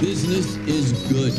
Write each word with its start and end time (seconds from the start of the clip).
Business 0.00 0.56
is 0.68 0.92
good. 1.10 1.32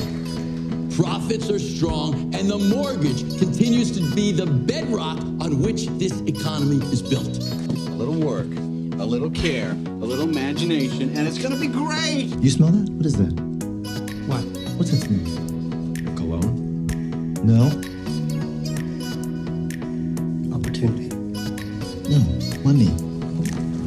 Profits 0.95 1.47
are 1.51 1.59
strong, 1.59 2.33
and 2.33 2.49
the 2.49 2.57
mortgage 2.57 3.21
continues 3.37 3.91
to 3.91 4.15
be 4.15 4.31
the 4.31 4.47
bedrock 4.47 5.19
on 5.19 5.61
which 5.61 5.85
this 5.99 6.21
economy 6.21 6.83
is 6.87 7.03
built. 7.03 7.37
A 7.37 7.93
little 7.93 8.15
work, 8.15 8.47
a 8.47 9.05
little 9.05 9.29
care, 9.29 9.73
a 9.73 10.05
little 10.05 10.27
imagination, 10.27 11.15
and 11.15 11.27
it's 11.27 11.37
gonna 11.37 11.55
be 11.55 11.67
great! 11.67 12.35
You 12.41 12.49
smell 12.49 12.69
that? 12.69 12.89
What 12.93 13.05
is 13.05 13.13
that? 13.17 13.31
What? 14.25 14.43
What's 14.75 14.89
that 14.89 15.05
smell? 15.05 16.15
Cologne? 16.15 16.87
No. 17.43 17.67
Opportunity. 20.55 21.09
No. 22.09 22.17
Money. 22.63 22.89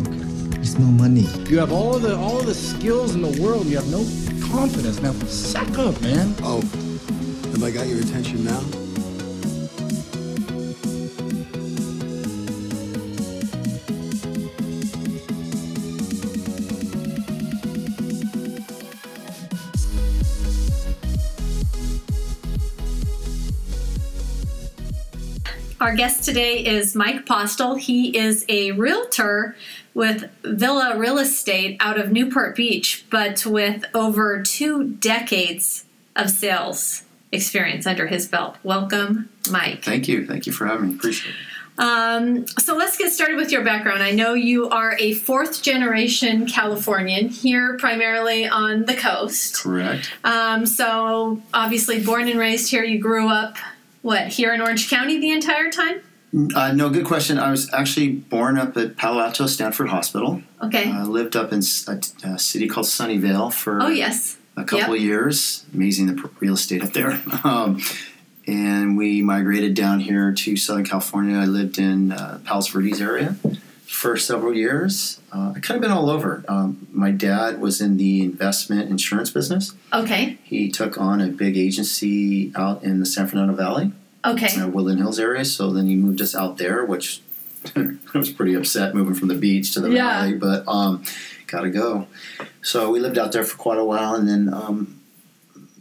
Okay. 0.06 0.58
You 0.60 0.64
smell 0.64 0.92
money. 0.92 1.26
You 1.50 1.58
have 1.58 1.72
all 1.72 1.98
the 1.98 2.16
all 2.16 2.40
the 2.40 2.54
skills 2.54 3.16
in 3.16 3.22
the 3.22 3.42
world, 3.42 3.66
you 3.66 3.74
have 3.74 3.90
no 3.90 4.04
confidence. 4.50 5.00
Now 5.00 5.12
suck 5.26 5.78
up, 5.78 6.00
man. 6.02 6.34
Oh, 6.42 6.60
have 7.52 7.62
I 7.62 7.70
got 7.70 7.86
your 7.86 8.00
attention 8.00 8.44
now? 8.44 8.62
Our 25.80 25.94
guest 25.94 26.24
today 26.24 26.64
is 26.64 26.94
Mike 26.94 27.24
Postil. 27.24 27.78
He 27.78 28.16
is 28.16 28.44
a 28.48 28.72
realtor 28.72 29.56
with 29.94 30.30
Villa 30.42 30.96
Real 30.98 31.18
Estate 31.18 31.76
out 31.80 31.98
of 31.98 32.12
Newport 32.12 32.56
Beach, 32.56 33.04
but 33.10 33.44
with 33.44 33.84
over 33.94 34.42
two 34.42 34.88
decades 34.94 35.84
of 36.16 36.30
sales 36.30 37.04
experience 37.32 37.86
under 37.86 38.06
his 38.06 38.26
belt. 38.28 38.56
Welcome, 38.62 39.28
Mike. 39.50 39.82
Thank 39.82 40.08
you. 40.08 40.26
Thank 40.26 40.46
you 40.46 40.52
for 40.52 40.66
having 40.66 40.88
me. 40.90 40.94
Appreciate 40.94 41.34
it. 41.34 41.36
Um, 41.78 42.46
so 42.58 42.76
let's 42.76 42.98
get 42.98 43.10
started 43.10 43.36
with 43.36 43.50
your 43.50 43.64
background. 43.64 44.02
I 44.02 44.10
know 44.10 44.34
you 44.34 44.68
are 44.68 44.96
a 44.98 45.14
fourth 45.14 45.62
generation 45.62 46.46
Californian 46.46 47.28
here, 47.28 47.78
primarily 47.78 48.46
on 48.46 48.84
the 48.84 48.94
coast. 48.94 49.62
Correct. 49.62 50.10
Um, 50.22 50.66
so 50.66 51.40
obviously, 51.54 52.04
born 52.04 52.28
and 52.28 52.38
raised 52.38 52.70
here, 52.70 52.84
you 52.84 52.98
grew 52.98 53.28
up 53.28 53.56
what 54.02 54.28
here 54.28 54.52
in 54.52 54.60
Orange 54.60 54.90
County 54.90 55.18
the 55.20 55.30
entire 55.30 55.70
time? 55.70 56.02
Uh, 56.54 56.72
no, 56.72 56.88
good 56.90 57.04
question. 57.06 57.38
I 57.38 57.50
was 57.50 57.72
actually 57.72 58.10
born 58.10 58.56
up 58.56 58.76
at 58.76 58.96
Palo 58.96 59.20
Alto 59.20 59.46
Stanford 59.46 59.88
Hospital. 59.88 60.42
Okay. 60.62 60.88
I 60.90 61.02
lived 61.02 61.34
up 61.34 61.52
in 61.52 61.58
a 61.58 62.38
city 62.38 62.68
called 62.68 62.86
Sunnyvale 62.86 63.52
for 63.52 63.82
oh 63.82 63.88
yes. 63.88 64.36
a 64.56 64.62
couple 64.64 64.78
Yep. 64.78 64.88
of 64.90 65.00
years. 65.00 65.64
Amazing 65.74 66.06
the 66.14 66.30
real 66.38 66.54
estate 66.54 66.82
up 66.82 66.92
there. 66.92 67.20
Um, 67.44 67.80
and 68.46 68.96
we 68.96 69.22
migrated 69.22 69.74
down 69.74 70.00
here 70.00 70.32
to 70.32 70.56
Southern 70.56 70.84
California. 70.84 71.36
I 71.36 71.44
lived 71.44 71.78
in 71.78 72.10
uh, 72.12 72.40
Palos 72.44 72.68
Verdes 72.68 73.00
area 73.00 73.36
for 73.86 74.16
several 74.16 74.54
years. 74.54 75.20
Uh, 75.32 75.52
I 75.54 75.60
kind 75.60 75.76
of 75.76 75.82
been 75.82 75.90
all 75.92 76.10
over. 76.10 76.44
Um, 76.48 76.86
my 76.90 77.10
dad 77.10 77.60
was 77.60 77.80
in 77.80 77.96
the 77.96 78.22
investment 78.22 78.88
insurance 78.90 79.30
business. 79.30 79.72
Okay. 79.92 80.38
He 80.42 80.70
took 80.70 80.98
on 80.98 81.20
a 81.20 81.28
big 81.28 81.56
agency 81.56 82.50
out 82.56 82.82
in 82.82 82.98
the 83.00 83.06
San 83.06 83.26
Fernando 83.26 83.54
Valley. 83.54 83.92
Okay. 84.24 84.60
uh, 84.60 84.68
Woodland 84.68 84.98
Hills 85.00 85.18
area. 85.18 85.44
So 85.44 85.72
then 85.72 85.86
he 85.86 85.96
moved 85.96 86.20
us 86.20 86.34
out 86.34 86.58
there, 86.58 86.84
which 86.84 87.20
I 87.76 87.96
was 88.14 88.30
pretty 88.30 88.54
upset 88.54 88.94
moving 88.94 89.14
from 89.14 89.28
the 89.28 89.34
beach 89.34 89.72
to 89.74 89.80
the 89.80 89.90
Yeah. 89.90 90.20
valley, 90.22 90.34
but 90.34 90.66
um, 90.68 91.02
gotta 91.46 91.70
go. 91.70 92.06
So 92.62 92.90
we 92.90 93.00
lived 93.00 93.18
out 93.18 93.32
there 93.32 93.44
for 93.44 93.56
quite 93.56 93.78
a 93.78 93.84
while, 93.84 94.14
and 94.14 94.28
then 94.28 94.52
um, 94.52 95.00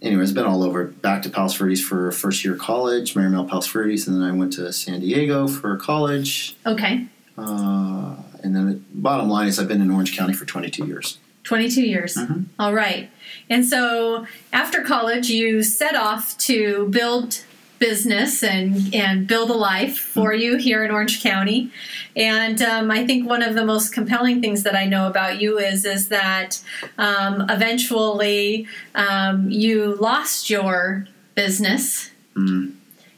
anyway, 0.02 0.24
it's 0.24 0.32
been 0.32 0.46
all 0.46 0.64
over. 0.64 0.86
Back 0.86 1.22
to 1.24 1.30
Palos 1.30 1.56
Verdes 1.56 1.82
for 1.84 2.12
first 2.12 2.44
year 2.46 2.56
college, 2.56 3.14
Marymount 3.14 3.50
Palos 3.50 3.68
Verdes, 3.68 4.08
and 4.08 4.16
then 4.18 4.24
I 4.24 4.32
went 4.32 4.54
to 4.54 4.72
San 4.74 5.00
Diego 5.02 5.48
for 5.48 5.76
college. 5.78 6.56
Okay. 6.66 7.06
Uh, 7.38 8.16
and 8.44 8.56
then 8.56 8.68
the 8.68 8.82
bottom 8.94 9.30
line 9.30 9.48
is 9.48 9.60
I've 9.60 9.68
been 9.68 9.82
in 9.82 9.92
Orange 9.92 10.16
County 10.18 10.34
for 10.34 10.46
22 10.46 10.86
years. 10.86 11.18
22 11.46 11.82
years. 11.82 12.16
Mhm. 12.16 12.46
All 12.60 12.74
right. 12.74 13.10
And 13.50 13.66
so 13.66 14.26
after 14.54 14.82
college, 14.84 15.30
you 15.30 15.64
set 15.64 15.96
off 15.96 16.38
to 16.40 16.88
build 16.92 17.44
business 17.80 18.44
and, 18.44 18.94
and 18.94 19.26
build 19.28 19.50
a 19.50 19.54
life 19.54 19.98
for 19.98 20.34
you 20.34 20.58
here 20.58 20.84
in 20.84 20.92
Orange 20.92 21.24
County. 21.24 21.72
And 22.16 22.62
um, 22.62 22.92
I 22.92 23.06
think 23.06 23.28
one 23.28 23.42
of 23.42 23.56
the 23.56 23.66
most 23.66 23.94
compelling 23.94 24.42
things 24.42 24.64
that 24.64 24.76
I 24.76 24.86
know 24.86 25.08
about 25.08 25.42
you 25.42 25.58
is 25.58 25.86
is 25.86 26.10
that 26.10 26.62
um, 26.98 27.50
eventually 27.50 28.68
um, 28.96 29.50
you 29.50 29.96
lost 29.96 30.50
your 30.50 31.08
business. 31.36 32.12
Mm. 32.36 32.76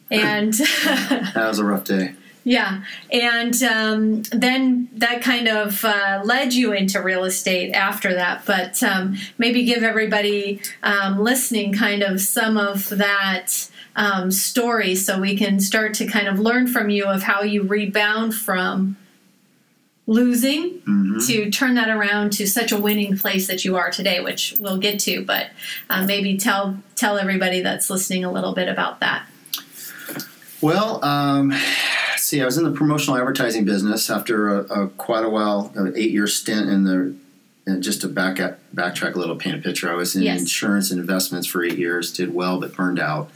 And 0.10 0.54
That 1.34 1.48
was 1.48 1.60
a 1.60 1.66
rough 1.66 1.86
day. 1.86 2.14
Yeah, 2.44 2.84
and 3.12 3.62
um, 3.62 4.24
then 4.32 4.90
that 4.94 5.22
kind 5.22 5.48
of 5.48 5.86
uh, 5.86 6.22
led 6.24 6.54
you 6.54 6.74
into 6.74 7.00
real 7.02 7.24
estate 7.24 7.72
after 7.72 8.16
that. 8.16 8.46
But 8.48 8.82
um, 8.82 9.18
maybe 9.38 9.64
give 9.64 9.84
everybody 9.84 10.60
um, 10.82 11.20
listening 11.20 11.72
kind 11.72 12.02
of 12.02 12.20
some 12.20 12.58
of 12.58 12.90
that 12.90 13.70
um, 13.96 14.32
story 14.32 14.96
so 14.96 15.20
we 15.20 15.36
can 15.38 15.60
start 15.60 15.94
to 15.96 16.08
kind 16.08 16.28
of 16.28 16.40
learn 16.40 16.68
from 16.68 16.90
you 16.90 17.06
of 17.06 17.24
how 17.24 17.42
you 17.42 17.64
rebound 17.64 18.34
from 18.34 18.96
losing 20.08 20.80
Mhm. 20.88 21.26
to 21.28 21.50
turn 21.52 21.76
that 21.76 21.90
around 21.90 22.32
to 22.34 22.48
such 22.48 22.72
a 22.72 22.78
winning 22.78 23.18
place 23.18 23.48
that 23.48 23.64
you 23.64 23.76
are 23.76 23.92
today, 23.92 24.20
which 24.20 24.56
we'll 24.60 24.78
get 24.78 25.00
to. 25.02 25.24
But 25.24 25.48
uh, 25.90 26.06
maybe 26.06 26.38
tell 26.38 26.78
tell 26.96 27.18
everybody 27.18 27.62
that's 27.62 27.90
listening 27.90 28.24
a 28.26 28.32
little 28.32 28.54
bit 28.54 28.68
about 28.68 29.00
that. 29.02 29.28
Well, 30.60 31.04
um, 31.04 31.54
see, 32.18 32.42
I 32.42 32.46
was 32.46 32.58
in 32.58 32.64
the 32.64 32.72
promotional 32.72 33.18
advertising 33.18 33.66
business 33.66 34.10
after 34.10 34.50
a, 34.60 34.84
a 34.84 34.88
quite 34.90 35.24
a 35.26 35.30
while, 35.30 35.72
an 35.76 35.94
eight-year 35.96 36.28
stint 36.28 36.70
in 36.70 36.84
the. 36.84 37.14
And 37.68 37.84
just 37.84 38.02
to 38.02 38.08
back 38.08 38.40
up, 38.40 38.58
backtrack 38.76 39.14
a 39.14 39.20
little, 39.20 39.36
paint 39.36 39.56
a 39.56 39.60
picture. 39.60 39.90
I 39.90 39.94
was 39.94 40.16
in 40.16 40.24
Yes. 40.24 40.42
insurance 40.42 40.90
and 40.90 41.00
investments 41.00 41.46
for 41.48 41.64
eight 41.64 41.78
years, 41.78 42.12
did 42.12 42.34
well 42.34 42.60
but 42.60 42.76
burned 42.76 43.00
out, 43.00 43.30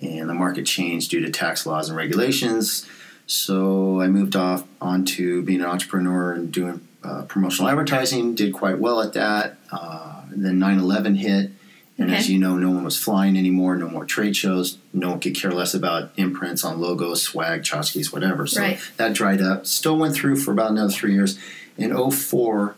and 0.00 0.28
the 0.28 0.34
market 0.34 0.64
changed 0.66 1.10
due 1.10 1.20
to 1.20 1.30
tax 1.30 1.66
laws 1.66 1.88
and 1.88 1.96
regulations. 1.96 2.86
So 3.26 4.00
I 4.00 4.08
moved 4.08 4.36
off 4.36 4.64
onto 4.80 5.42
being 5.42 5.60
an 5.60 5.66
entrepreneur 5.66 6.32
and 6.32 6.50
doing 6.50 6.86
uh, 7.04 7.22
promotional 7.22 7.68
advertising. 7.70 8.34
Did 8.34 8.52
quite 8.54 8.78
well 8.78 9.00
at 9.02 9.12
that. 9.14 9.56
Uh, 9.70 10.22
then 10.30 10.58
9/11 10.58 11.16
hit, 11.16 11.50
and 11.98 12.10
as 12.14 12.30
you 12.30 12.38
know, 12.38 12.56
no 12.56 12.70
one 12.70 12.84
was 12.84 12.96
flying 12.96 13.36
anymore. 13.36 13.76
No 13.76 13.88
more 13.88 14.04
trade 14.04 14.36
shows. 14.36 14.78
No 14.92 15.10
one 15.10 15.20
could 15.20 15.34
care 15.34 15.50
less 15.50 15.74
about 15.74 16.10
imprints 16.16 16.64
on 16.64 16.80
logos, 16.80 17.22
swag, 17.22 17.62
tchotchkes, 17.62 18.12
whatever. 18.12 18.46
So 18.46 18.60
Right. 18.62 18.78
that 18.96 19.12
dried 19.14 19.40
up. 19.42 19.66
Still 19.66 19.96
went 19.98 20.14
through 20.14 20.36
for 20.36 20.52
about 20.52 20.70
another 20.70 20.92
three 20.92 21.12
years. 21.12 21.38
In 21.76 21.92
04, 22.10 22.74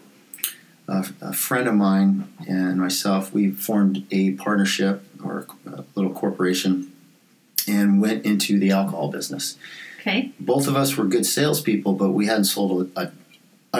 a, 0.88 1.06
a 1.20 1.32
friend 1.32 1.68
of 1.68 1.74
mine 1.74 2.28
and 2.48 2.78
myself, 2.78 3.32
we 3.32 3.50
formed 3.52 4.04
a 4.10 4.32
partnership 4.32 5.02
or 5.22 5.46
a 5.66 5.84
little 5.94 6.12
corporation 6.12 6.89
and 7.68 8.00
went 8.00 8.24
into 8.24 8.58
the 8.58 8.70
alcohol 8.70 9.10
business. 9.10 9.56
Okay. 10.00 10.32
Both 10.40 10.66
of 10.66 10.76
us 10.76 10.96
were 10.96 11.04
good 11.04 11.26
salespeople, 11.26 11.92
but 11.94 12.10
we 12.10 12.26
hadn't 12.26 12.44
sold 12.44 12.90
a, 12.96 13.00
a, 13.00 13.12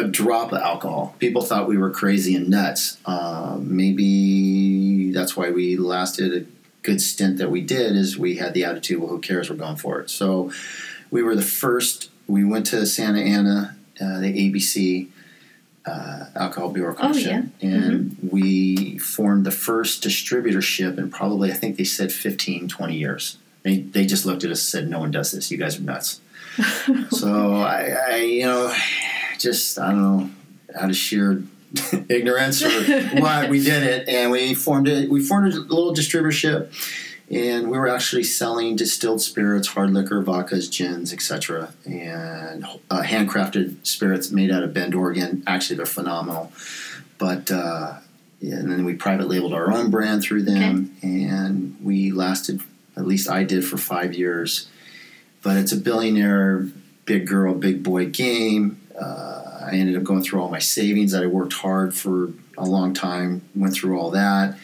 a 0.01 0.05
drop 0.05 0.53
of 0.53 0.59
alcohol. 0.59 1.15
People 1.19 1.43
thought 1.43 1.67
we 1.67 1.79
were 1.79 1.91
crazy 1.91 2.35
and 2.35 2.49
nuts. 2.49 2.99
Uh, 3.07 3.59
maybe 3.61 5.13
that's 5.13 5.37
why 5.37 5.51
we 5.51 5.77
lasted 5.77 6.35
a 6.43 6.47
good 6.83 7.01
stint 7.01 7.39
that 7.39 7.51
we 7.51 7.61
did. 7.61 7.97
Is 7.97 8.19
we 8.19 8.37
had 8.37 8.55
the 8.55 8.65
attitude, 8.65 9.01
well, 9.01 9.09
who 9.11 9.21
cares? 9.21 9.49
We're 9.49 9.57
going 9.57 9.77
for 9.77 10.01
it. 10.01 10.11
So 10.11 10.53
we 11.11 11.23
were 11.23 11.35
the 11.35 11.43
first. 11.43 12.11
We 12.27 12.45
went 12.45 12.67
to 12.67 12.87
Santa 12.87 13.21
Ana, 13.21 13.77
uh, 14.01 14.21
the 14.21 14.33
ABC 14.33 15.09
uh, 15.87 16.27
Alcohol 16.37 16.71
Bureau 16.71 16.95
Oh, 16.95 17.01
Commission, 17.01 17.53
and 17.61 18.17
we 18.31 18.99
formed 18.99 19.45
the 19.47 19.51
first 19.51 20.03
distributorship 20.03 20.99
in 20.99 21.11
probably 21.11 21.51
I 21.51 21.55
think 21.55 21.77
they 21.77 21.85
said 21.85 22.13
15, 22.13 22.69
20 22.69 22.95
years. 22.95 23.39
They, 23.63 23.79
they 23.79 24.07
just 24.07 24.25
looked 24.25 24.45
at 24.45 24.51
us 24.51 24.61
and 24.61 24.83
said, 24.83 24.91
"No 24.91 25.01
one 25.01 25.11
does 25.11 25.33
this. 25.33 25.51
You 25.51 25.59
guys 25.59 25.79
are 25.79 25.83
nuts." 25.83 26.21
so 27.11 27.57
I, 27.57 27.97
I, 28.09 28.17
you 28.17 28.45
know, 28.45 28.75
just 29.39 29.79
I 29.79 29.91
don't 29.91 30.03
know, 30.03 30.31
out 30.75 30.91
of 30.91 30.97
sheer 30.97 31.43
ignorance 32.09 32.63
or 32.63 32.71
what, 33.21 33.49
we 33.49 33.63
did 33.63 33.83
it, 33.83 34.09
and 34.09 34.31
we 34.31 34.55
formed 34.55 34.89
it. 34.89 35.11
We 35.11 35.23
formed 35.23 35.53
a 35.53 35.61
little 35.61 35.95
distributorship, 35.95 36.73
and 37.31 37.71
we 37.71 37.79
were 37.79 37.89
actually 37.89 38.25
selling 38.25 38.77
distilled 38.77 39.21
spirits, 39.21 39.69
hard 39.69 39.91
liquor, 39.93 40.23
vodkas, 40.23 40.71
gins, 40.71 41.13
etc., 41.13 41.73
and 41.85 42.65
uh, 42.91 43.03
handcrafted 43.03 43.87
spirits 43.87 44.31
made 44.31 44.51
out 44.51 44.63
of 44.63 44.75
Bend, 44.75 44.95
Oregon. 44.95 45.43
Actually, 45.47 45.77
they're 45.77 45.87
phenomenal, 45.87 46.53
but. 47.19 47.51
Uh, 47.51 47.99
yeah, 48.43 48.55
and 48.55 48.73
then 48.73 48.87
we 48.87 48.95
private 48.95 49.29
labeled 49.29 49.53
our 49.53 49.71
own 49.71 49.91
brand 49.91 50.23
through 50.23 50.45
them, 50.45 50.97
and 51.03 51.77
we 51.83 52.11
lasted. 52.11 52.63
At 52.97 53.07
least 53.07 53.31
I 53.31 53.45
did 53.45 53.65
for 53.65 53.77
five 53.77 54.15
years. 54.15 54.69
But 55.43 55.57
it's 55.57 55.73
a 55.73 55.77
billionaire, 55.77 56.67
big 57.07 57.27
girl, 57.27 57.55
big 57.55 57.83
boy 57.83 58.07
game. 58.07 58.81
Uh, 59.01 59.41
I 59.63 59.73
ended 59.73 59.97
up 59.97 60.03
going 60.03 60.23
through 60.23 60.41
all 60.43 60.51
my 60.51 60.59
savings 60.59 61.13
that 61.13 61.23
I 61.23 61.27
worked 61.27 61.55
hard 61.55 61.95
for 61.95 62.33
a 62.59 62.65
long 62.65 62.93
time. 62.93 63.43
Went 63.55 63.75
through 63.75 63.99
all 63.99 64.11
that, 64.11 64.59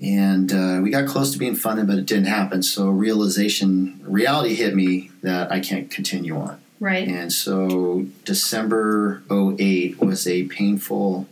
and 0.00 0.52
uh, 0.52 0.80
we 0.82 0.90
got 0.90 1.08
close 1.08 1.32
to 1.32 1.38
being 1.38 1.56
funded, 1.56 1.86
but 1.86 1.98
it 1.98 2.06
didn't 2.06 2.26
happen. 2.26 2.62
So 2.62 2.90
realization, 2.90 4.00
reality 4.04 4.54
hit 4.54 4.74
me 4.74 5.10
that 5.22 5.50
I 5.50 5.60
can't 5.60 5.90
continue 5.90 6.36
on. 6.36 6.60
Right. 6.80 7.08
And 7.08 7.32
so 7.32 8.06
December 8.24 9.22
08 9.30 10.00
was 10.00 10.28
a 10.28 10.44
painful 10.44 11.26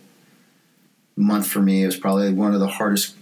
month 1.16 1.46
for 1.46 1.60
me. 1.60 1.84
It 1.84 1.86
was 1.86 1.96
probably 1.96 2.32
one 2.32 2.54
of 2.54 2.60
the 2.60 2.66
hardest 2.66 3.14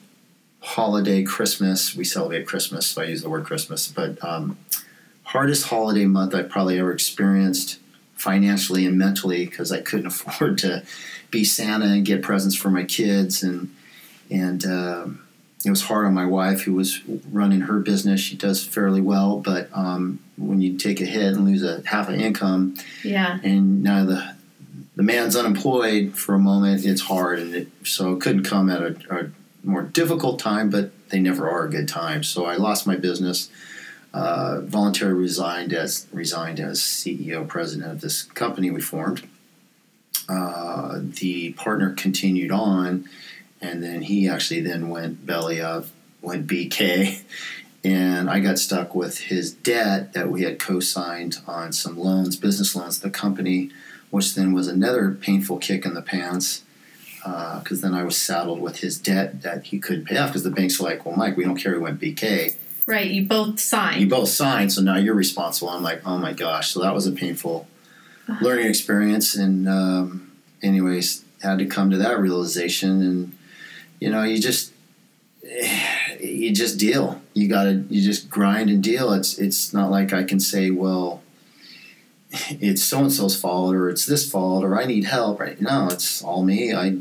holiday 0.64 1.22
Christmas. 1.22 1.94
We 1.94 2.04
celebrate 2.04 2.46
Christmas, 2.46 2.86
so 2.86 3.02
I 3.02 3.06
use 3.06 3.22
the 3.22 3.28
word 3.30 3.44
Christmas, 3.44 3.86
but 3.88 4.22
um, 4.24 4.56
hardest 5.24 5.66
holiday 5.68 6.06
month 6.06 6.34
I've 6.34 6.48
probably 6.48 6.78
ever 6.78 6.90
experienced 6.92 7.78
financially 8.16 8.86
and 8.86 8.96
mentally 8.96 9.44
because 9.44 9.70
I 9.70 9.80
couldn't 9.82 10.06
afford 10.12 10.58
to 10.58 10.82
be 11.30 11.44
Santa 11.44 11.86
and 11.86 12.04
get 12.06 12.22
presents 12.22 12.56
for 12.56 12.70
my 12.70 12.84
kids 12.84 13.42
and 13.42 13.74
and 14.30 14.64
um, 14.64 15.20
it 15.66 15.70
was 15.70 15.82
hard 15.82 16.06
on 16.06 16.14
my 16.14 16.24
wife 16.24 16.62
who 16.62 16.72
was 16.72 17.02
running 17.30 17.60
her 17.62 17.78
business. 17.78 18.20
She 18.20 18.36
does 18.36 18.64
fairly 18.64 19.02
well, 19.02 19.38
but 19.38 19.68
um, 19.74 20.18
when 20.38 20.62
you 20.62 20.78
take 20.78 21.00
a 21.02 21.04
hit 21.04 21.34
and 21.34 21.44
lose 21.44 21.62
a 21.62 21.82
half 21.86 22.08
an 22.08 22.14
income, 22.20 22.74
Yeah. 23.04 23.38
and 23.44 23.82
now 23.82 24.04
the 24.06 24.34
the 24.96 25.02
man's 25.02 25.36
unemployed 25.36 26.16
for 26.16 26.34
a 26.34 26.38
moment, 26.38 26.86
it's 26.86 27.02
hard, 27.02 27.38
and 27.40 27.54
it, 27.54 27.68
so 27.84 28.14
it 28.14 28.20
couldn't 28.22 28.44
come 28.44 28.70
at 28.70 28.80
a, 28.80 28.96
a 29.10 29.30
more 29.64 29.82
difficult 29.82 30.38
time, 30.38 30.70
but 30.70 30.90
they 31.08 31.20
never 31.20 31.48
are 31.48 31.64
a 31.64 31.70
good 31.70 31.88
time. 31.88 32.22
So 32.22 32.44
I 32.44 32.56
lost 32.56 32.86
my 32.86 32.96
business, 32.96 33.50
uh, 34.12 34.60
voluntarily 34.60 35.18
resigned 35.18 35.72
as 35.72 36.06
resigned 36.12 36.60
as 36.60 36.80
CEO 36.80 37.46
president 37.46 37.90
of 37.90 38.00
this 38.00 38.22
company 38.22 38.70
we 38.70 38.80
formed. 38.80 39.26
Uh, 40.28 41.00
the 41.02 41.52
partner 41.52 41.92
continued 41.92 42.50
on, 42.50 43.08
and 43.60 43.82
then 43.82 44.02
he 44.02 44.28
actually 44.28 44.60
then 44.60 44.88
went 44.88 45.26
belly 45.26 45.60
up, 45.60 45.86
went 46.22 46.46
BK, 46.46 47.22
and 47.84 48.30
I 48.30 48.40
got 48.40 48.58
stuck 48.58 48.94
with 48.94 49.18
his 49.18 49.52
debt 49.52 50.14
that 50.14 50.30
we 50.30 50.42
had 50.42 50.58
co-signed 50.58 51.38
on 51.46 51.72
some 51.72 51.98
loans, 51.98 52.36
business 52.36 52.74
loans, 52.74 53.00
the 53.00 53.10
company, 53.10 53.70
which 54.10 54.34
then 54.34 54.52
was 54.52 54.68
another 54.68 55.10
painful 55.10 55.58
kick 55.58 55.84
in 55.84 55.94
the 55.94 56.02
pants 56.02 56.62
because 57.24 57.80
then 57.80 57.94
I 57.94 58.04
was 58.04 58.16
saddled 58.20 58.60
with 58.60 58.78
his 58.78 58.98
debt 58.98 59.42
that 59.42 59.64
he 59.64 59.78
couldn't 59.78 60.04
pay 60.04 60.18
off 60.18 60.28
because 60.28 60.44
the 60.44 60.50
banks 60.50 60.78
were 60.78 60.88
like, 60.88 61.06
well, 61.06 61.16
Mike, 61.16 61.36
we 61.36 61.44
don't 61.44 61.56
care. 61.56 61.72
We 61.72 61.78
went 61.78 62.00
BK. 62.00 62.54
Right. 62.86 63.10
You 63.10 63.24
both 63.24 63.58
signed. 63.60 64.00
You 64.02 64.08
both 64.08 64.28
signed, 64.28 64.72
so 64.72 64.82
now 64.82 64.96
you're 64.96 65.14
responsible. 65.14 65.70
I'm 65.70 65.82
like, 65.82 66.02
oh 66.04 66.18
my 66.18 66.34
gosh. 66.34 66.70
So 66.70 66.80
that 66.82 66.92
was 66.94 67.06
a 67.06 67.12
painful 67.12 67.66
learning 68.42 68.66
experience. 68.66 69.34
And, 69.34 69.68
um, 69.68 70.32
anyways, 70.62 71.24
had 71.42 71.58
to 71.58 71.66
come 71.66 71.90
to 71.90 71.96
that 71.98 72.18
realization. 72.18 73.00
And, 73.00 73.38
you 74.00 74.10
know, 74.10 74.22
you 74.22 74.38
just, 74.38 74.72
you 76.20 76.52
just 76.52 76.78
deal. 76.78 77.22
You 77.32 77.48
got 77.48 77.64
to, 77.64 77.84
you 77.88 78.02
just 78.02 78.28
grind 78.28 78.68
and 78.68 78.82
deal. 78.82 79.12
It's, 79.14 79.38
it's 79.38 79.72
not 79.72 79.90
like 79.90 80.12
I 80.12 80.24
can 80.24 80.40
say, 80.40 80.70
well, 80.70 81.22
it's 82.30 82.82
so 82.82 82.98
and 82.98 83.12
so's 83.12 83.40
fault 83.40 83.74
or 83.74 83.88
it's 83.88 84.06
this 84.06 84.28
fault 84.28 84.64
or 84.64 84.78
I 84.78 84.84
need 84.84 85.04
help. 85.04 85.40
Right? 85.40 85.58
No, 85.58 85.88
it's 85.88 86.22
all 86.22 86.44
me. 86.44 86.74
I, 86.74 86.98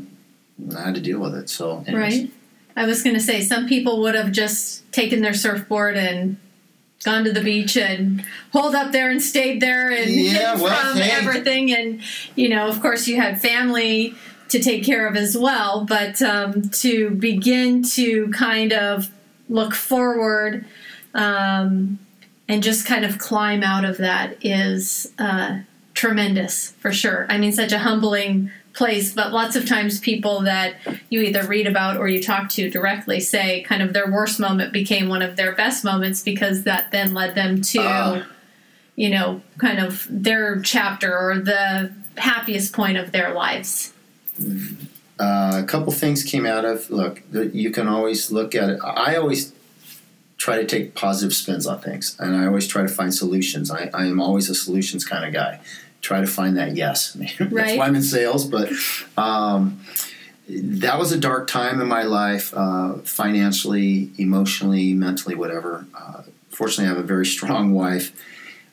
I 0.76 0.82
had 0.82 0.94
to 0.94 1.00
deal 1.00 1.18
with 1.20 1.34
it. 1.34 1.48
So, 1.50 1.84
anyways. 1.86 2.20
Right. 2.20 2.30
I 2.76 2.86
was 2.86 3.02
going 3.02 3.14
to 3.14 3.22
say 3.22 3.40
some 3.40 3.68
people 3.68 4.00
would 4.02 4.14
have 4.14 4.32
just 4.32 4.90
taken 4.92 5.20
their 5.22 5.34
surfboard 5.34 5.96
and 5.96 6.36
gone 7.04 7.24
to 7.24 7.32
the 7.32 7.40
beach 7.42 7.76
and 7.76 8.24
holed 8.52 8.74
up 8.74 8.90
there 8.92 9.10
and 9.10 9.22
stayed 9.22 9.60
there 9.60 9.90
and 9.90 10.10
Yeah, 10.10 10.54
well, 10.60 10.92
from 10.92 11.00
hey. 11.02 11.10
everything. 11.12 11.72
And 11.72 12.00
you 12.34 12.48
know, 12.48 12.66
of 12.68 12.80
course, 12.80 13.06
you 13.06 13.16
had 13.16 13.40
family 13.40 14.14
to 14.48 14.58
take 14.60 14.84
care 14.84 15.06
of 15.06 15.16
as 15.16 15.36
well. 15.36 15.84
But 15.84 16.20
um, 16.22 16.68
to 16.70 17.10
begin 17.10 17.82
to 17.94 18.28
kind 18.30 18.72
of 18.72 19.10
look 19.48 19.74
forward 19.74 20.64
um, 21.14 21.98
and 22.48 22.62
just 22.62 22.86
kind 22.86 23.04
of 23.04 23.18
climb 23.18 23.62
out 23.62 23.84
of 23.84 23.98
that 23.98 24.36
is 24.44 25.12
uh, 25.18 25.58
tremendous 25.94 26.72
for 26.72 26.92
sure. 26.92 27.26
I 27.28 27.38
mean, 27.38 27.52
such 27.52 27.72
a 27.72 27.78
humbling 27.78 28.50
place, 28.74 29.14
but 29.14 29.32
lots 29.32 29.56
of 29.56 29.66
times 29.68 30.00
people 30.00 30.42
that 30.42 30.74
you 31.08 31.20
either 31.20 31.44
read 31.46 31.66
about 31.66 31.96
or 31.96 32.08
you 32.08 32.22
talk 32.22 32.48
to 32.50 32.68
directly 32.68 33.20
say 33.20 33.62
kind 33.62 33.82
of 33.82 33.92
their 33.92 34.10
worst 34.10 34.38
moment 34.40 34.72
became 34.72 35.08
one 35.08 35.22
of 35.22 35.36
their 35.36 35.54
best 35.54 35.84
moments 35.84 36.22
because 36.22 36.64
that 36.64 36.90
then 36.92 37.14
led 37.14 37.34
them 37.34 37.62
to, 37.62 37.78
Ah. 37.80 38.26
you 38.96 39.08
know, 39.10 39.40
kind 39.58 39.78
of 39.78 40.06
their 40.10 40.60
chapter 40.60 41.16
or 41.16 41.38
the 41.38 41.92
happiest 42.16 42.72
point 42.72 42.96
of 42.98 43.12
their 43.12 43.32
lives. 43.32 43.92
Uh, 45.18 45.60
a 45.62 45.66
couple 45.66 45.92
things 45.92 46.24
came 46.24 46.44
out 46.44 46.64
of 46.64 46.90
look 46.90 47.22
you 47.32 47.70
can 47.70 47.86
always 47.86 48.32
look 48.32 48.52
at 48.56 48.68
it 48.68 48.80
i 48.82 49.14
always 49.14 49.52
try 50.38 50.56
to 50.56 50.66
take 50.66 50.92
positive 50.96 51.32
spins 51.32 51.68
on 51.68 51.80
things 51.80 52.16
and 52.18 52.34
i 52.34 52.44
always 52.44 52.66
try 52.66 52.82
to 52.82 52.88
find 52.88 53.14
solutions 53.14 53.70
i, 53.70 53.88
I 53.94 54.06
am 54.06 54.20
always 54.20 54.50
a 54.50 54.56
solutions 54.56 55.04
kind 55.04 55.24
of 55.24 55.32
guy 55.32 55.60
try 56.04 56.20
to 56.20 56.26
find 56.26 56.56
that 56.56 56.76
yes 56.76 57.12
that's 57.18 57.40
Right. 57.52 57.78
why 57.78 57.86
i'm 57.86 57.96
in 57.96 58.02
sales 58.02 58.44
but 58.44 58.70
um, 59.16 59.80
that 60.48 60.98
was 60.98 61.10
a 61.12 61.18
dark 61.18 61.48
time 61.48 61.80
in 61.80 61.88
my 61.88 62.02
life 62.02 62.52
uh, 62.54 62.94
financially 63.04 64.10
emotionally 64.18 64.92
mentally 64.94 65.34
whatever 65.34 65.86
uh, 66.00 66.22
fortunately 66.50 66.84
i 66.86 66.88
have 66.94 67.02
a 67.02 67.06
very 67.14 67.26
strong 67.26 67.72
wife 67.72 68.12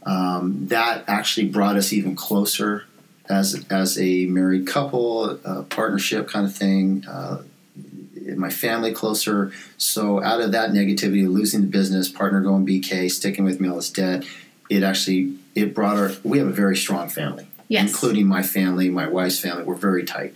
um, 0.03 0.67
that 0.67 1.03
actually 1.07 1.47
brought 1.47 1.75
us 1.77 1.93
even 1.93 2.15
closer 2.15 2.85
as 3.29 3.63
as 3.69 3.99
a 3.99 4.25
married 4.25 4.65
couple, 4.67 5.39
a 5.45 5.61
partnership 5.63 6.27
kind 6.27 6.45
of 6.45 6.53
thing. 6.55 7.05
Uh, 7.07 7.43
my 8.35 8.49
family 8.49 8.91
closer. 8.93 9.51
So 9.77 10.23
out 10.23 10.41
of 10.41 10.51
that 10.53 10.71
negativity, 10.71 11.31
losing 11.31 11.61
the 11.61 11.67
business, 11.67 12.09
partner 12.09 12.41
going 12.41 12.65
BK, 12.65 13.11
sticking 13.11 13.43
with 13.45 13.59
me 13.61 13.69
all 13.69 13.75
this 13.75 13.89
debt, 13.91 14.23
it 14.69 14.81
actually 14.83 15.37
it 15.55 15.73
brought 15.73 15.97
our. 15.97 16.11
We 16.23 16.37
have 16.39 16.47
a 16.47 16.51
very 16.51 16.77
strong 16.77 17.09
family, 17.09 17.47
Yes. 17.67 17.89
including 17.91 18.27
my 18.27 18.43
family, 18.43 18.89
my 18.89 19.07
wife's 19.07 19.39
family. 19.39 19.63
We're 19.63 19.75
very 19.75 20.03
tight. 20.03 20.35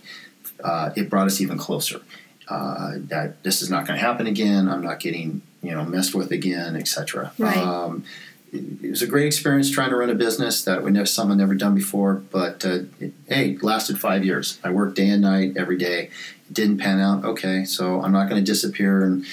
Uh, 0.62 0.90
it 0.96 1.08
brought 1.10 1.26
us 1.26 1.40
even 1.40 1.58
closer. 1.58 2.00
Uh, 2.48 2.94
that 2.96 3.42
this 3.42 3.60
is 3.60 3.70
not 3.70 3.86
going 3.86 3.98
to 3.98 4.04
happen 4.04 4.26
again. 4.26 4.68
I'm 4.68 4.82
not 4.82 5.00
getting 5.00 5.42
you 5.62 5.72
know 5.72 5.84
messed 5.84 6.14
with 6.14 6.30
again, 6.30 6.76
etc. 6.76 7.32
Right. 7.38 7.56
Um, 7.56 8.04
it, 8.52 8.84
it 8.84 8.90
was 8.90 9.02
a 9.02 9.06
great 9.06 9.26
experience 9.26 9.68
trying 9.70 9.90
to 9.90 9.96
run 9.96 10.10
a 10.10 10.14
business 10.14 10.62
that 10.64 10.82
we 10.84 10.90
never 10.92 11.06
someone 11.06 11.38
never 11.38 11.54
done 11.54 11.74
before. 11.74 12.14
But 12.14 12.64
uh, 12.64 12.78
it, 13.00 13.12
hey, 13.28 13.50
it 13.50 13.62
lasted 13.62 13.98
five 13.98 14.24
years. 14.24 14.58
I 14.62 14.70
worked 14.70 14.96
day 14.96 15.08
and 15.08 15.22
night 15.22 15.56
every 15.56 15.76
day. 15.76 16.10
It 16.48 16.52
didn't 16.54 16.78
pan 16.78 17.00
out. 17.00 17.24
Okay, 17.24 17.64
so 17.64 18.00
I'm 18.02 18.12
not 18.12 18.28
going 18.28 18.40
to 18.44 18.46
disappear 18.52 19.02
and 19.02 19.24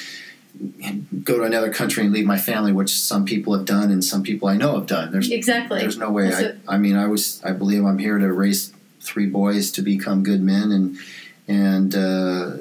go 1.23 1.37
to 1.37 1.43
another 1.43 1.71
country 1.71 2.03
and 2.03 2.13
leave 2.13 2.25
my 2.25 2.37
family, 2.37 2.71
which 2.71 2.91
some 2.91 3.25
people 3.25 3.55
have 3.55 3.65
done 3.65 3.91
and 3.91 4.03
some 4.03 4.23
people 4.23 4.47
I 4.47 4.55
know 4.57 4.75
have 4.75 4.87
done. 4.87 5.11
There's 5.11 5.31
Exactly. 5.31 5.79
there's 5.79 5.97
no 5.97 6.09
way. 6.11 6.33
I. 6.33 6.75
I 6.75 6.77
mean, 6.77 6.95
I 6.95 7.07
was. 7.07 7.41
I 7.43 7.51
believe 7.51 7.85
I'm 7.85 7.97
here 7.99 8.17
to 8.17 8.31
raise 8.31 8.73
three 9.01 9.25
boys 9.27 9.71
to 9.71 9.81
become 9.81 10.23
good 10.23 10.41
men 10.41 10.71
and 10.71 10.97
and 11.47 11.95
uh, 11.95 12.57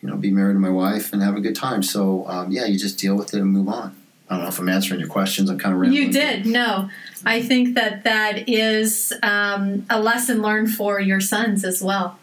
you 0.00 0.08
know 0.08 0.16
be 0.16 0.30
married 0.30 0.54
to 0.54 0.60
my 0.60 0.70
wife 0.70 1.12
and 1.12 1.22
have 1.22 1.36
a 1.36 1.40
good 1.40 1.56
time. 1.56 1.82
So 1.82 2.26
um, 2.28 2.50
yeah, 2.50 2.66
you 2.66 2.78
just 2.78 2.98
deal 2.98 3.16
with 3.16 3.34
it 3.34 3.40
and 3.40 3.50
move 3.50 3.68
on. 3.68 3.96
I 4.30 4.34
don't 4.34 4.42
know 4.42 4.48
if 4.48 4.58
I'm 4.58 4.68
answering 4.68 5.00
your 5.00 5.08
questions. 5.08 5.48
I'm 5.48 5.58
kind 5.58 5.74
of 5.74 5.80
rambling. 5.80 6.02
You 6.02 6.12
did. 6.12 6.44
No, 6.44 6.90
I 7.24 7.40
think 7.40 7.74
that 7.76 8.04
that 8.04 8.48
is 8.48 9.12
um, 9.22 9.86
a 9.88 9.98
lesson 10.00 10.42
learned 10.42 10.70
for 10.70 11.00
your 11.00 11.20
sons 11.20 11.64
as 11.64 11.82
well. 11.82 12.18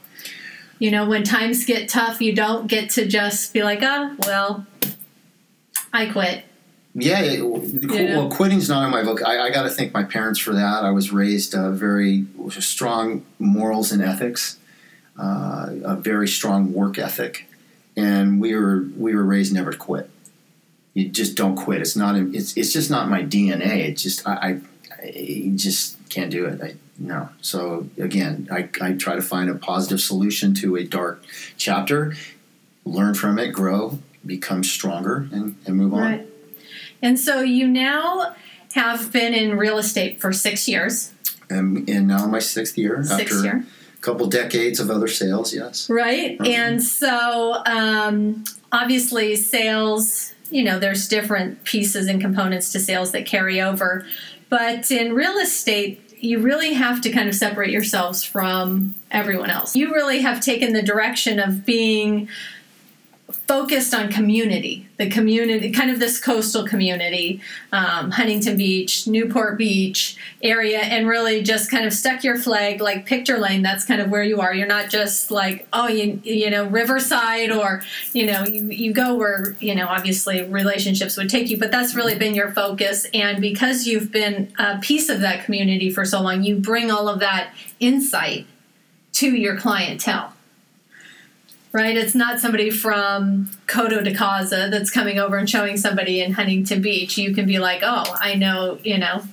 You 0.78 0.92
know, 0.92 1.08
when 1.08 1.24
times 1.24 1.66
get 1.66 1.90
tough, 1.90 2.22
you 2.22 2.34
don't 2.34 2.68
get 2.68 2.90
to 2.92 3.08
just 3.08 3.54
be 3.54 3.64
like, 3.64 3.80
oh, 3.82 4.16
well, 4.20 4.68
I 5.96 6.08
quit. 6.08 6.44
Yeah, 6.94 7.22
it, 7.22 7.40
Yeah. 7.40 8.18
well, 8.18 8.30
quitting's 8.30 8.70
not 8.70 8.86
in 8.86 8.92
my 8.92 9.04
book. 9.04 9.22
I, 9.26 9.48
I 9.48 9.50
got 9.50 9.64
to 9.64 9.70
thank 9.70 9.94
my 9.94 10.04
parents 10.04 10.40
for 10.40 10.54
that. 10.54 10.84
I 10.84 10.92
was 10.92 11.12
raised 11.12 11.54
uh, 11.54 11.72
very 11.72 12.26
strong 12.50 13.26
morals 13.40 13.92
and 13.92 14.02
ethics, 14.02 14.58
uh, 15.20 15.70
a 15.84 15.96
very 15.96 16.28
strong 16.28 16.74
work 16.74 16.98
ethic, 16.98 17.48
and 17.98 18.40
we 18.40 18.56
were 18.56 18.86
we 18.98 19.14
were 19.14 19.26
raised 19.26 19.54
never 19.54 19.72
to 19.72 19.78
quit. 19.78 20.10
You 20.94 21.10
just 21.10 21.36
don't 21.36 21.58
quit. 21.58 21.82
It's 21.82 21.98
not. 21.98 22.16
It's 22.16 22.56
it's 22.56 22.72
just 22.72 22.90
not 22.90 23.10
my 23.10 23.24
DNA. 23.24 23.90
It's 23.90 24.04
just 24.04 24.26
I, 24.26 24.32
I, 24.34 24.62
I 25.02 25.52
just 25.56 25.98
can't 26.10 26.32
do 26.32 26.46
it. 26.46 26.62
I, 26.62 26.76
no. 26.98 27.28
So 27.42 27.90
again, 27.98 28.48
I, 28.50 28.70
I 28.82 28.94
try 28.94 29.16
to 29.16 29.22
find 29.22 29.50
a 29.50 29.56
positive 29.56 30.00
solution 30.00 30.54
to 30.56 30.78
a 30.78 30.86
dark 30.86 31.22
chapter, 31.58 32.16
learn 32.86 33.16
from 33.16 33.38
it, 33.38 33.52
grow, 33.52 34.00
become 34.26 34.64
stronger, 34.64 35.28
and, 35.32 35.56
and 35.66 35.76
move 35.76 35.94
on. 35.94 36.02
Right. 36.02 36.28
And 37.02 37.20
so 37.20 37.42
you 37.42 37.68
now 37.68 38.36
have 38.74 39.12
been 39.12 39.34
in 39.34 39.58
real 39.58 39.78
estate 39.78 40.20
for 40.20 40.34
six 40.34 40.68
years. 40.68 41.12
and, 41.50 41.88
and 41.90 42.08
now 42.08 42.26
my 42.28 42.40
sixth 42.40 42.78
year 42.78 43.04
Sixth 43.04 43.22
after 43.36 43.44
year. 43.44 43.66
a 43.98 44.02
couple 44.02 44.26
decades 44.28 44.80
of 44.80 44.90
other 44.90 45.08
sales 45.08 45.54
yes 45.54 45.90
Right. 45.90 46.38
Mhm. 46.40 46.48
And 46.48 46.84
so 46.84 47.62
um, 47.66 48.44
obviously, 48.72 49.36
sales, 49.36 50.34
you 50.50 50.64
know, 50.64 50.80
there's 50.80 51.08
different 51.08 51.64
pieces 51.64 52.08
and 52.08 52.20
components 52.20 52.72
to 52.74 52.80
sales 52.80 53.12
that 53.12 53.26
carry 53.26 53.62
over. 53.62 54.06
But 54.50 54.90
in 54.92 55.14
real 55.14 55.38
estate, 55.38 56.02
you 56.20 56.40
really 56.40 56.74
have 56.74 57.02
to 57.02 57.12
kind 57.12 57.28
of 57.30 57.36
separate 57.36 57.70
yourselves 57.70 58.24
from 58.24 58.96
everyone 59.12 59.50
else. 59.52 59.76
You 59.76 59.94
really 59.94 60.22
have 60.22 60.40
taken 60.42 60.74
the 60.74 60.82
direction 60.82 61.40
of 61.40 61.66
being 61.66 62.28
focused 63.48 63.94
on 63.94 64.12
community, 64.12 64.88
the 64.98 65.10
community, 65.10 65.72
kind 65.72 65.92
of 65.92 66.00
this 66.00 66.20
coastal 66.20 66.66
community, 66.66 67.42
um, 67.72 68.10
Huntington 68.12 68.58
Beach, 68.58 69.08
Newport 69.08 69.58
Beach 69.58 70.18
area, 70.42 70.80
and 70.80 71.08
really 71.08 71.44
just 71.44 71.70
kind 71.70 71.86
of 71.86 71.94
stuck 71.94 72.24
your 72.24 72.38
flag, 72.38 72.82
like 72.82 73.06
Picture 73.06 73.38
Lane. 73.38 73.62
That's 73.62 73.86
kind 73.86 74.02
of 74.02 74.10
where 74.10 74.24
you 74.24 74.42
are. 74.42 74.54
You're 74.54 74.68
not 74.68 74.90
just 74.90 75.30
like, 75.30 75.68
oh, 75.74 75.88
you 75.88 76.20
you 76.24 76.50
know, 76.50 76.66
Riverside, 76.66 77.52
or 77.52 77.84
you 78.14 78.26
know, 78.26 78.44
you 78.46 78.64
you 78.70 78.94
go 78.94 79.16
where 79.16 79.56
you 79.60 79.76
know, 79.76 79.88
obviously 79.88 80.44
relationships 80.44 81.18
would 81.18 81.30
take 81.30 81.50
you, 81.50 81.58
but 81.58 81.72
that's 81.72 81.96
really 81.96 82.18
been 82.18 82.34
your 82.34 82.52
focus. 82.52 83.06
And 83.14 83.42
because 83.42 83.86
you've 83.86 84.12
been 84.12 84.52
a 84.58 84.80
piece 84.80 85.10
of 85.10 85.22
that 85.22 85.46
community 85.46 85.92
for 85.92 86.06
so 86.06 86.22
long, 86.22 86.44
you 86.44 86.56
bring 86.58 86.90
all 86.90 87.08
of 87.08 87.20
that 87.20 87.54
insight 87.80 88.48
to 89.14 89.36
your 89.36 89.58
clientele 89.58 90.35
right? 91.76 91.98
It's 91.98 92.16
not 92.16 92.40
somebody 92.40 92.70
from 92.70 93.50
Coto 93.68 94.02
de 94.02 94.16
Caza 94.16 94.72
that's 94.72 94.90
coming 94.90 95.20
over 95.20 95.36
and 95.36 95.48
showing 95.48 95.76
somebody 95.76 96.22
in 96.22 96.32
Huntington 96.32 96.82
Beach. 96.82 97.18
You 97.18 97.36
can 97.36 97.46
be 97.46 97.60
like, 97.60 97.82
oh, 97.84 98.16
I 98.18 98.36
know, 98.36 98.80
you 98.82 98.98
know, 98.98 99.24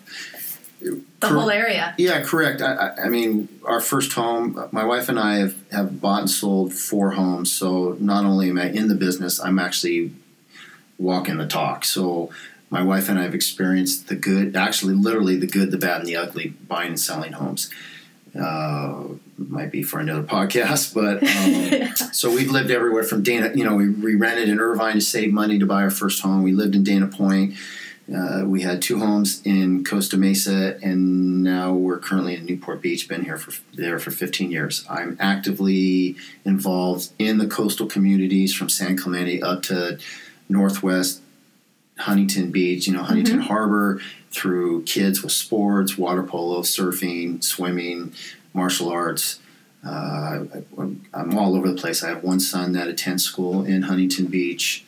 the 0.80 1.00
Cor- 1.20 1.30
whole 1.30 1.50
area. 1.50 1.94
Yeah, 1.98 2.20
correct. 2.24 2.60
I, 2.60 2.94
I, 3.04 3.08
mean, 3.08 3.48
our 3.64 3.80
first 3.80 4.12
home, 4.14 4.68
my 4.72 4.84
wife 4.84 5.08
and 5.08 5.20
I 5.20 5.36
have, 5.36 5.54
have 5.70 6.00
bought 6.00 6.22
and 6.22 6.30
sold 6.30 6.74
four 6.74 7.12
homes. 7.12 7.52
So 7.52 7.96
not 8.00 8.24
only 8.24 8.50
am 8.50 8.58
I 8.58 8.70
in 8.70 8.88
the 8.88 8.96
business, 8.96 9.38
I'm 9.38 9.60
actually 9.60 10.12
walking 10.98 11.36
the 11.36 11.46
talk. 11.46 11.84
So 11.84 12.32
my 12.70 12.82
wife 12.82 13.08
and 13.08 13.20
I 13.20 13.22
have 13.22 13.36
experienced 13.36 14.08
the 14.08 14.16
good, 14.16 14.56
actually, 14.56 14.94
literally 14.94 15.36
the 15.36 15.46
good, 15.46 15.70
the 15.70 15.78
bad, 15.78 16.00
and 16.00 16.08
the 16.08 16.16
ugly 16.16 16.54
buying 16.66 16.88
and 16.88 17.00
selling 17.00 17.34
homes. 17.34 17.70
Uh, 18.38 19.04
might 19.36 19.70
be 19.70 19.82
for 19.82 20.00
another 20.00 20.22
podcast, 20.22 20.94
but 20.94 21.22
um, 21.22 21.96
so 22.12 22.30
we've 22.34 22.50
lived 22.50 22.70
everywhere 22.70 23.02
from 23.02 23.22
Dana. 23.22 23.52
You 23.54 23.64
know, 23.64 23.74
we, 23.74 23.90
we 23.90 24.14
rented 24.14 24.48
in 24.48 24.58
Irvine 24.58 24.94
to 24.94 25.00
save 25.00 25.32
money 25.32 25.58
to 25.58 25.66
buy 25.66 25.82
our 25.82 25.90
first 25.90 26.22
home. 26.22 26.42
We 26.42 26.52
lived 26.52 26.74
in 26.74 26.82
Dana 26.82 27.08
Point. 27.08 27.54
Uh, 28.12 28.42
we 28.44 28.62
had 28.62 28.82
two 28.82 28.98
homes 28.98 29.40
in 29.44 29.84
Costa 29.84 30.16
Mesa, 30.16 30.78
and 30.82 31.42
now 31.42 31.72
we're 31.72 31.98
currently 31.98 32.34
in 32.34 32.44
Newport 32.44 32.82
Beach. 32.82 33.08
Been 33.08 33.24
here 33.24 33.36
for 33.36 33.52
there 33.74 33.98
for 33.98 34.10
15 34.10 34.50
years. 34.50 34.84
I'm 34.88 35.16
actively 35.20 36.16
involved 36.44 37.10
in 37.18 37.38
the 37.38 37.46
coastal 37.46 37.86
communities 37.86 38.54
from 38.54 38.68
San 38.68 38.96
Clemente 38.96 39.40
up 39.42 39.62
to 39.64 39.98
Northwest 40.48 41.21
Huntington 42.02 42.50
Beach. 42.50 42.86
You 42.86 42.94
know, 42.94 43.02
Huntington 43.02 43.40
Harbor 43.40 44.00
through 44.30 44.82
kids 44.84 45.22
with 45.22 45.32
sports, 45.32 45.98
water 45.98 46.22
polo, 46.22 46.62
surfing, 46.62 47.42
swimming, 47.42 48.12
martial 48.54 48.88
arts. 48.88 49.38
Uh, 49.84 50.44
I, 50.44 50.62
I'm 51.12 51.36
all 51.36 51.56
over 51.56 51.68
the 51.68 51.80
place. 51.80 52.02
I 52.02 52.08
have 52.08 52.22
one 52.22 52.40
son 52.40 52.72
that 52.72 52.88
attends 52.88 53.24
school 53.24 53.64
in 53.64 53.82
Huntington 53.82 54.26
Beach. 54.26 54.84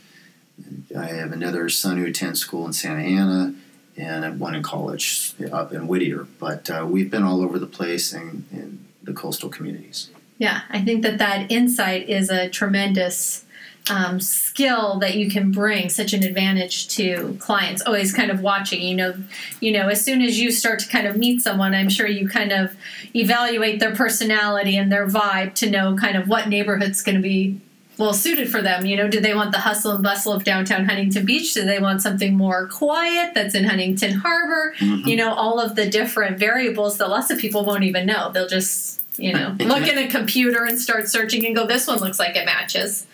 I 0.97 1.07
have 1.07 1.33
another 1.33 1.69
son 1.69 1.99
who 1.99 2.07
attends 2.07 2.41
school 2.41 2.65
in 2.67 2.73
Santa 2.73 3.03
Ana, 3.03 3.55
and 3.97 4.39
one 4.39 4.55
in 4.55 4.63
college 4.63 5.35
up 5.53 5.73
in 5.73 5.89
Whittier. 5.89 6.27
But 6.39 6.71
uh, 6.71 6.87
we've 6.89 7.11
been 7.11 7.25
all 7.25 7.43
over 7.43 7.59
the 7.59 7.67
place 7.67 8.13
in, 8.13 8.45
in 8.53 8.85
the 9.03 9.13
coastal 9.13 9.49
communities. 9.49 10.11
Yeah, 10.39 10.63
I 10.71 10.81
think 10.83 11.03
that 11.03 11.19
that 11.19 11.51
insight 11.51 12.09
is 12.09 12.31
a 12.31 12.49
tremendous 12.49 13.44
um, 13.91 14.19
skill 14.19 14.99
that 15.01 15.17
you 15.17 15.31
can 15.31 15.51
bring 15.51 15.91
such 15.91 16.15
an 16.15 16.23
advantage 16.23 16.89
to 16.89 17.37
clients. 17.39 17.83
Always 17.83 18.13
kind 18.13 18.31
of 18.31 18.41
watching, 18.41 18.81
you 18.81 18.95
know, 18.95 19.15
you 19.61 19.73
know, 19.73 19.89
as 19.89 20.03
soon 20.03 20.23
as 20.23 20.41
you 20.41 20.51
start 20.51 20.79
to 20.81 20.89
kind 20.89 21.07
of 21.07 21.17
meet 21.17 21.43
someone, 21.43 21.75
I'm 21.75 21.91
sure 21.91 22.07
you 22.07 22.29
kind 22.29 22.53
of 22.53 22.75
evaluate 23.15 23.81
their 23.81 23.95
personality 23.95 24.77
and 24.77 24.91
their 24.91 25.07
vibe 25.07 25.55
to 25.57 25.71
know 25.71 25.97
kind 25.97 26.17
of 26.17 26.29
what 26.29 26.49
neighborhood's 26.49 27.03
going 27.03 27.17
to 27.17 27.23
be 27.23 27.61
well 27.99 28.15
suited 28.15 28.51
for 28.51 28.63
them. 28.63 28.87
You 28.87 28.97
know, 28.97 29.09
do 29.09 29.21
they 29.21 29.35
want 29.35 29.53
the 29.53 29.59
hustle 29.59 29.93
and 29.93 30.03
bustle 30.03 30.33
of 30.33 30.45
downtown 30.45 30.87
Huntington 30.87 31.27
Beach? 31.27 31.53
Do 31.55 31.65
they 31.65 31.79
want 31.79 32.03
something 32.03 32.35
more 32.35 32.67
quiet 32.69 33.35
that's 33.35 33.55
in 33.55 33.65
Huntington 33.65 34.15
Harbor? 34.15 34.75
You 34.81 35.17
know, 35.17 35.33
all 35.35 35.61
of 35.61 35.77
the 35.77 35.89
different 35.89 36.39
variables 36.39 36.99
that 36.99 37.09
lots 37.09 37.31
of 37.31 37.39
people 37.39 37.65
won't 37.65 37.85
even 37.85 38.07
know. 38.07 38.33
They'll 38.33 38.49
just 38.49 39.03
you 39.17 39.33
know 39.33 39.55
look 39.61 39.87
in 39.87 39.99
a 39.99 40.09
computer 40.09 40.65
and 40.65 40.79
start 40.79 41.09
searching 41.09 41.45
and 41.47 41.55
go, 41.55 41.67
this 41.67 41.87
one 41.87 41.99
looks 41.99 42.19
like 42.19 42.35
it 42.35 42.47
matches. 42.47 43.07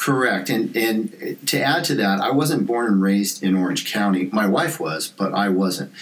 Correct, 0.00 0.48
and 0.48 0.74
and 0.74 1.38
to 1.46 1.60
add 1.60 1.84
to 1.84 1.94
that, 1.96 2.22
I 2.22 2.30
wasn't 2.30 2.66
born 2.66 2.86
and 2.86 3.02
raised 3.02 3.42
in 3.42 3.54
Orange 3.54 3.92
County. 3.92 4.30
My 4.32 4.46
wife 4.46 4.80
was, 4.80 5.08
but 5.08 5.34
I 5.34 5.50
wasn't. 5.50 5.92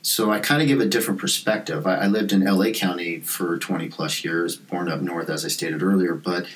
So 0.00 0.30
I 0.30 0.40
kind 0.40 0.62
of 0.62 0.68
give 0.68 0.80
a 0.80 0.86
different 0.86 1.20
perspective. 1.20 1.86
I, 1.86 1.96
I 1.96 2.06
lived 2.06 2.32
in 2.32 2.42
LA 2.42 2.70
County 2.70 3.20
for 3.20 3.58
20 3.58 3.90
plus 3.90 4.24
years, 4.24 4.56
born 4.56 4.88
up 4.88 5.02
north, 5.02 5.28
as 5.28 5.44
I 5.44 5.48
stated 5.48 5.82
earlier, 5.82 6.14
but 6.14 6.46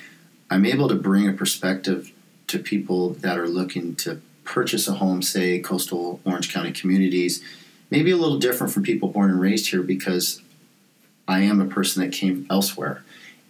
I'm 0.48 0.64
able 0.64 0.88
to 0.88 0.94
bring 0.94 1.28
a 1.28 1.34
perspective 1.34 2.10
to 2.46 2.58
people 2.58 3.10
that 3.10 3.38
are 3.38 3.48
looking 3.48 3.94
to 3.96 4.22
purchase 4.44 4.88
a 4.88 4.94
home, 4.94 5.20
say 5.20 5.60
coastal 5.60 6.22
Orange 6.24 6.50
County 6.50 6.72
communities, 6.72 7.42
maybe 7.90 8.12
a 8.12 8.16
little 8.16 8.38
different 8.38 8.72
from 8.72 8.82
people 8.82 9.10
born 9.10 9.30
and 9.30 9.42
raised 9.42 9.68
here 9.68 9.82
because 9.82 10.40
I 11.28 11.40
am 11.40 11.60
a 11.60 11.66
person 11.66 12.02
that 12.02 12.16
came 12.16 12.46
elsewhere 12.48 13.04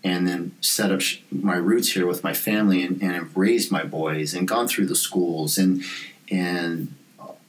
and 0.09 0.27
then 0.27 0.53
set 0.61 0.91
up 0.91 1.03
my 1.31 1.57
roots 1.57 1.93
here 1.93 2.07
with 2.07 2.25
my 2.25 2.33
family 2.33 2.83
and, 2.83 3.03
and 3.03 3.13
have 3.13 3.37
raised 3.37 3.71
my 3.71 3.85
boys 3.85 4.33
and 4.33 4.49
gone 4.49 4.67
through 4.67 4.87
the 4.87 4.97
schools 4.97 5.59
and 5.59 5.83
and 6.31 6.95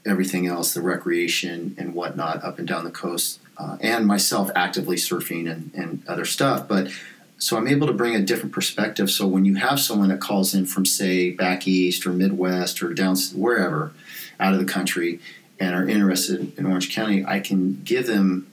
everything 0.06 0.48
else, 0.48 0.74
the 0.74 0.82
recreation 0.82 1.76
and 1.78 1.94
whatnot 1.94 2.44
up 2.44 2.58
and 2.60 2.68
down 2.68 2.84
the 2.84 2.92
coast, 2.92 3.40
uh, 3.58 3.78
and 3.82 4.08
myself 4.08 4.50
actively 4.56 4.96
surfing 4.96 5.50
and, 5.52 5.72
and 5.74 6.02
other 6.08 6.26
stuff. 6.26 6.68
But 6.68 6.92
so 7.38 7.58
I'm 7.58 7.68
able 7.68 7.88
to 7.88 7.94
bring 7.94 8.16
a 8.16 8.22
different 8.22 8.54
perspective. 8.54 9.10
So 9.10 9.28
when 9.28 9.46
you 9.46 9.56
have 9.56 9.80
someone 9.80 10.10
that 10.10 10.20
calls 10.20 10.54
in 10.54 10.66
from 10.66 10.86
say 10.86 11.32
back 11.32 11.68
east 11.68 12.06
or 12.06 12.12
Midwest 12.12 12.82
or 12.84 12.94
down 12.94 13.16
wherever 13.36 13.94
out 14.40 14.54
of 14.54 14.60
the 14.60 14.66
country 14.66 15.20
and 15.60 15.76
are 15.76 15.88
interested 15.88 16.58
in 16.58 16.66
Orange 16.66 16.94
County, 16.94 17.26
I 17.26 17.40
can 17.40 17.82
give 17.84 18.08
them 18.08 18.48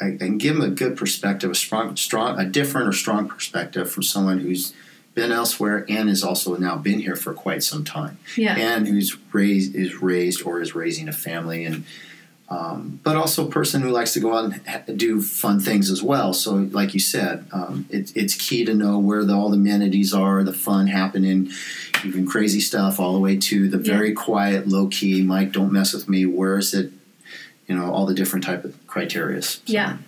I, 0.00 0.06
I 0.20 0.28
give 0.28 0.54
them 0.56 0.62
a 0.64 0.74
good 0.74 0.96
perspective, 0.96 1.50
a 1.50 1.54
strong, 1.54 1.96
strong, 1.96 2.38
a 2.38 2.44
different 2.44 2.88
or 2.88 2.92
strong 2.92 3.28
perspective 3.28 3.90
from 3.90 4.02
someone 4.02 4.38
who's 4.38 4.72
been 5.14 5.32
elsewhere 5.32 5.84
and 5.88 6.08
has 6.08 6.22
also 6.22 6.56
now 6.56 6.76
been 6.76 7.00
here 7.00 7.16
for 7.16 7.34
quite 7.34 7.62
some 7.64 7.84
time, 7.84 8.18
Yeah. 8.36 8.54
and 8.56 8.86
who's 8.86 9.16
raised 9.32 9.74
is 9.74 10.00
raised 10.00 10.42
or 10.42 10.60
is 10.60 10.74
raising 10.74 11.08
a 11.08 11.12
family, 11.12 11.64
and 11.64 11.84
um, 12.50 12.98
but 13.02 13.14
also 13.16 13.46
a 13.46 13.50
person 13.50 13.82
who 13.82 13.90
likes 13.90 14.14
to 14.14 14.20
go 14.20 14.34
out 14.34 14.44
and 14.44 14.66
ha- 14.66 14.80
do 14.96 15.20
fun 15.20 15.60
things 15.60 15.90
as 15.90 16.02
well. 16.02 16.32
So, 16.32 16.54
like 16.54 16.94
you 16.94 17.00
said, 17.00 17.46
um, 17.52 17.84
it, 17.90 18.10
it's 18.16 18.34
key 18.36 18.64
to 18.64 18.72
know 18.72 18.98
where 18.98 19.22
the, 19.22 19.34
all 19.34 19.50
the 19.50 19.58
amenities 19.58 20.14
are, 20.14 20.42
the 20.42 20.54
fun 20.54 20.86
happening, 20.86 21.50
even 22.06 22.26
crazy 22.26 22.60
stuff, 22.60 22.98
all 22.98 23.12
the 23.12 23.18
way 23.20 23.36
to 23.36 23.68
the 23.68 23.76
Yeah. 23.76 23.92
very 23.98 24.12
quiet, 24.14 24.66
low 24.66 24.86
key. 24.86 25.20
Mike, 25.22 25.52
don't 25.52 25.70
mess 25.70 25.92
with 25.92 26.08
me. 26.08 26.24
Where 26.24 26.56
is 26.56 26.72
it? 26.72 26.90
You 27.66 27.74
know, 27.76 27.92
all 27.92 28.06
the 28.06 28.14
different 28.14 28.46
type 28.46 28.64
of 28.64 28.74
criteria. 28.88 29.40
So- 29.42 29.60
Yeah. 29.66 29.98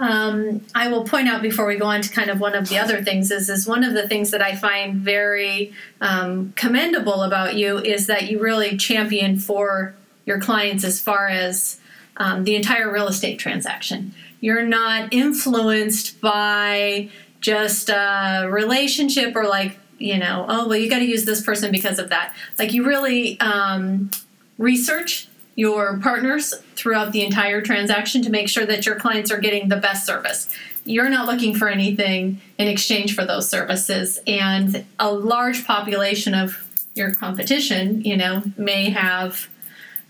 Um, 0.00 0.62
I 0.74 0.88
will 0.88 1.04
point 1.04 1.28
out 1.28 1.40
before 1.40 1.66
we 1.66 1.76
go 1.76 1.86
on 1.86 2.02
to 2.02 2.10
kind 2.10 2.28
of 2.28 2.40
one 2.40 2.56
of 2.56 2.68
the 2.68 2.78
other 2.78 3.00
things 3.04 3.30
is 3.30 3.48
is 3.48 3.64
one 3.64 3.84
of 3.84 3.94
the 3.94 4.08
things 4.08 4.32
that 4.32 4.42
I 4.42 4.56
find 4.56 4.96
very 4.96 5.72
um, 6.00 6.52
commendable 6.56 7.22
about 7.22 7.54
you 7.54 7.78
is 7.78 8.08
that 8.08 8.28
you 8.28 8.40
really 8.40 8.76
champion 8.76 9.38
for 9.38 9.94
your 10.26 10.40
clients 10.40 10.82
as 10.82 11.00
far 11.00 11.28
as 11.28 11.78
um, 12.16 12.42
the 12.42 12.56
entire 12.56 12.92
real 12.92 13.06
estate 13.06 13.38
transaction. 13.38 14.12
You're 14.40 14.66
not 14.66 15.12
influenced 15.14 16.20
by 16.20 17.08
just 17.40 17.88
a 17.88 18.48
relationship 18.50 19.36
or 19.36 19.44
like 19.46 19.78
you 19.98 20.18
know 20.18 20.44
oh 20.48 20.66
well 20.66 20.76
you 20.76 20.90
got 20.90 20.98
to 20.98 21.04
use 21.04 21.24
this 21.24 21.40
person 21.40 21.70
because 21.70 22.00
of 22.00 22.08
that. 22.08 22.34
Like 22.58 22.72
you 22.72 22.84
really 22.84 23.38
um, 23.38 24.10
research 24.58 25.28
your 25.56 25.98
partners 25.98 26.54
throughout 26.74 27.12
the 27.12 27.24
entire 27.24 27.60
transaction 27.62 28.22
to 28.22 28.30
make 28.30 28.48
sure 28.48 28.66
that 28.66 28.84
your 28.86 28.96
clients 28.96 29.30
are 29.30 29.38
getting 29.38 29.68
the 29.68 29.76
best 29.76 30.04
service. 30.06 30.48
You're 30.84 31.08
not 31.08 31.26
looking 31.26 31.54
for 31.54 31.68
anything 31.68 32.40
in 32.58 32.68
exchange 32.68 33.14
for 33.14 33.24
those 33.24 33.48
services, 33.48 34.20
and 34.26 34.84
a 34.98 35.10
large 35.12 35.64
population 35.64 36.34
of 36.34 36.60
your 36.94 37.12
competition, 37.14 38.02
you 38.02 38.16
know, 38.16 38.42
may 38.56 38.90
have 38.90 39.48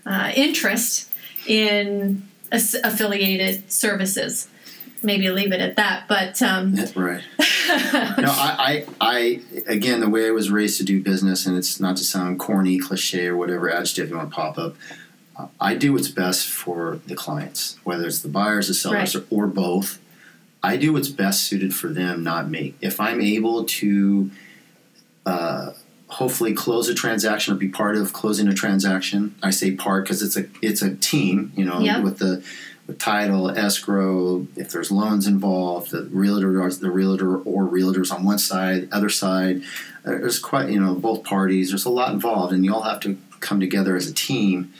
uh, 0.05 0.31
interest 0.35 1.11
in 1.47 2.27
as- 2.51 2.75
affiliated 2.83 3.71
services. 3.71 4.47
Maybe 5.03 5.29
leave 5.29 5.51
it 5.53 5.61
at 5.61 5.75
that, 5.75 6.07
but 6.07 6.41
um, 6.41 6.73
that's 6.75 6.95
Right. 6.95 7.21
no, 7.37 7.45
I, 8.31 8.55
I, 8.59 8.85
I, 9.01 9.41
again, 9.67 9.99
the 9.99 10.09
way 10.09 10.27
I 10.27 10.31
was 10.31 10.49
raised 10.49 10.77
to 10.79 10.83
do 10.83 11.01
business, 11.01 11.45
and 11.45 11.55
it's 11.57 11.79
not 11.79 11.97
to 11.97 12.03
sound 12.03 12.39
corny, 12.39 12.79
cliche, 12.79 13.27
or 13.27 13.37
whatever 13.37 13.71
adjective 13.71 14.09
you 14.09 14.17
want 14.17 14.29
to 14.31 14.35
pop 14.35 14.57
up. 14.57 14.75
Uh, 15.37 15.47
I 15.59 15.75
do 15.75 15.93
what's 15.93 16.07
best 16.07 16.47
for 16.47 16.99
the 17.07 17.15
clients, 17.15 17.77
whether 17.83 18.05
it's 18.07 18.19
the 18.21 18.29
buyers, 18.29 18.67
the 18.67 18.73
sellers, 18.73 19.15
Right. 19.15 19.25
or, 19.31 19.45
or 19.45 19.47
both. 19.47 19.99
I 20.63 20.77
do 20.77 20.93
what's 20.93 21.09
best 21.09 21.43
suited 21.43 21.75
for 21.75 21.89
them, 21.89 22.23
not 22.23 22.49
me. 22.49 22.73
If 22.81 22.99
I'm 22.99 23.21
able 23.21 23.65
to 23.65 24.31
uh, 25.25 25.71
hopefully 26.07 26.53
close 26.53 26.87
a 26.89 26.93
transaction 26.95 27.53
or 27.53 27.57
be 27.57 27.67
part 27.67 27.95
of 27.97 28.13
closing 28.13 28.47
a 28.47 28.53
transaction, 28.53 29.35
I 29.43 29.49
say 29.51 29.71
part 29.71 30.05
because 30.05 30.21
it's 30.21 30.37
a 30.37 30.45
it's 30.61 30.81
a 30.81 30.95
team, 30.95 31.51
you 31.55 31.65
know, 31.65 31.79
Yeah. 31.79 31.99
with 32.01 32.17
the 32.19 32.43
with 32.87 32.99
title, 32.99 33.49
escrow, 33.49 34.45
if 34.55 34.69
there's 34.71 34.91
loans 34.91 35.25
involved, 35.25 35.89
the 35.91 36.03
realtor 36.03 36.61
or 36.61 36.69
the 36.71 36.91
realtor 36.91 37.35
or 37.37 37.63
realtors 37.67 38.11
on 38.11 38.23
one 38.23 38.37
side, 38.37 38.87
other 38.91 39.09
side. 39.09 39.63
There's 40.03 40.37
quite 40.39 40.69
you 40.69 40.79
know 40.79 40.93
both 40.95 41.23
parties. 41.23 41.69
There's 41.69 41.85
a 41.85 41.89
lot 41.89 42.13
involved, 42.13 42.53
and 42.53 42.63
you 42.63 42.73
all 42.73 42.83
have 42.83 42.99
to 43.01 43.17
come 43.39 43.59
together 43.59 43.95
as 43.95 44.07
a 44.09 44.13
team 44.13 44.71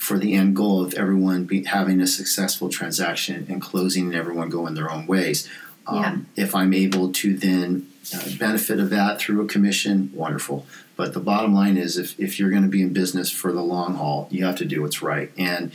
for 0.00 0.18
the 0.18 0.32
end 0.32 0.56
goal 0.56 0.82
of 0.82 0.94
everyone 0.94 1.44
be, 1.44 1.62
having 1.64 2.00
a 2.00 2.06
successful 2.06 2.68
transaction 2.70 3.46
and 3.50 3.60
closing 3.60 4.06
and 4.06 4.14
everyone 4.14 4.48
going 4.48 4.74
their 4.74 4.90
own 4.90 5.06
ways. 5.06 5.46
Um, 5.86 6.26
If 6.36 6.54
I'm 6.54 6.72
able 6.72 7.12
to 7.12 7.36
then 7.36 7.86
uh, 8.14 8.28
benefit 8.38 8.80
of 8.80 8.88
that 8.90 9.20
through 9.20 9.44
a 9.44 9.46
commission, 9.46 10.10
wonderful. 10.14 10.66
But 10.96 11.12
the 11.12 11.20
bottom 11.20 11.52
line 11.54 11.76
is, 11.76 11.98
if, 11.98 12.18
if 12.18 12.38
you're 12.38 12.50
going 12.50 12.62
to 12.62 12.68
be 12.68 12.82
in 12.82 12.92
business 12.92 13.30
for 13.30 13.52
the 13.52 13.62
long 13.62 13.94
haul, 13.96 14.26
you 14.30 14.44
have 14.46 14.56
to 14.56 14.64
do 14.64 14.80
what's 14.82 15.02
right. 15.02 15.30
And 15.36 15.70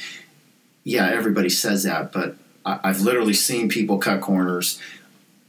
yeah, 0.83 1.07
everybody 1.09 1.49
says 1.49 1.83
that, 1.83 2.11
but 2.11 2.35
I, 2.65 2.79
I've 2.83 3.01
literally 3.01 3.33
seen 3.33 3.69
people 3.69 3.99
cut 3.99 4.21
corners 4.21 4.79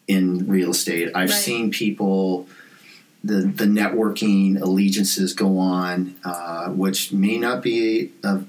in 0.07 0.47
real 0.47 0.71
estate. 0.71 1.11
I've 1.15 1.31
Right. 1.31 1.45
seen 1.49 1.71
people 1.71 2.47
the 3.25 3.41
the 3.43 3.65
networking 3.65 4.61
allegiances 4.61 5.33
go 5.35 5.59
on, 5.59 6.15
uh, 6.25 6.69
which 6.69 7.13
may 7.13 7.39
not 7.39 7.63
be 7.63 8.13
of 8.23 8.47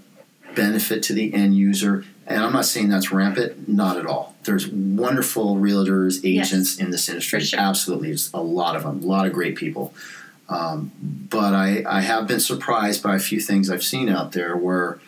benefit 0.56 1.04
to 1.04 1.14
the 1.14 1.34
end 1.34 1.56
user. 1.56 2.06
And 2.26 2.42
I'm 2.44 2.52
not 2.52 2.66
saying 2.66 2.90
that's 2.90 3.12
rampant, 3.12 3.70
not 3.70 3.98
at 3.98 4.06
all. 4.06 4.36
There's 4.44 4.68
wonderful 4.68 5.56
realtors, 5.58 6.20
Yes. 6.24 6.48
agents 6.48 6.78
in 6.78 6.92
this 6.92 7.08
industry. 7.08 7.40
Sure. 7.42 7.60
Absolutely, 7.60 8.10
there's 8.10 8.30
a 8.34 8.42
lot 8.42 8.76
of 8.76 8.84
them, 8.84 9.02
a 9.02 9.06
lot 9.06 9.26
of 9.28 9.34
great 9.34 9.56
people. 9.56 9.94
Um, 10.50 10.92
but 11.30 11.54
I, 11.54 11.84
I 11.88 12.02
have 12.02 12.28
been 12.28 12.40
surprised 12.40 13.04
by 13.04 13.16
a 13.16 13.20
few 13.20 13.40
things 13.40 13.70
I've 13.70 13.84
seen 13.84 14.08
out 14.10 14.32
there 14.32 14.56
where, 14.56 15.00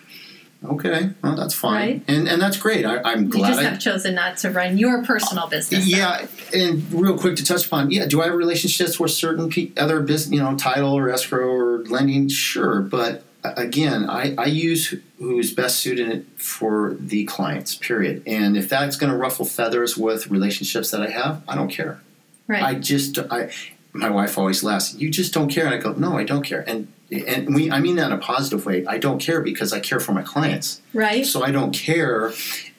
okay, 0.64 1.12
well 1.22 1.36
that's 1.36 1.54
fine, 1.54 1.74
Right. 1.74 2.04
and 2.10 2.28
and 2.28 2.42
that's 2.42 2.58
great. 2.58 2.86
I, 2.86 3.02
I'm 3.04 3.24
You 3.24 3.30
glad. 3.30 3.48
just 3.50 3.60
I, 3.62 3.64
have 3.64 3.80
chosen 3.80 4.16
not 4.16 4.36
to 4.38 4.52
run 4.52 4.78
your 4.78 5.04
personal 5.04 5.48
business. 5.48 5.88
yeah, 5.88 6.26
and 6.54 6.92
real 6.94 7.18
quick 7.18 7.38
to 7.38 7.44
touch 7.46 7.66
upon, 7.68 7.90
yeah, 7.92 8.06
do 8.06 8.22
I 8.22 8.26
have 8.26 8.34
relationships 8.36 9.00
with 9.00 9.12
certain 9.12 9.50
pe- 9.50 9.72
other 9.78 10.02
business, 10.02 10.34
you 10.38 10.42
know, 10.44 10.56
title 10.58 10.94
or 10.94 11.10
escrow 11.10 11.48
or 11.50 11.84
lending? 11.86 12.28
Sure, 12.28 12.82
but 12.82 13.24
again, 13.44 14.10
I, 14.10 14.36
I 14.38 14.46
use 14.46 14.94
who's 15.18 15.54
best 15.54 15.80
suited 15.80 16.26
for 16.36 16.96
the 17.00 17.26
clients. 17.26 17.76
Period. 17.76 18.24
And 18.26 18.58
if 18.58 18.70
that's 18.70 18.96
going 18.98 19.12
to 19.12 19.18
ruffle 19.18 19.46
feathers 19.46 19.98
with 19.98 20.28
relationships 20.28 20.92
that 20.92 21.02
I 21.02 21.10
have, 21.10 21.42
I 21.48 21.56
don't 21.56 21.70
care. 21.70 22.02
Right. 22.48 22.64
I 22.64 22.76
just 22.76 23.18
I 23.32 23.52
my 23.94 24.10
wife 24.10 24.38
always 24.38 24.64
laughs. 24.64 24.96
You 24.96 25.10
just 25.10 25.34
don't 25.34 25.50
care, 25.50 25.66
and 25.66 25.74
I 25.74 25.78
go, 25.78 25.94
no, 25.94 26.18
I 26.18 26.24
don't 26.24 26.44
care. 26.44 26.64
And 26.68 26.92
and 27.12 27.54
we 27.54 27.72
I 27.72 27.80
mean 27.80 27.96
that 27.98 28.08
in 28.08 28.12
a 28.12 28.18
positive 28.18 28.66
way. 28.66 28.86
I 28.86 28.98
don't 28.98 29.20
care 29.20 29.42
because 29.42 29.72
I 29.74 29.80
care 29.80 30.00
for 30.00 30.14
my 30.14 30.24
clients. 30.24 30.82
right. 30.94 31.26
So 31.26 31.44
I 31.44 31.52
don't 31.52 31.74
care 31.74 32.34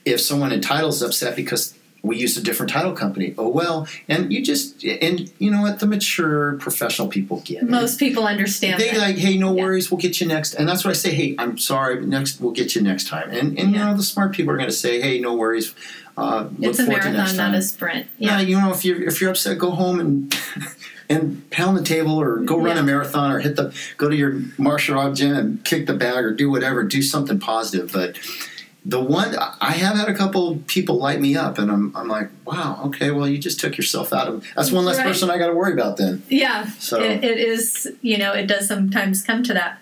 if 0.04 0.20
someone 0.20 0.52
in 0.52 0.60
title 0.60 0.88
is 0.88 1.02
upset 1.02 1.36
because 1.36 1.74
we 2.02 2.16
used 2.16 2.38
a 2.38 2.40
different 2.42 2.70
title 2.72 2.92
company. 2.92 3.34
Oh 3.36 3.48
well, 3.48 3.86
and 4.08 4.32
you 4.32 4.42
just 4.42 4.82
and 4.84 5.30
you 5.38 5.50
know 5.50 5.62
what? 5.62 5.80
The 5.80 5.86
mature 5.86 6.54
professional 6.58 7.08
people 7.08 7.42
get. 7.44 7.68
Most 7.68 7.98
people 7.98 8.26
understand 8.26 8.80
They 8.80 8.90
that. 8.92 8.98
like, 8.98 9.16
hey, 9.16 9.36
no 9.36 9.54
Yeah. 9.54 9.62
worries, 9.64 9.90
we'll 9.90 10.00
get 10.00 10.20
you 10.20 10.26
next. 10.26 10.54
And 10.54 10.68
that's 10.68 10.84
what 10.84 10.90
I 10.90 10.94
say. 10.94 11.10
Hey, 11.14 11.34
I'm 11.38 11.58
sorry, 11.58 11.96
but 11.96 12.08
next 12.08 12.40
we'll 12.40 12.52
get 12.52 12.74
you 12.74 12.82
next 12.82 13.08
time. 13.08 13.30
And 13.30 13.58
and 13.58 13.72
Yeah. 13.72 13.78
you 13.80 13.84
know 13.90 13.96
the 13.96 14.02
smart 14.02 14.32
people 14.32 14.52
are 14.52 14.56
going 14.56 14.68
to 14.70 14.74
say, 14.76 15.00
hey, 15.00 15.20
no 15.20 15.34
worries. 15.34 15.74
Uh, 16.16 16.48
look 16.58 16.70
it's 16.70 16.78
a 16.80 16.84
forward 16.84 17.02
to 17.02 17.12
next 17.12 17.34
marathon, 17.34 17.52
not 17.52 17.58
a 17.58 17.62
sprint. 17.62 18.06
Yeah, 18.18 18.40
Yeah. 18.40 18.46
you 18.46 18.56
know, 18.60 18.70
if 18.72 18.84
you're 18.84 19.02
if 19.02 19.20
you're 19.20 19.30
upset, 19.30 19.58
go 19.58 19.70
home 19.70 20.00
and 20.00 20.34
and 21.08 21.48
pound 21.50 21.76
the 21.76 21.82
table, 21.82 22.20
or 22.20 22.36
go 22.38 22.56
run 22.58 22.76
Yeah. 22.76 22.82
a 22.82 22.84
marathon, 22.84 23.32
or 23.32 23.38
hit 23.40 23.56
the 23.56 23.72
go 23.96 24.08
to 24.08 24.16
your 24.16 24.40
martial 24.58 24.98
art 24.98 25.14
gym 25.16 25.34
and 25.34 25.64
kick 25.64 25.86
the 25.86 25.94
bag, 25.94 26.24
or 26.24 26.32
do 26.32 26.50
whatever. 26.50 26.82
Do 26.82 27.02
something 27.02 27.38
positive. 27.38 27.90
But 27.92 28.18
the 28.84 29.00
one 29.00 29.36
I 29.60 29.72
have 29.72 29.96
had 29.96 30.08
a 30.08 30.14
couple 30.14 30.56
people 30.66 30.96
light 30.96 31.20
me 31.20 31.36
up, 31.36 31.58
and 31.58 31.70
I'm 31.70 31.94
I'm 31.96 32.08
like, 32.08 32.30
wow, 32.46 32.80
okay, 32.86 33.10
well, 33.10 33.28
you 33.28 33.38
just 33.38 33.60
took 33.60 33.76
yourself 33.76 34.12
out 34.12 34.28
of. 34.28 34.46
That's 34.56 34.72
one 34.72 34.84
less 34.84 34.96
Right. 34.98 35.06
person 35.06 35.30
I 35.30 35.38
got 35.38 35.48
to 35.48 35.54
worry 35.54 35.72
about 35.74 35.96
then. 35.98 36.22
Yeah, 36.28 36.66
So- 36.78 37.00
it, 37.02 37.22
it 37.22 37.38
is, 37.38 37.90
you 38.00 38.16
know, 38.18 38.32
it 38.32 38.46
does 38.46 38.66
sometimes 38.68 39.22
come 39.22 39.42
to 39.44 39.52
that. 39.54 39.78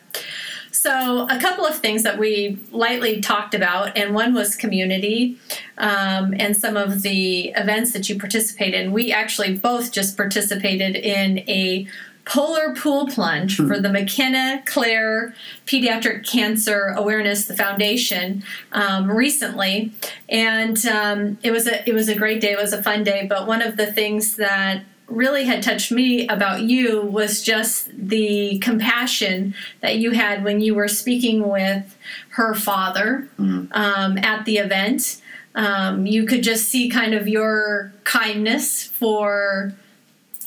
So, 0.71 1.27
a 1.29 1.39
couple 1.41 1.67
of 1.67 1.77
things 1.79 2.05
that 2.05 2.19
we 2.19 2.59
lightly 2.71 3.21
talked 3.21 3.53
about, 3.55 3.97
and 3.99 4.15
one 4.15 4.33
was 4.33 4.55
community 4.55 5.37
um, 5.77 6.35
and 6.39 6.57
some 6.57 6.77
of 6.77 7.03
the 7.03 7.49
events 7.57 7.93
that 7.95 8.09
you 8.09 8.17
participate 8.19 8.75
in. 8.75 8.93
We 8.93 9.13
actually 9.13 9.57
both 9.59 9.91
just 9.91 10.17
participated 10.17 10.95
in 10.95 11.39
a 11.49 11.89
polar 12.29 12.75
pool 12.75 13.07
plunge 13.07 13.57
for 13.57 13.81
the 13.81 13.89
McKenna 13.89 14.63
Claire 14.67 15.35
Pediatric 15.67 16.29
Cancer 16.29 16.95
Awareness 16.95 17.47
the 17.47 17.57
Foundation 17.57 18.45
um, 18.71 19.11
recently, 19.11 19.93
and 20.29 20.85
um, 20.87 21.39
it 21.43 21.51
was 21.51 21.67
a 21.67 21.89
it 21.89 21.95
was 21.95 22.09
a 22.09 22.15
great 22.15 22.41
day. 22.41 22.53
It 22.53 22.59
was 22.59 22.75
a 22.75 22.83
fun 22.83 23.03
day. 23.03 23.27
But 23.27 23.47
one 23.47 23.63
of 23.63 23.77
the 23.77 23.91
things 23.91 24.37
that 24.37 24.85
really 25.07 25.45
had 25.45 25.63
touched 25.63 25.91
me 25.91 26.29
about 26.29 26.61
you 26.61 27.01
was 27.01 27.43
just 27.43 27.89
the 27.93 28.59
compassion 28.59 29.55
that 29.81 29.97
you 29.97 30.11
had 30.11 30.45
when 30.45 30.61
you 30.61 30.75
were 30.75 30.87
speaking 30.87 31.49
with 31.49 31.97
her 32.31 32.55
father 32.55 33.27
um, 33.73 34.19
at 34.19 34.45
the 34.45 34.59
event. 34.59 35.23
Um, 35.55 36.07
you 36.07 36.27
could 36.27 36.43
just 36.43 36.69
see 36.69 36.91
kind 36.91 37.15
of 37.15 37.27
your 37.27 37.91
kindness 38.05 38.85
for 38.85 39.75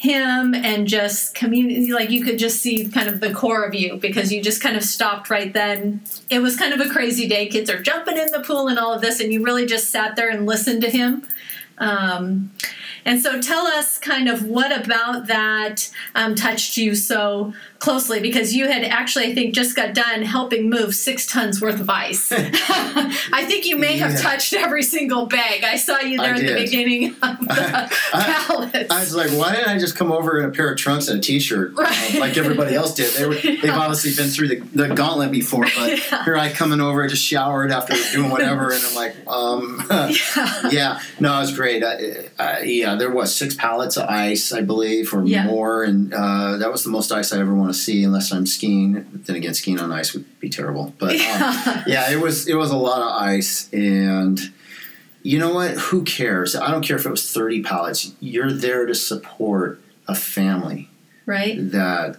him 0.01 0.55
and 0.55 0.87
just 0.87 1.35
community 1.35 1.93
like 1.93 2.09
you 2.09 2.23
could 2.23 2.39
just 2.39 2.59
see 2.59 2.87
kind 2.87 3.07
of 3.07 3.19
the 3.19 3.31
core 3.31 3.63
of 3.63 3.75
you 3.75 3.97
because 3.97 4.33
you 4.33 4.41
just 4.41 4.59
kind 4.59 4.75
of 4.75 4.83
stopped 4.83 5.29
right 5.29 5.53
then. 5.53 6.01
It 6.27 6.39
was 6.39 6.57
kind 6.57 6.73
of 6.73 6.79
a 6.79 6.89
crazy 6.89 7.27
day. 7.27 7.47
Kids 7.47 7.69
are 7.69 7.79
jumping 7.79 8.17
in 8.17 8.31
the 8.31 8.39
pool 8.39 8.67
and 8.67 8.79
all 8.79 8.95
of 8.95 9.01
this 9.01 9.19
and 9.19 9.31
you 9.31 9.43
really 9.43 9.67
just 9.67 9.91
sat 9.91 10.15
there 10.15 10.27
and 10.27 10.47
listened 10.47 10.81
to 10.81 10.89
him. 10.89 11.21
Um, 11.77 12.51
and 13.05 13.21
so 13.21 13.39
tell 13.39 13.67
us 13.67 13.99
kind 13.99 14.27
of 14.27 14.43
what 14.43 14.75
about 14.75 15.27
that 15.27 15.91
um, 16.15 16.33
touched 16.33 16.77
you 16.77 16.95
so 16.95 17.53
closely 17.81 18.19
because 18.21 18.53
you 18.55 18.67
had 18.67 18.83
actually, 18.83 19.25
I 19.25 19.33
think, 19.33 19.53
just 19.55 19.75
got 19.75 19.93
done 19.93 20.21
helping 20.21 20.69
move 20.69 20.93
six 20.95 21.25
tons 21.25 21.59
worth 21.59 21.79
of 21.81 21.89
ice. 21.89 22.31
I 23.33 23.43
think 23.47 23.65
you 23.65 23.75
may 23.75 23.97
have 23.97 24.19
touched 24.21 24.53
every 24.53 24.83
single 24.83 25.25
bag. 25.25 25.63
I 25.63 25.75
saw 25.77 25.99
you 25.99 26.21
I 26.21 26.23
there 26.27 26.35
at 26.35 26.41
the 26.41 26.63
beginning 26.63 27.15
of 27.21 27.39
the 27.39 27.97
pallets. 28.11 28.91
I 28.91 28.99
was 28.99 29.15
like, 29.15 29.31
why 29.31 29.55
didn't 29.55 29.69
I 29.69 29.79
just 29.79 29.95
come 29.95 30.11
over 30.11 30.39
in 30.39 30.45
a 30.45 30.51
pair 30.51 30.71
of 30.71 30.77
trunks 30.77 31.07
and 31.07 31.19
a 31.19 31.21
t-shirt 31.21 31.73
Right. 31.73 32.15
like 32.19 32.37
everybody 32.37 32.75
else 32.75 32.93
did? 32.93 33.13
They 33.15 33.25
were, 33.25 33.35
they've 33.35 33.69
obviously 33.71 34.13
been 34.15 34.29
through 34.31 34.47
the, 34.49 34.59
the 34.87 34.93
gauntlet 34.95 35.31
before, 35.31 35.63
but 35.75 35.97
Yeah. 36.11 36.23
here 36.23 36.37
I 36.37 36.51
coming 36.51 36.79
over, 36.81 37.03
I 37.03 37.07
just 37.07 37.23
showered 37.23 37.71
after 37.71 37.95
doing 38.13 38.29
whatever, 38.29 38.71
and 38.71 38.83
I'm 38.85 38.95
like, 38.95 39.15
um, 39.27 39.83
yeah, 40.71 41.01
no, 41.19 41.35
it 41.37 41.39
was 41.41 41.55
great. 41.55 41.83
I, 41.83 42.29
I, 42.37 42.59
yeah, 42.61 42.95
there 42.95 43.09
was 43.11 43.35
six 43.35 43.55
pallets 43.55 43.97
of 43.97 44.07
ice, 44.07 44.51
I 44.53 44.61
believe, 44.61 45.13
or 45.13 45.23
Yeah. 45.25 45.45
more, 45.45 45.83
and 45.83 46.13
uh, 46.13 46.57
that 46.57 46.71
was 46.71 46.83
the 46.83 46.89
most 46.91 47.11
ice 47.11 47.33
I 47.33 47.39
ever 47.39 47.53
want 47.71 47.77
to 47.77 47.81
see, 47.81 48.03
unless 48.03 48.31
I'm 48.31 48.45
skiing. 48.45 49.05
Then 49.13 49.35
again, 49.35 49.53
skiing 49.53 49.79
on 49.79 49.91
ice 49.91 50.13
would 50.13 50.39
be 50.39 50.49
terrible. 50.49 50.93
But 50.97 51.15
um, 51.15 51.83
yeah, 51.87 52.11
it 52.11 52.19
was 52.19 52.47
it 52.47 52.55
was 52.55 52.71
a 52.71 52.77
lot 52.77 53.01
of 53.01 53.21
ice, 53.21 53.71
and 53.71 54.39
you 55.23 55.39
know 55.39 55.53
what? 55.53 55.71
Who 55.71 56.03
cares? 56.03 56.55
I 56.55 56.71
don't 56.71 56.83
care 56.83 56.97
if 56.97 57.05
it 57.05 57.09
was 57.09 57.31
30 57.31 57.63
pallets. 57.63 58.13
You're 58.19 58.51
there 58.51 58.85
to 58.85 58.95
support 58.95 59.81
a 60.07 60.15
family 60.15 60.89
right? 61.25 61.57
that 61.71 62.17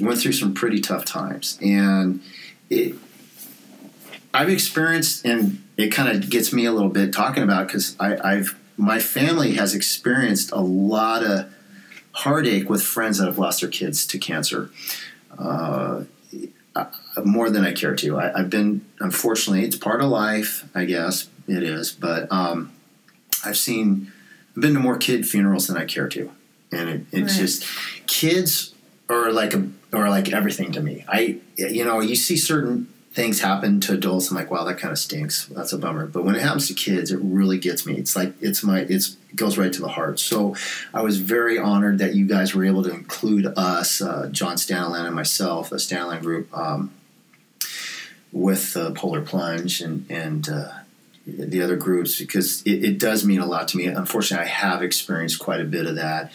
went 0.00 0.18
through 0.18 0.32
some 0.32 0.54
pretty 0.54 0.80
tough 0.80 1.04
times. 1.04 1.58
And 1.62 2.22
it, 2.70 2.94
I've 4.32 4.48
experienced, 4.48 5.26
and 5.26 5.62
it 5.76 5.88
kind 5.88 6.08
of 6.08 6.30
gets 6.30 6.52
me 6.52 6.64
a 6.64 6.72
little 6.72 6.88
bit 6.90 7.12
talking 7.12 7.42
about 7.42 7.68
because 7.68 7.96
I've 8.00 8.56
my 8.76 8.98
family 8.98 9.52
has 9.52 9.74
experienced 9.74 10.50
a 10.52 10.60
lot 10.60 11.22
of 11.22 11.52
heartache 12.12 12.68
with 12.68 12.82
friends 12.82 13.18
that 13.18 13.26
have 13.26 13.38
lost 13.38 13.60
their 13.60 13.70
kids 13.70 14.06
to 14.06 14.18
cancer. 14.18 14.70
Uh, 15.38 16.04
more 17.24 17.50
than 17.50 17.64
I 17.64 17.72
care 17.72 17.94
to. 17.96 18.18
I, 18.18 18.38
I've 18.38 18.50
been, 18.50 18.84
unfortunately, 19.00 19.64
it's 19.64 19.76
part 19.76 20.00
of 20.00 20.08
life, 20.08 20.64
I 20.74 20.84
guess 20.84 21.28
it 21.48 21.62
is, 21.62 21.90
but 21.92 22.30
um, 22.32 22.72
I've 23.44 23.56
seen, 23.56 24.12
I've 24.56 24.62
been 24.62 24.74
to 24.74 24.80
more 24.80 24.96
kid 24.96 25.26
funerals 25.26 25.66
than 25.66 25.76
I 25.76 25.84
care 25.84 26.08
to. 26.08 26.30
And 26.72 26.88
it, 26.88 27.00
it's 27.12 27.32
Right. 27.32 27.40
just, 27.40 27.66
kids 28.06 28.74
are 29.08 29.32
like, 29.32 29.54
a, 29.54 29.68
are 29.92 30.08
like 30.08 30.32
everything 30.32 30.70
to 30.72 30.80
me. 30.80 31.04
I, 31.08 31.38
you 31.56 31.84
know, 31.84 32.00
you 32.00 32.14
see 32.14 32.36
certain 32.36 32.86
things 33.12 33.40
happen 33.40 33.80
to 33.80 33.94
adults, 33.94 34.30
I'm 34.30 34.36
like, 34.36 34.50
wow, 34.50 34.64
that 34.64 34.78
kind 34.78 34.92
of 34.92 34.98
stinks. 34.98 35.46
That's 35.46 35.72
a 35.72 35.78
bummer. 35.78 36.06
But 36.06 36.24
when 36.24 36.36
it 36.36 36.42
happens 36.42 36.68
to 36.68 36.74
kids, 36.74 37.10
it 37.10 37.18
really 37.20 37.58
gets 37.58 37.84
me. 37.84 37.94
It's 37.94 38.14
like, 38.14 38.34
it's 38.40 38.62
my, 38.62 38.80
it's, 38.80 39.16
it 39.30 39.36
goes 39.36 39.58
right 39.58 39.72
to 39.72 39.80
the 39.80 39.88
heart. 39.88 40.20
So 40.20 40.54
I 40.94 41.02
was 41.02 41.18
very 41.18 41.58
honored 41.58 41.98
that 41.98 42.14
you 42.14 42.26
guys 42.26 42.54
were 42.54 42.64
able 42.64 42.84
to 42.84 42.90
include 42.92 43.46
us, 43.56 44.00
uh, 44.00 44.28
John 44.30 44.58
Stanley 44.58 45.00
and 45.00 45.14
myself, 45.14 45.70
the 45.70 45.80
Stanley 45.80 46.18
Group, 46.18 46.56
um, 46.56 46.92
with 48.32 48.74
the 48.74 48.92
Polar 48.92 49.22
Plunge 49.22 49.80
and 49.80 50.06
and 50.08 50.48
uh, 50.48 50.70
the 51.26 51.62
other 51.62 51.76
groups 51.76 52.18
because 52.18 52.62
it, 52.62 52.84
it 52.84 52.98
does 52.98 53.24
mean 53.24 53.40
a 53.40 53.46
lot 53.46 53.68
to 53.68 53.76
me. 53.76 53.86
Unfortunately, 53.86 54.46
I 54.46 54.48
have 54.48 54.82
experienced 54.82 55.38
quite 55.38 55.60
a 55.60 55.64
bit 55.64 55.86
of 55.86 55.96
that, 55.96 56.32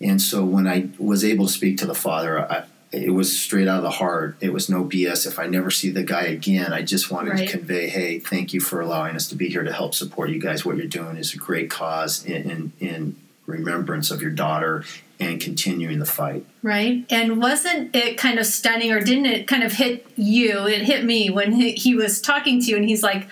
and 0.00 0.20
so 0.20 0.44
when 0.44 0.66
I 0.66 0.90
was 0.98 1.24
able 1.24 1.46
to 1.46 1.52
speak 1.52 1.78
to 1.78 1.86
the 1.86 1.94
father, 1.94 2.40
I, 2.40 2.64
it 2.92 3.12
was 3.12 3.38
straight 3.38 3.68
out 3.68 3.78
of 3.78 3.82
the 3.82 3.90
heart. 3.90 4.36
It 4.40 4.52
was 4.52 4.68
no 4.68 4.84
BS. 4.84 5.26
If 5.26 5.38
I 5.38 5.46
never 5.46 5.70
see 5.70 5.90
the 5.90 6.02
guy 6.02 6.22
again, 6.22 6.72
I 6.72 6.82
just 6.82 7.10
wanted 7.10 7.32
Right. 7.34 7.48
to 7.48 7.58
convey, 7.58 7.88
hey, 7.88 8.18
thank 8.18 8.52
you 8.54 8.60
for 8.60 8.80
allowing 8.80 9.14
us 9.16 9.28
to 9.28 9.34
be 9.36 9.48
here 9.48 9.62
to 9.62 9.72
help 9.72 9.94
support 9.94 10.30
you 10.30 10.40
guys. 10.40 10.64
What 10.64 10.76
you're 10.78 10.86
doing 10.86 11.16
is 11.16 11.34
a 11.34 11.36
great 11.36 11.68
cause 11.70 12.24
in, 12.24 12.50
in, 12.50 12.72
in 12.80 13.16
remembrance 13.46 14.10
of 14.10 14.22
your 14.22 14.30
daughter 14.30 14.84
and 15.20 15.40
continuing 15.40 15.98
the 15.98 16.06
fight. 16.06 16.46
Right. 16.62 17.04
And 17.10 17.40
wasn't 17.42 17.94
it 17.94 18.16
kind 18.18 18.38
of 18.38 18.46
stunning, 18.46 18.92
or 18.92 19.00
didn't 19.00 19.26
it 19.26 19.48
kind 19.48 19.64
of 19.64 19.72
hit 19.72 20.06
you? 20.16 20.66
It 20.66 20.82
hit 20.82 21.04
me 21.04 21.28
when 21.28 21.52
he, 21.52 21.72
he 21.72 21.94
was 21.94 22.20
talking 22.20 22.60
to 22.60 22.66
you, 22.66 22.76
and 22.76 22.88
he's 22.88 23.02
like, 23.02 23.26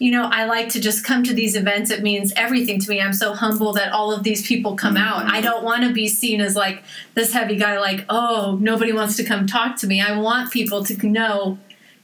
you 0.00 0.10
know, 0.10 0.30
I 0.32 0.46
like 0.46 0.70
to 0.70 0.80
just 0.80 1.04
come 1.04 1.22
to 1.24 1.34
these 1.34 1.54
events. 1.54 1.90
It 1.90 2.02
means 2.02 2.32
everything 2.34 2.80
to 2.80 2.88
me. 2.88 3.02
I'm 3.02 3.12
so 3.12 3.34
humble 3.34 3.74
that 3.74 3.92
all 3.92 4.12
of 4.12 4.22
these 4.22 4.46
people 4.46 4.74
come 4.74 4.94
mm-hmm. 4.94 5.04
out. 5.04 5.26
I 5.26 5.42
don't 5.42 5.62
want 5.62 5.84
to 5.84 5.92
be 5.92 6.08
seen 6.08 6.40
as 6.40 6.56
like 6.56 6.82
this 7.14 7.34
heavy 7.34 7.56
guy, 7.56 7.78
like, 7.78 8.06
oh, 8.08 8.56
nobody 8.62 8.92
wants 8.92 9.16
to 9.16 9.24
come 9.24 9.46
talk 9.46 9.76
to 9.76 9.86
me. 9.86 10.00
I 10.00 10.18
want 10.18 10.52
people 10.52 10.82
to 10.84 11.06
know 11.06 11.58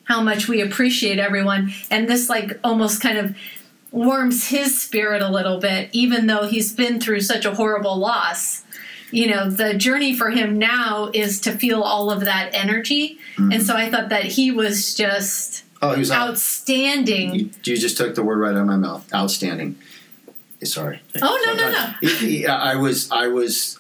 how 0.05 0.23
much 0.23 0.47
we 0.47 0.61
appreciate 0.61 1.19
everyone. 1.19 1.73
And 1.91 2.07
this, 2.07 2.29
like, 2.29 2.61
almost 2.63 3.01
kind 3.01 3.17
of 3.17 3.35
warms 3.91 4.49
his 4.49 4.81
spirit 4.81 5.23
a 5.23 5.31
little 5.31 5.59
bit, 5.59 5.89
even 5.93 6.27
though 6.27 6.47
he's 6.47 6.75
been 6.75 7.01
through 7.01 7.23
such 7.23 7.47
a 7.47 7.55
horrible 7.55 7.97
loss. 7.97 8.63
You 9.11 9.29
know, 9.29 9.49
the 9.49 9.73
journey 9.73 10.15
for 10.15 10.31
him 10.31 10.59
now 10.59 11.11
is 11.15 11.41
to 11.41 11.53
feel 11.53 11.81
all 11.81 12.11
of 12.11 12.21
that 12.27 12.51
energy. 12.53 13.19
And 13.39 13.53
mm-hmm. 13.53 13.63
so 13.63 13.75
I 13.75 13.91
thought 13.91 14.11
that 14.11 14.25
he 14.25 14.51
was 14.51 14.95
just 14.95 15.65
Oh, 15.83 15.93
he 15.93 15.99
was 16.01 16.11
out. 16.11 16.31
outstanding. 16.31 17.35
You, 17.35 17.51
you 17.65 17.77
just 17.77 17.97
took 17.97 18.15
the 18.15 18.23
word 18.25 18.39
right 18.39 18.55
out 18.55 18.61
of 18.63 18.67
my 18.67 18.77
mouth. 18.77 19.13
Outstanding. 19.15 19.77
Sorry. 20.65 21.01
Oh, 21.21 21.43
no, 21.47 21.55
no, 21.55 21.71
no. 21.71 22.53
I 22.53 22.77
was 22.77 23.11
I 23.11 23.29
was 23.29 23.79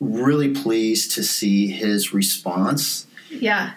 really 0.00 0.52
pleased 0.54 1.12
to 1.12 1.22
see 1.24 1.68
his 1.68 2.12
response 2.12 3.06
Yeah. 3.30 3.72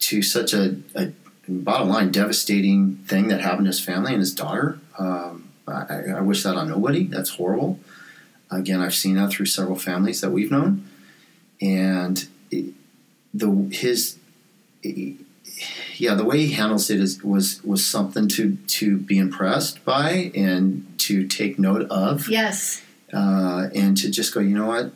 to 0.00 0.20
such 0.22 0.52
a, 0.52 0.76
a 0.94 1.12
bottom 1.48 1.88
line 1.88 2.10
devastating 2.10 2.96
thing 3.06 3.28
that 3.28 3.40
happened 3.40 3.64
to 3.64 3.68
his 3.70 3.80
family 3.80 4.12
and 4.12 4.20
his 4.20 4.34
daughter. 4.34 4.78
Um, 4.98 5.48
I, 5.66 6.02
I 6.16 6.20
wish 6.20 6.42
that 6.42 6.56
on 6.56 6.68
nobody. 6.68 7.04
That's 7.04 7.30
horrible. 7.30 7.80
Again, 8.50 8.80
I've 8.80 8.94
seen 8.94 9.14
that 9.14 9.30
through 9.30 9.46
several 9.46 9.76
families 9.78 10.20
that 10.20 10.30
we've 10.30 10.50
known, 10.50 10.86
and 11.62 12.26
it, 12.50 12.74
the 13.32 13.48
his 13.72 14.16
yeah 16.00 16.14
the 16.14 16.24
way 16.24 16.38
he 16.46 16.52
handles 16.52 16.90
it 16.90 16.98
is 17.00 17.22
was 17.22 17.62
was 17.64 17.84
something 17.86 18.26
to 18.28 18.56
to 18.78 18.96
be 18.96 19.18
impressed 19.18 19.84
by 19.84 20.32
and 20.34 20.86
to 20.98 21.26
take 21.26 21.58
note 21.58 21.88
of 21.90 22.28
Yes. 22.28 22.82
uh, 23.12 23.68
and 23.74 23.96
to 23.98 24.10
just 24.10 24.32
go, 24.34 24.40
you 24.40 24.54
know 24.56 24.66
what? 24.66 24.92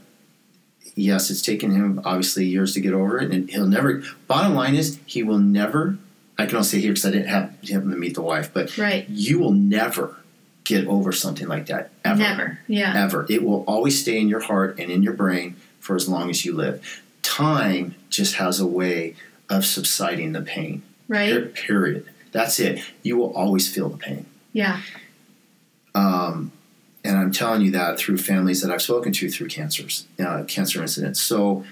Yes, 0.97 1.31
it's 1.31 1.43
taken 1.43 1.71
him 1.73 2.01
obviously 2.05 2.47
years 2.47 2.75
to 2.75 2.81
get 2.81 2.93
over 2.93 3.19
it, 3.19 3.33
and 3.33 3.51
he'll 3.51 3.67
never. 3.67 4.03
Bottom 4.29 4.55
line 4.55 4.75
is, 4.77 4.99
he 5.07 5.23
will 5.25 5.39
never. 5.39 5.99
I 6.39 6.47
can 6.47 6.57
only 6.57 6.69
say 6.69 6.79
here 6.81 6.93
because 6.93 7.07
I 7.07 7.11
didn't 7.11 7.29
have 7.29 7.55
him 7.63 7.91
to 7.91 7.97
meet 7.97 8.15
the 8.15 8.23
wife, 8.23 8.51
but 8.55 8.77
Right. 8.79 9.09
you 9.09 9.39
will 9.41 9.53
never 9.53 10.17
get 10.65 10.87
over 10.87 11.11
something 11.13 11.49
like 11.49 11.67
that 11.67 11.91
ever. 12.05 12.19
Never. 12.19 12.59
Yeah. 12.69 12.95
Ever. 13.05 13.27
It 13.29 13.43
will 13.43 13.65
always 13.67 14.01
stay 14.01 14.19
in 14.21 14.29
your 14.29 14.41
heart 14.41 14.79
and 14.79 14.91
in 14.91 15.03
your 15.03 15.13
brain 15.15 15.57
for 15.81 15.97
as 15.97 16.09
long 16.09 16.31
as 16.31 16.45
you 16.45 16.55
live. 16.55 17.03
Time 17.23 17.95
just 18.09 18.37
has 18.37 18.61
a 18.61 18.67
way 18.67 19.17
of 19.51 19.65
subsiding 19.65 20.33
the 20.33 20.43
pain. 20.43 20.83
Right. 21.09 21.55
Period. 21.55 22.07
That's 22.33 22.59
it. 22.61 22.83
You 23.03 23.17
will 23.17 23.33
always 23.35 23.73
feel 23.73 23.89
the 23.89 23.97
pain. 23.99 24.27
Yeah. 24.53 24.81
Um, 25.95 26.53
and 27.05 27.17
I'm 27.17 27.31
telling 27.33 27.63
you 27.63 27.71
that 27.73 27.99
through 27.99 28.19
families 28.19 28.63
that 28.63 28.71
I've 28.71 28.83
spoken 28.83 29.13
to 29.13 29.31
through 29.31 29.49
cancers, 29.49 30.07
uh, 30.19 30.45
cancer 30.45 30.81
incidents. 30.81 31.21
So 31.21 31.65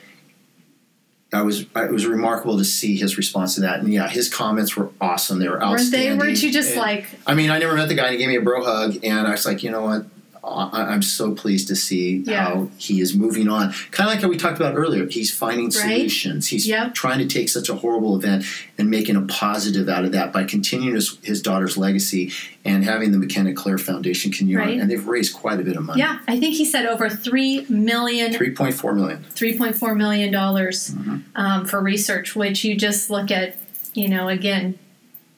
I 1.33 1.41
was 1.43 1.63
it 1.63 1.91
was 1.91 2.07
remarkable 2.07 2.59
to 2.59 2.65
see 2.65 2.95
his 2.97 3.17
response 3.17 3.55
to 3.55 3.63
that. 3.63 3.81
And 3.81 3.93
yeah, 3.93 4.09
his 4.09 4.29
comments 4.33 4.77
were 4.77 4.91
awesome. 5.01 5.39
They 5.39 5.49
were 5.49 5.55
Weren't 5.59 5.63
they? 5.63 5.75
outstanding. 6.11 6.19
Weren't 6.19 6.43
you 6.43 6.53
just 6.53 6.71
And- 6.73 6.79
like, 6.81 7.07
I 7.27 7.35
mean, 7.35 7.51
I 7.51 7.59
never 7.59 7.75
met 7.75 7.89
the 7.89 7.95
guy. 7.95 8.05
and 8.09 8.13
He 8.13 8.19
gave 8.19 8.29
me 8.29 8.37
a 8.37 8.41
bro 8.43 8.63
hug, 8.63 8.99
and 9.03 9.27
I 9.27 9.31
was 9.31 9.47
like, 9.47 9.63
you 9.63 9.71
know 9.71 9.83
what? 9.83 10.05
I- 10.45 10.87
I'm 10.93 11.03
so 11.03 11.33
pleased 11.35 11.69
to 11.69 11.77
see 11.77 12.25
Yeah. 12.27 12.45
how 12.45 12.69
he 12.77 13.01
is 13.01 13.15
moving 13.15 13.49
on. 13.49 13.73
Kind 13.93 14.09
of 14.09 14.15
like 14.15 14.23
how 14.23 14.29
we 14.29 14.37
talked 14.37 14.57
about 14.59 14.75
earlier. 14.77 15.07
He's 15.09 15.31
finding 15.31 15.67
Right. 15.67 15.73
solutions. 15.75 16.49
He's 16.49 16.67
Yep. 16.67 16.95
trying 16.95 17.21
to 17.21 17.27
take 17.27 17.49
such 17.49 17.69
a 17.69 17.77
horrible 17.77 18.17
event 18.17 18.45
and 18.77 18.91
making 18.91 19.15
a 19.15 19.21
positive 19.23 19.89
out 19.89 20.05
of 20.05 20.11
that 20.13 20.33
by 20.33 20.43
continuing 20.43 20.97
his, 20.97 21.17
his 21.23 21.41
daughter's 21.43 21.77
legacy 21.77 22.33
and 22.65 22.83
having 22.85 23.13
the 23.13 23.19
McKenna 23.19 23.53
Claire 23.53 23.79
Foundation 23.79 24.33
continue 24.33 24.59
on. 24.59 24.67
Right. 24.67 24.81
And 24.81 24.91
they've 24.91 25.07
raised 25.07 25.33
quite 25.33 25.61
a 25.61 25.63
bit 25.63 25.77
of 25.77 25.85
money. 25.85 26.01
yeah, 26.01 26.19
I 26.27 26.41
think 26.41 26.57
he 26.57 26.65
said 26.65 26.87
over 26.87 27.09
three 27.09 27.65
million 27.69 28.33
Three 28.33 28.51
point 28.51 28.75
four 28.75 28.95
million. 28.95 29.25
three 29.31 29.57
point 29.57 29.77
four 29.77 29.95
million 29.95 30.33
dollars 30.33 30.91
Mm-hmm. 30.91 31.17
um, 31.37 31.67
for 31.67 31.81
research, 31.81 32.35
which 32.35 32.65
you 32.65 32.75
just 32.77 33.11
look 33.11 33.31
at, 33.31 33.57
you 33.95 34.09
know, 34.09 34.29
again, 34.29 34.75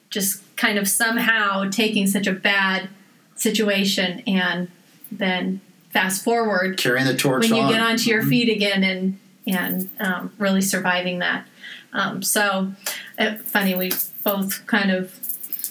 just 0.08 0.40
kind 0.56 0.78
of 0.78 0.88
somehow 0.88 1.68
taking 1.68 2.06
such 2.06 2.26
a 2.26 2.32
bad 2.32 2.88
situation 3.36 4.22
and 4.26 4.68
then 5.18 5.60
fast 5.90 6.24
forward 6.24 6.76
Carrying 6.78 7.06
the 7.06 7.16
torch 7.16 7.48
when 7.48 7.56
you 7.56 7.62
on. 7.62 7.72
get 7.72 7.80
onto 7.80 8.02
Mm-hmm. 8.02 8.10
your 8.10 8.22
feet 8.24 8.48
again 8.48 8.82
and 8.84 9.18
and 9.46 9.90
um, 10.00 10.32
really 10.38 10.60
surviving 10.62 11.18
that. 11.20 11.46
Um, 11.92 12.22
so 12.22 12.72
uh, 13.18 13.36
funny, 13.44 13.74
we 13.74 13.92
both 14.24 14.66
kind 14.66 14.90
of 14.90 15.12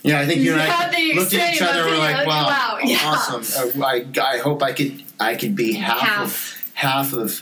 Yeah, 0.03 0.19
I 0.19 0.25
think 0.27 0.41
you 0.41 0.53
and 0.53 0.61
I 0.61 1.13
looked 1.15 1.33
at 1.33 1.55
each 1.55 1.61
other 1.61 1.81
and 1.81 1.89
were 1.91 1.97
like, 1.97 2.25
"Wow, 2.27 2.47
wow, 2.47 2.79
yeah. 2.83 2.99
awesome!" 3.03 3.81
Uh, 3.81 3.85
I, 3.85 4.05
I 4.21 4.37
hope 4.37 4.61
I 4.63 4.73
could 4.73 5.03
I 5.19 5.35
could 5.35 5.55
be 5.55 5.73
half, 5.73 5.99
Half. 5.99 6.21
of 6.23 6.71
half 6.75 7.13
of 7.13 7.41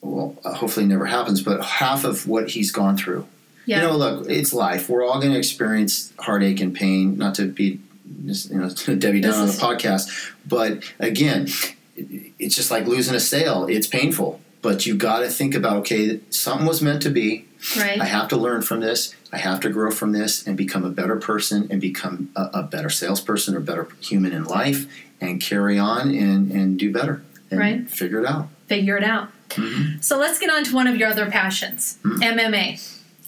well, 0.00 0.36
uh, 0.44 0.54
hopefully 0.54 0.86
never 0.86 1.06
happens, 1.06 1.40
but 1.42 1.62
half 1.64 2.04
of 2.04 2.26
what 2.28 2.50
he's 2.50 2.70
gone 2.70 2.96
through. 2.96 3.26
yeah 3.66 3.80
You 3.82 3.88
know, 3.88 3.96
look, 3.96 4.26
it's 4.30 4.52
life. 4.52 4.88
We're 4.88 5.04
all 5.04 5.20
going 5.20 5.32
to 5.32 5.38
experience 5.38 6.12
heartache 6.20 6.60
and 6.60 6.74
pain. 6.74 7.16
Not 7.18 7.34
to 7.36 7.46
be, 7.46 7.80
you 8.24 8.58
know, 8.58 8.68
Debbie 8.98 9.20
Down 9.20 9.34
on 9.34 9.46
the 9.46 9.52
podcast, 9.52 10.32
but 10.46 10.82
again, 10.98 11.48
it's 11.96 12.54
just 12.54 12.70
like 12.70 12.86
losing 12.86 13.14
a 13.14 13.20
sale. 13.20 13.66
It's 13.68 13.86
painful, 13.86 14.40
but 14.62 14.86
you 14.86 14.96
got 14.96 15.20
to 15.20 15.28
think 15.28 15.54
about 15.54 15.78
okay, 15.78 16.20
something 16.30 16.66
was 16.66 16.80
meant 16.82 17.02
to 17.02 17.10
be. 17.10 17.46
right 17.76 18.00
I 18.00 18.04
have 18.04 18.28
to 18.28 18.36
learn 18.36 18.62
from 18.62 18.80
this. 18.80 19.14
I 19.32 19.38
have 19.38 19.60
to 19.60 19.68
grow 19.70 19.90
from 19.90 20.12
this 20.12 20.46
and 20.46 20.56
become 20.56 20.84
a 20.84 20.90
better 20.90 21.16
person 21.16 21.66
and 21.70 21.80
become 21.80 22.30
a, 22.36 22.44
a 22.54 22.62
better 22.62 22.88
salesperson 22.88 23.54
or 23.54 23.60
better 23.60 23.88
human 24.00 24.32
in 24.32 24.44
life 24.44 24.86
and 25.20 25.40
carry 25.40 25.78
on 25.78 26.10
and, 26.14 26.50
and 26.52 26.78
do 26.78 26.90
better 26.92 27.22
and 27.50 27.58
Right. 27.60 27.90
figure 27.90 28.20
it 28.20 28.26
out. 28.26 28.48
figure 28.68 28.96
it 28.96 29.04
out. 29.04 29.30
Mm-hmm. 29.50 30.00
So 30.00 30.16
let's 30.18 30.38
get 30.38 30.50
on 30.50 30.62
to 30.64 30.74
one 30.74 30.86
of 30.86 30.96
your 30.96 31.08
other 31.08 31.26
passions, 31.30 31.98
Mm. 32.04 32.22
MMA. 32.22 32.72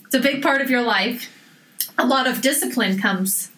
It's 0.07 0.15
a 0.15 0.21
big 0.21 0.43
part 0.43 0.61
of 0.63 0.71
your 0.71 0.83
life. 0.83 1.29
A 1.99 2.07
lot 2.07 2.27
of 2.27 2.41
discipline 2.41 2.99
comes 2.99 3.50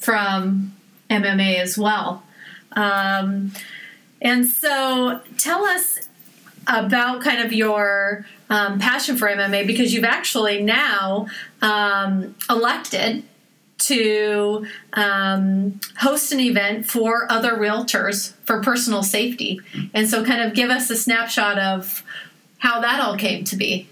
from 0.00 0.74
MMA 1.08 1.58
as 1.58 1.78
well. 1.78 2.24
Um, 2.72 3.52
and 4.20 4.46
so 4.46 5.20
tell 5.38 5.64
us 5.64 6.08
about 6.66 7.22
kind 7.22 7.40
of 7.40 7.52
your 7.52 8.26
um, 8.48 8.78
passion 8.78 9.16
for 9.16 9.28
MMA 9.28 9.66
because 9.66 9.94
you've 9.94 10.04
actually 10.04 10.62
now 10.62 11.26
um, 11.62 12.34
elected 12.48 13.24
to 13.78 14.66
um, 14.92 15.80
host 15.98 16.32
an 16.32 16.40
event 16.40 16.86
for 16.86 17.30
other 17.32 17.52
realtors 17.52 18.34
for 18.44 18.62
personal 18.62 19.02
safety. 19.02 19.60
And 19.94 20.08
so, 20.08 20.24
kind 20.24 20.42
of 20.42 20.54
give 20.54 20.70
us 20.70 20.90
a 20.90 20.96
snapshot 20.96 21.58
of 21.58 22.02
how 22.58 22.80
that 22.80 23.00
all 23.00 23.16
came 23.16 23.44
to 23.44 23.56
be. 23.56 23.88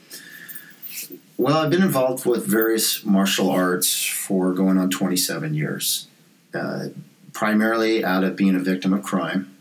Well, 1.38 1.58
I've 1.58 1.70
been 1.70 1.82
involved 1.82 2.26
with 2.26 2.44
various 2.46 3.04
martial 3.04 3.48
arts 3.48 4.04
for 4.04 4.52
going 4.52 4.76
on 4.76 4.90
27 4.90 5.54
years, 5.54 6.08
uh, 6.52 6.86
primarily 7.32 8.04
out 8.04 8.24
of 8.24 8.34
being 8.34 8.56
a 8.56 8.58
victim 8.58 8.92
of 8.92 9.04
crime, 9.04 9.56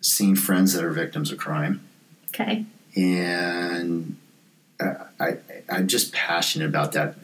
seeing 0.00 0.34
friends 0.34 0.72
that 0.74 0.82
are 0.84 0.90
victims 0.90 1.30
of 1.30 1.38
crime, 1.38 1.82
Okay. 2.30 2.64
and 2.96 4.16
I, 4.80 4.84
I, 5.20 5.36
I'm 5.70 5.86
just 5.86 6.12
passionate 6.12 6.68
about 6.68 6.92
that. 6.92 7.14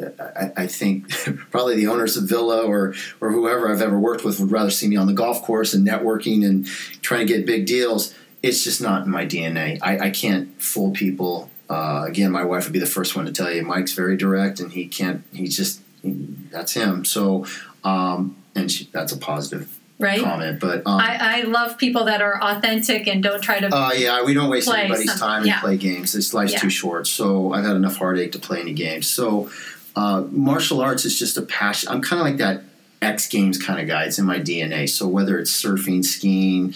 I, 0.56 0.62
I 0.62 0.66
think 0.68 1.10
probably 1.50 1.74
the 1.74 1.88
owners 1.88 2.16
of 2.16 2.24
Villa 2.28 2.62
or 2.64 2.94
or 3.20 3.32
whoever 3.32 3.70
I've 3.70 3.82
ever 3.82 3.98
worked 3.98 4.24
with 4.24 4.38
would 4.40 4.50
rather 4.52 4.70
see 4.70 4.86
me 4.88 4.96
on 4.96 5.06
the 5.08 5.12
golf 5.12 5.42
course 5.42 5.74
and 5.74 5.86
networking 5.86 6.46
and 6.46 6.64
trying 7.02 7.26
to 7.26 7.32
get 7.36 7.44
big 7.44 7.66
deals. 7.66 8.14
It's 8.42 8.62
just 8.64 8.80
not 8.80 9.04
in 9.04 9.10
my 9.10 9.26
DNA. 9.26 9.78
I, 9.82 9.98
I 10.06 10.10
can't 10.10 10.60
fool 10.62 10.92
people. 10.92 11.50
Uh, 11.72 12.04
again, 12.06 12.30
my 12.30 12.44
wife 12.44 12.64
would 12.64 12.72
be 12.72 12.78
the 12.78 12.86
first 12.86 13.16
one 13.16 13.24
to 13.24 13.32
tell 13.32 13.50
you. 13.50 13.62
Mike's 13.62 13.92
very 13.94 14.16
direct, 14.16 14.60
and 14.60 14.72
he 14.72 14.86
can't. 14.86 15.24
He's 15.32 15.56
just 15.56 15.80
he, 16.02 16.10
that's 16.50 16.72
him. 16.74 17.04
So, 17.04 17.46
um, 17.82 18.36
and 18.54 18.70
she, 18.70 18.88
that's 18.92 19.12
a 19.12 19.16
positive 19.16 19.78
Right. 19.98 20.20
comment. 20.22 20.58
But 20.60 20.78
um, 20.84 21.00
I, 21.00 21.38
I 21.38 21.42
love 21.42 21.78
people 21.78 22.04
that 22.06 22.20
are 22.20 22.42
authentic 22.42 23.06
and 23.06 23.22
don't 23.22 23.40
try 23.40 23.60
to. 23.60 23.68
uh, 23.74 23.92
yeah, 23.96 24.22
we 24.24 24.34
don't 24.34 24.50
waste 24.50 24.68
anybody's 24.68 25.08
some- 25.10 25.18
time 25.18 25.38
and 25.38 25.46
yeah. 25.46 25.60
play 25.60 25.76
games. 25.76 26.12
This 26.12 26.34
life's 26.34 26.52
Yeah. 26.54 26.58
too 26.58 26.70
short. 26.70 27.06
So 27.06 27.52
I've 27.52 27.64
had 27.64 27.76
enough 27.76 27.96
heartache 27.96 28.32
to 28.32 28.38
play 28.40 28.60
any 28.60 28.72
games. 28.74 29.06
So 29.06 29.50
uh, 29.96 30.24
martial 30.30 30.80
arts 30.80 31.04
is 31.04 31.18
just 31.18 31.36
a 31.38 31.42
passion. 31.42 31.88
I'm 31.88 32.02
kind 32.02 32.20
of 32.20 32.26
like 32.26 32.36
that 32.38 32.64
X 33.00 33.28
Games 33.28 33.62
kind 33.62 33.80
of 33.80 33.86
guy. 33.86 34.04
It's 34.04 34.18
in 34.18 34.24
my 34.26 34.38
DNA. 34.40 34.88
So 34.88 35.06
whether 35.06 35.38
it's 35.38 35.52
surfing, 35.52 36.04
skiing, 36.04 36.74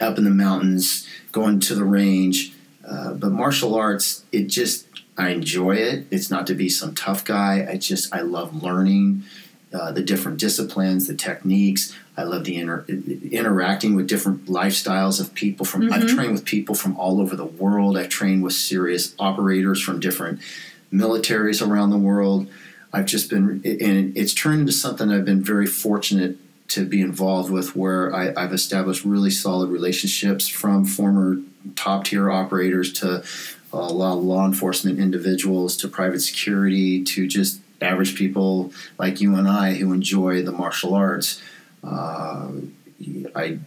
up 0.00 0.16
in 0.18 0.24
the 0.24 0.30
mountains, 0.30 1.06
going 1.32 1.60
to 1.60 1.74
the 1.74 1.84
range, 1.84 2.52
Uh, 2.90 3.14
but 3.14 3.30
martial 3.30 3.74
arts, 3.76 4.24
it 4.32 4.48
just 4.48 4.86
I 5.16 5.28
enjoy 5.30 5.76
it. 5.76 6.06
It's 6.10 6.30
not 6.30 6.46
to 6.48 6.54
be 6.54 6.68
some 6.68 6.94
tough 6.94 7.24
guy. 7.24 7.66
I 7.70 7.76
just 7.76 8.12
I 8.14 8.22
love 8.22 8.62
learning 8.62 9.22
uh, 9.72 9.92
the 9.92 10.02
different 10.02 10.38
disciplines, 10.38 11.06
the 11.06 11.14
techniques. 11.14 11.94
I 12.16 12.24
love 12.24 12.44
the 12.44 12.56
inter- 12.56 12.84
interacting 12.88 13.94
with 13.94 14.08
different 14.08 14.46
lifestyles 14.46 15.20
of 15.20 15.32
people. 15.34 15.64
From 15.64 15.92
I've 15.92 16.08
trained 16.08 16.32
with 16.32 16.44
people 16.44 16.74
from 16.74 16.96
all 16.96 17.20
over 17.20 17.36
the 17.36 17.46
world. 17.46 17.96
I've 17.96 18.08
trained 18.08 18.42
with 18.42 18.54
serious 18.54 19.14
operators 19.18 19.80
from 19.80 20.00
different 20.00 20.40
militaries 20.92 21.66
around 21.66 21.90
the 21.90 21.98
world. 21.98 22.48
I've 22.92 23.06
just 23.06 23.30
been, 23.30 23.62
and 23.64 24.16
it's 24.16 24.34
turned 24.34 24.60
into 24.60 24.72
something 24.72 25.10
I've 25.10 25.24
been 25.24 25.42
very 25.42 25.66
fortunate 25.66 26.36
to 26.68 26.84
be 26.84 27.00
involved 27.00 27.50
with, 27.50 27.76
where 27.76 28.14
I, 28.14 28.32
I've 28.36 28.52
established 28.52 29.04
really 29.04 29.30
solid 29.30 29.70
relationships 29.70 30.48
from 30.48 30.84
former 30.84 31.38
top 31.76 32.04
tier 32.04 32.30
operators 32.30 32.92
to 32.94 33.22
a 33.72 33.76
lot 33.76 34.18
of 34.18 34.24
law 34.24 34.44
enforcement 34.46 34.98
individuals 34.98 35.76
to 35.78 35.88
private 35.88 36.20
security 36.20 37.02
to 37.04 37.26
just 37.26 37.60
average 37.80 38.16
people 38.16 38.72
like 38.98 39.20
you 39.20 39.36
and 39.36 39.48
I 39.48 39.74
who 39.74 39.92
enjoy 39.92 40.42
the 40.42 40.52
martial 40.52 40.94
arts. 40.94 41.40
Uh, 41.82 42.50
I 43.34 43.58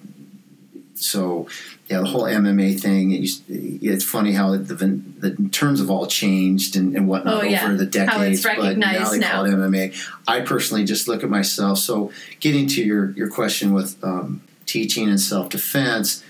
so 0.96 1.48
yeah, 1.90 2.00
the 2.00 2.06
whole 2.06 2.24
MMA 2.24 2.80
thing. 2.80 3.12
It 3.12 3.30
it's 3.48 4.04
funny 4.06 4.32
how 4.34 4.52
the, 4.56 4.74
the 4.76 5.50
terms 5.52 5.80
have 5.80 5.90
all 5.90 6.08
changed 6.08 6.76
and, 6.76 6.96
and 6.96 7.08
whatnot 7.08 7.44
Oh, 7.44 7.46
yeah. 7.46 7.66
over 7.66 7.76
the 7.76 7.86
decades. 7.86 8.44
How 8.46 8.52
it's 8.54 8.62
but 8.62 8.78
now 8.78 9.10
they 9.10 9.20
call 9.20 9.46
it. 9.46 9.52
MMA. 9.52 9.96
I 10.28 10.42
personally 10.42 10.86
just 10.86 11.08
look 11.08 11.24
at 11.24 11.30
myself. 11.30 11.80
So 11.80 12.12
getting 12.40 12.68
to 12.68 12.84
your 12.84 13.12
your 13.12 13.30
question 13.30 13.74
with 13.74 14.02
um, 14.04 14.42
teaching 14.66 15.10
and 15.10 15.20
self 15.20 15.50
defense. 15.50 16.24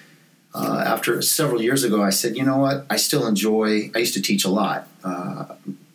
Uh, 0.53 0.83
after 0.85 1.21
several 1.21 1.61
years 1.61 1.83
ago, 1.83 2.03
I 2.03 2.11
said, 2.11 2.37
you 2.37 2.43
know 2.43 2.57
what? 2.57 2.85
I 2.89 2.97
still 2.97 3.25
enjoy. 3.25 3.89
I 3.95 3.99
used 3.99 4.13
to 4.13 4.21
teach 4.21 4.45
a 4.45 4.49
lot. 4.49 4.87
Uh, 5.03 5.45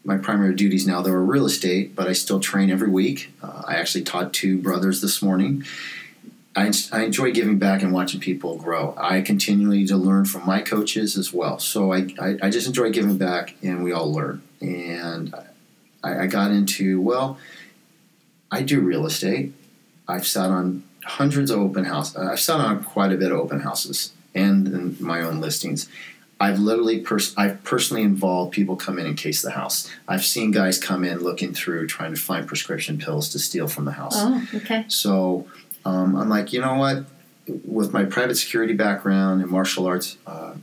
my 0.05 0.17
primary 0.17 0.55
duties 0.55 0.87
now 0.87 1.03
though 1.03 1.13
are 1.13 1.23
real 1.23 1.47
estate, 1.47 1.95
but 1.95 2.09
I 2.09 2.13
still 2.13 2.41
train 2.41 2.71
every 2.71 2.89
week. 2.89 3.31
Uh, 3.43 3.63
I 3.67 3.77
actually 3.77 4.05
taught 4.05 4.33
two 4.33 4.59
brothers 4.59 5.01
this 5.01 5.23
morning. 5.23 5.65
I, 6.57 6.73
I 6.93 7.05
enjoy 7.05 7.31
giving 7.31 7.59
back 7.59 7.83
and 7.83 7.93
watching 7.93 8.19
people 8.19 8.57
grow. 8.57 8.95
I 8.97 9.21
continually 9.21 9.87
to 9.87 9.97
learn 9.97 10.25
from 10.25 10.45
my 10.45 10.61
coaches 10.61 11.17
as 11.17 11.33
well. 11.33 11.61
So 11.61 11.93
I, 11.93 12.09
I, 12.19 12.37
I 12.43 12.51
just 12.51 12.67
enjoy 12.67 12.91
giving 12.91 13.17
back, 13.17 13.55
and 13.63 13.85
we 13.85 13.93
all 13.93 14.13
learn. 14.13 14.43
And 14.61 15.35
I, 16.03 16.21
I 16.21 16.27
got 16.27 16.51
into 16.51 17.01
well, 17.01 17.39
I 18.51 18.63
do 18.63 18.81
real 18.81 19.07
estate. 19.07 19.53
I've 20.09 20.27
sat 20.27 20.51
on 20.51 20.83
hundreds 21.05 21.51
of 21.51 21.61
open 21.61 21.85
houses. 21.85 22.17
I've 22.17 22.41
sat 22.41 22.59
on 22.59 22.83
quite 22.83 23.13
a 23.13 23.17
bit 23.17 23.31
of 23.31 23.39
open 23.39 23.61
houses 23.61 24.15
and 24.39 24.67
in 24.69 24.97
my 25.01 25.21
own 25.23 25.41
listings. 25.41 25.89
I've 26.41 26.61
literally 26.61 27.01
pers- 27.01 27.35
I've 27.37 27.65
personally 27.65 28.05
involved 28.05 28.53
people 28.53 28.77
come 28.77 28.99
in 29.01 29.07
and 29.07 29.17
case 29.17 29.43
the 29.43 29.51
house. 29.51 29.91
I've 30.07 30.25
seen 30.25 30.53
guys 30.53 30.79
come 30.79 31.03
in 31.05 31.19
looking 31.19 31.53
through 31.53 31.89
trying 31.89 32.15
to 32.15 32.21
find 32.21 32.47
prescription 32.47 32.97
pills 32.99 33.29
to 33.31 33.39
steal 33.41 33.67
from 33.67 33.85
the 33.87 33.93
house. 33.93 34.15
Oh, 34.17 34.47
okay. 34.55 34.85
So 34.87 35.49
um, 35.85 36.15
I'm 36.15 36.29
like, 36.29 36.53
you 36.53 36.61
know 36.61 36.75
what? 36.75 37.05
With 37.65 37.93
my 37.93 38.05
private 38.05 38.37
security 38.37 38.75
background 38.75 39.43
and 39.43 39.51
martial 39.51 39.87
arts, 39.87 40.17
uh, 40.29 40.55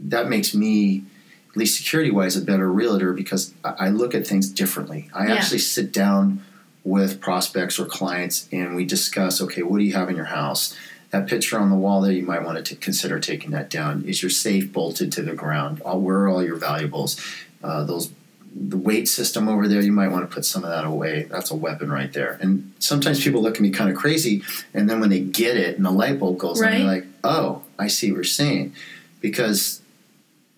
that 0.00 0.28
makes 0.28 0.54
me, 0.54 1.04
at 1.50 1.56
least 1.56 1.78
security 1.78 2.10
wise, 2.10 2.36
a 2.36 2.42
better 2.42 2.70
realtor 2.70 3.14
because 3.14 3.54
I, 3.64 3.86
I 3.86 3.88
look 3.88 4.14
at 4.14 4.26
things 4.26 4.50
differently. 4.50 5.08
I 5.14 5.28
Yeah. 5.28 5.34
actually 5.34 5.60
sit 5.60 5.92
down 5.92 6.42
with 6.82 7.22
prospects 7.22 7.78
or 7.78 7.86
clients 7.86 8.46
and 8.52 8.76
we 8.76 8.84
discuss 8.84 9.40
okay, 9.40 9.62
what 9.62 9.78
do 9.78 9.84
you 9.84 9.94
have 9.94 10.10
in 10.10 10.16
your 10.16 10.26
house? 10.26 10.76
That 11.14 11.28
picture 11.28 11.60
on 11.60 11.70
the 11.70 11.76
wall 11.76 12.00
there, 12.00 12.10
you 12.10 12.24
might 12.24 12.42
want 12.42 12.56
to 12.58 12.74
t- 12.74 12.74
consider 12.74 13.20
taking 13.20 13.52
that 13.52 13.70
down. 13.70 14.02
Is 14.04 14.20
your 14.20 14.30
safe 14.30 14.72
bolted 14.72 15.12
to 15.12 15.22
the 15.22 15.32
ground? 15.32 15.80
Uh, 15.86 15.94
Where 15.96 16.18
are 16.22 16.28
all 16.28 16.42
your 16.44 16.56
valuables? 16.56 17.20
Uh, 17.62 17.84
those 17.84 18.10
the 18.52 18.76
weight 18.76 19.08
system 19.08 19.48
over 19.48 19.68
there, 19.68 19.80
you 19.80 19.92
might 19.92 20.08
want 20.08 20.28
to 20.28 20.34
put 20.34 20.44
some 20.44 20.64
of 20.64 20.70
that 20.70 20.84
away. 20.84 21.22
That's 21.30 21.52
a 21.52 21.54
weapon 21.54 21.88
right 21.92 22.12
there. 22.12 22.36
And 22.40 22.72
sometimes 22.80 23.22
people 23.22 23.42
look 23.42 23.54
at 23.54 23.60
me 23.60 23.70
kind 23.70 23.90
of 23.90 23.96
crazy, 23.96 24.42
and 24.74 24.90
then 24.90 24.98
when 24.98 25.10
they 25.10 25.20
get 25.20 25.56
it 25.56 25.76
and 25.76 25.84
the 25.86 25.92
light 25.92 26.18
bulb 26.18 26.36
goes 26.38 26.60
on, 26.60 26.66
Right. 26.66 26.78
they're 26.78 26.86
like, 26.86 27.06
"Oh, 27.22 27.62
I 27.78 27.86
see 27.86 28.10
what 28.10 28.16
you're 28.16 28.24
saying," 28.24 28.72
because 29.20 29.82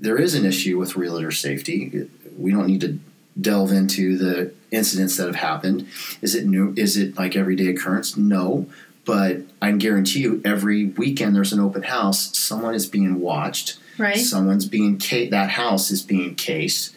there 0.01 0.17
is 0.17 0.35
an 0.35 0.47
issue 0.47 0.79
with 0.79 0.97
realtor 0.97 1.33
safety. 1.33 2.09
We 2.39 2.51
don't 2.51 2.67
need 2.67 2.81
to 2.81 2.99
delve 3.39 3.73
into 3.73 4.17
the 4.17 4.53
incidents 4.71 5.19
that 5.19 5.27
have 5.27 5.37
happened. 5.37 5.87
Is 6.23 6.35
it 6.35 6.47
new? 6.47 6.73
Is 6.79 6.97
it 6.97 7.19
like 7.19 7.37
everyday 7.37 7.67
occurrence? 7.67 8.17
No, 8.17 8.67
but 9.07 9.39
I 9.63 9.69
can 9.71 9.79
guarantee 9.79 10.21
you, 10.21 10.43
every 10.45 10.87
weekend 10.87 11.35
there's 11.35 11.53
an 11.53 11.61
open 11.61 11.85
house. 11.85 12.37
Someone 12.37 12.75
is 12.75 12.87
being 12.87 13.21
watched. 13.21 13.79
Right. 13.97 14.17
Someone's 14.17 14.67
being 14.67 15.01
ca- 15.01 15.31
that 15.31 15.51
house 15.51 15.91
is 15.91 16.03
being 16.03 16.35
cased. 16.35 16.95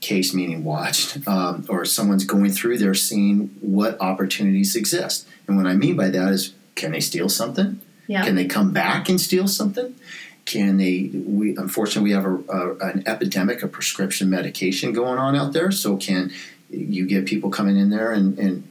Case 0.00 0.32
meaning 0.32 0.62
watched, 0.62 1.26
um, 1.26 1.66
or 1.68 1.84
someone's 1.84 2.24
going 2.24 2.50
through 2.50 2.78
there 2.78 2.94
seeing 2.94 3.48
what 3.60 4.00
opportunities 4.00 4.76
exist. 4.76 5.26
And 5.48 5.56
what 5.56 5.66
I 5.66 5.74
mean 5.74 5.96
by 5.96 6.08
that 6.10 6.32
is, 6.32 6.54
can 6.76 6.92
they 6.92 7.00
steal 7.00 7.28
something? 7.28 7.80
Yeah. 8.06 8.24
Can 8.24 8.36
they 8.36 8.44
come 8.44 8.72
back 8.72 9.08
and 9.08 9.20
steal 9.20 9.48
something? 9.48 9.96
Can 10.44 10.76
they? 10.76 11.10
We 11.12 11.56
unfortunately 11.56 12.10
we 12.10 12.14
have 12.14 12.24
a, 12.24 12.36
a, 12.48 12.76
an 12.90 13.02
epidemic 13.06 13.64
of 13.64 13.72
prescription 13.72 14.30
medication 14.30 14.92
going 14.92 15.18
on 15.18 15.34
out 15.34 15.52
there. 15.52 15.72
So 15.72 15.96
can 15.96 16.30
you 16.70 17.04
get 17.06 17.26
people 17.26 17.50
coming 17.50 17.76
in 17.76 17.90
there 17.90 18.12
and, 18.12 18.38
and 18.38 18.68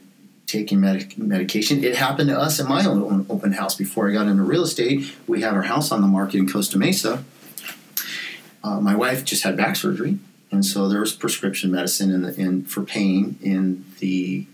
taking 0.48 0.80
medic- 0.80 1.16
medication? 1.16 1.84
It 1.84 1.94
happened 1.94 2.30
to 2.30 2.38
us 2.38 2.58
in 2.58 2.66
my 2.66 2.84
own 2.84 3.26
open 3.30 3.52
house 3.52 3.76
before 3.76 4.10
I 4.10 4.12
got 4.12 4.26
into 4.26 4.42
real 4.42 4.64
estate. 4.64 5.14
We 5.28 5.42
had 5.42 5.54
our 5.54 5.62
house 5.62 5.92
on 5.92 6.00
the 6.00 6.08
market 6.08 6.38
in 6.38 6.50
Costa 6.50 6.78
Mesa. 6.78 7.22
Uh, 8.64 8.80
my 8.80 8.96
wife 8.96 9.24
just 9.24 9.44
had 9.44 9.56
back 9.56 9.76
surgery, 9.76 10.18
and 10.50 10.64
so 10.64 10.88
there 10.88 11.00
was 11.00 11.14
prescription 11.14 11.70
medicine 11.70 12.10
in, 12.10 12.22
the, 12.22 12.34
in 12.34 12.64
for 12.64 12.82
pain 12.82 13.38
in 13.40 13.84
the 14.00 14.46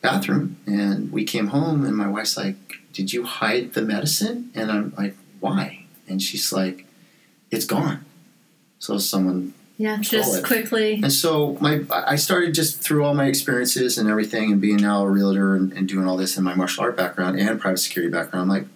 bathroom. 0.00 0.56
And 0.66 1.10
we 1.10 1.24
came 1.24 1.48
home, 1.48 1.84
and 1.84 1.96
my 1.96 2.06
wife's 2.06 2.36
like, 2.36 2.56
"Did 2.92 3.12
you 3.12 3.24
hide 3.24 3.72
the 3.72 3.82
medicine?" 3.82 4.50
And 4.54 4.70
I'm 4.70 4.94
like, 4.96 5.16
"Why?" 5.40 5.86
And 6.06 6.22
she's 6.22 6.52
like, 6.52 6.86
"It's 7.50 7.64
gone." 7.64 8.04
So 8.78 8.98
someone 8.98 9.54
Yeah, 9.76 9.96
just 10.00 10.38
it. 10.38 10.44
quickly. 10.44 11.00
and 11.02 11.12
so 11.12 11.56
my 11.60 11.80
I 11.90 12.14
started 12.16 12.54
just 12.54 12.80
through 12.80 13.04
all 13.04 13.14
my 13.14 13.26
experiences 13.26 13.98
and 13.98 14.08
everything, 14.08 14.52
and 14.52 14.60
being 14.60 14.76
now 14.76 15.02
a 15.04 15.10
realtor 15.10 15.56
and, 15.56 15.72
and 15.72 15.88
doing 15.88 16.06
all 16.06 16.16
this 16.16 16.36
in 16.36 16.44
my 16.44 16.54
martial 16.54 16.84
art 16.84 16.96
background 16.96 17.38
and 17.40 17.60
private 17.60 17.78
security 17.78 18.10
background. 18.12 18.42
I'm 18.44 18.48
like, 18.48 18.66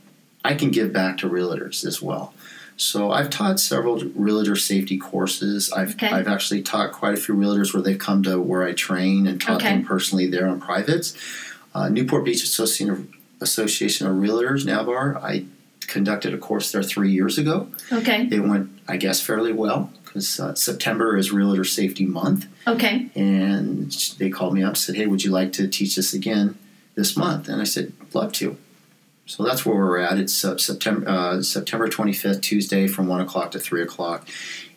I 0.45 0.55
can 0.55 0.71
give 0.71 0.93
back 0.93 1.19
to 1.19 1.29
realtors 1.29 1.85
as 1.87 2.03
well. 2.03 2.35
So 2.77 3.11
I've 3.13 3.31
taught 3.31 3.59
several 3.61 3.99
realtor 4.15 4.57
safety 4.57 4.99
courses. 4.99 5.73
I've 5.73 5.95
Okay. 5.95 6.09
I've 6.09 6.29
actually 6.29 6.63
taught 6.63 6.93
quite 6.93 7.15
a 7.15 7.17
few 7.17 7.35
realtors 7.37 7.73
where 7.75 7.83
they've 7.83 7.99
come 7.99 8.23
to 8.25 8.41
where 8.41 8.65
I 8.65 8.73
train 8.73 9.27
and 9.29 9.41
taught 9.41 9.63
Okay. 9.63 9.71
them 9.75 9.85
personally 9.85 10.27
there 10.29 10.49
on 10.49 10.61
privates. 10.61 11.15
Uh, 11.75 11.89
Newport 11.89 12.25
Beach 12.25 12.43
Association 12.43 12.91
of, 12.91 13.07
Association 13.41 14.07
of 14.09 14.15
Realtors, 14.17 14.65
NAVAR. 14.65 15.17
I 15.23 15.45
conducted 15.87 16.35
a 16.35 16.39
course 16.39 16.71
there 16.73 16.83
three 16.83 17.11
years 17.13 17.39
ago. 17.39 17.69
Okay. 17.93 18.29
It 18.31 18.41
went, 18.41 18.69
I 18.89 18.97
guess, 18.97 19.21
fairly 19.21 19.53
well 19.53 19.93
because 20.09 20.41
uh, 20.41 20.55
September 20.55 21.17
is 21.17 21.31
Realtor 21.33 21.65
Safety 21.65 22.07
Month 22.07 22.47
Okay. 22.67 23.09
and 23.15 23.91
they 24.19 24.31
called 24.31 24.55
me 24.55 24.63
up 24.63 24.71
and 24.71 24.79
said, 24.79 24.97
"Hey, 24.97 25.07
would 25.07 25.23
you 25.25 25.31
like 25.31 25.53
to 25.55 25.69
teach 25.69 25.97
this 25.97 26.13
again 26.15 26.57
this 26.95 27.17
month?" 27.17 27.49
And 27.49 27.61
I 27.61 27.65
said, 27.65 27.93
"Love 28.15 28.33
to." 28.35 28.57
So 29.27 29.45
that's 29.45 29.67
where 29.67 29.77
we're 29.77 29.99
at. 29.99 30.19
It's 30.19 30.45
uh, 30.45 30.57
September 30.59 31.09
uh, 31.09 31.43
September 31.43 31.89
25th, 31.89 32.41
Tuesday, 32.43 32.89
from 32.89 33.07
one 33.07 33.21
o'clock 33.21 33.51
to 33.53 33.59
three 33.59 33.83
o'clock, 33.83 34.27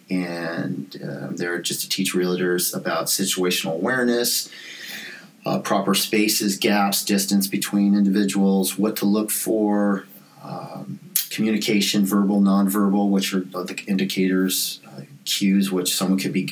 and 0.10 0.96
uh, 1.04 1.28
they're 1.32 1.62
just 1.62 1.82
to 1.82 1.90
teach 1.90 2.14
realtors 2.14 2.76
about 2.76 3.06
situational 3.08 3.74
awareness. 3.74 4.50
Uh, 5.44 5.58
proper 5.58 5.96
spaces, 5.96 6.56
gaps, 6.56 7.04
distance 7.04 7.48
between 7.48 7.96
individuals, 7.96 8.78
what 8.78 8.96
to 8.96 9.06
look 9.06 9.32
for, 9.32 10.06
um, 10.44 11.00
communication, 11.32 12.06
verbal, 12.06 12.40
nonverbal, 12.40 13.10
which 13.10 13.34
are 13.34 13.40
the 13.40 13.84
indicators, 13.88 14.80
uh, 14.86 15.02
cues, 15.38 15.72
which 15.72 15.94
someone 15.96 16.20
could 16.20 16.34
be 16.34 16.44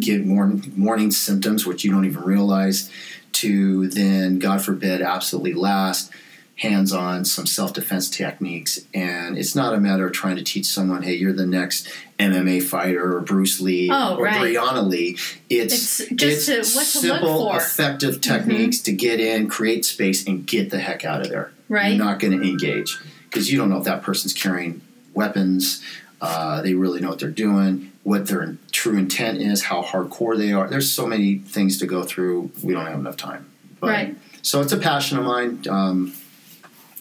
give 0.00 0.26
warning, 0.26 0.72
warning 0.76 1.10
symptoms, 1.10 1.64
which 1.66 1.84
you 1.84 1.90
don't 1.90 2.04
even 2.04 2.22
realize, 2.22 2.90
to 3.32 3.88
then, 3.88 4.38
God 4.38 4.62
forbid, 4.62 5.02
absolutely 5.02 5.54
last, 5.54 6.10
hands 6.56 6.90
on 6.92 7.24
some 7.26 7.44
self 7.46 7.72
defense 7.74 8.08
techniques. 8.08 8.80
And 8.94 9.36
it's 9.36 9.54
not 9.54 9.74
a 9.74 9.80
matter 9.80 10.06
of 10.06 10.12
trying 10.12 10.36
to 10.36 10.42
teach 10.44 10.66
someone, 10.66 11.02
hey, 11.02 11.14
you're 11.14 11.32
the 11.34 11.46
next 11.46 11.88
MMA 12.18 12.62
fighter 12.62 13.16
or 13.16 13.20
Bruce 13.20 13.60
Lee 13.60 13.90
Oh, 13.92 14.16
or 14.16 14.24
right. 14.24 14.40
Brianna 14.40 14.86
Lee. 14.88 15.18
It's, 15.50 16.00
It's 16.00 16.10
just 16.14 16.48
it's 16.48 16.72
to- 16.72 16.78
what 16.78 16.86
to 16.86 16.98
simple, 16.98 17.38
for. 17.50 17.50
Mm-hmm. 17.52 17.58
effective 17.58 18.20
techniques 18.22 18.80
to 18.80 18.92
get 18.92 19.20
in, 19.20 19.48
create 19.48 19.84
space, 19.84 20.26
and 20.26 20.46
get 20.46 20.70
the 20.70 20.78
heck 20.78 21.04
out 21.04 21.20
of 21.20 21.28
there. 21.28 21.52
Right. 21.68 21.88
You're 21.94 22.04
not 22.04 22.20
going 22.20 22.40
to 22.40 22.48
engage 22.48 22.98
because 23.24 23.52
you 23.52 23.58
don't 23.58 23.68
know 23.68 23.78
if 23.78 23.84
that 23.84 24.02
person's 24.02 24.32
carrying 24.32 24.80
weapons. 25.12 25.82
Uh, 26.22 26.62
they 26.62 26.72
really 26.72 27.00
know 27.00 27.10
what 27.10 27.18
they're 27.18 27.28
doing, 27.30 27.85
what 28.06 28.28
their 28.28 28.56
true 28.70 28.96
intent 28.96 29.38
is, 29.42 29.64
how 29.64 29.82
hardcore 29.82 30.38
they 30.38 30.52
are. 30.52 30.68
There's 30.68 30.88
so 30.92 31.08
many 31.08 31.38
things 31.38 31.76
to 31.78 31.86
go 31.86 32.04
through. 32.04 32.52
We 32.62 32.72
don't 32.72 32.86
have 32.86 33.00
enough 33.00 33.16
time. 33.16 33.50
But, 33.80 33.88
Right. 33.88 34.16
So 34.42 34.60
it's 34.60 34.70
a 34.70 34.76
passion 34.76 35.18
of 35.18 35.24
mine. 35.24 35.64
Um, 35.68 36.14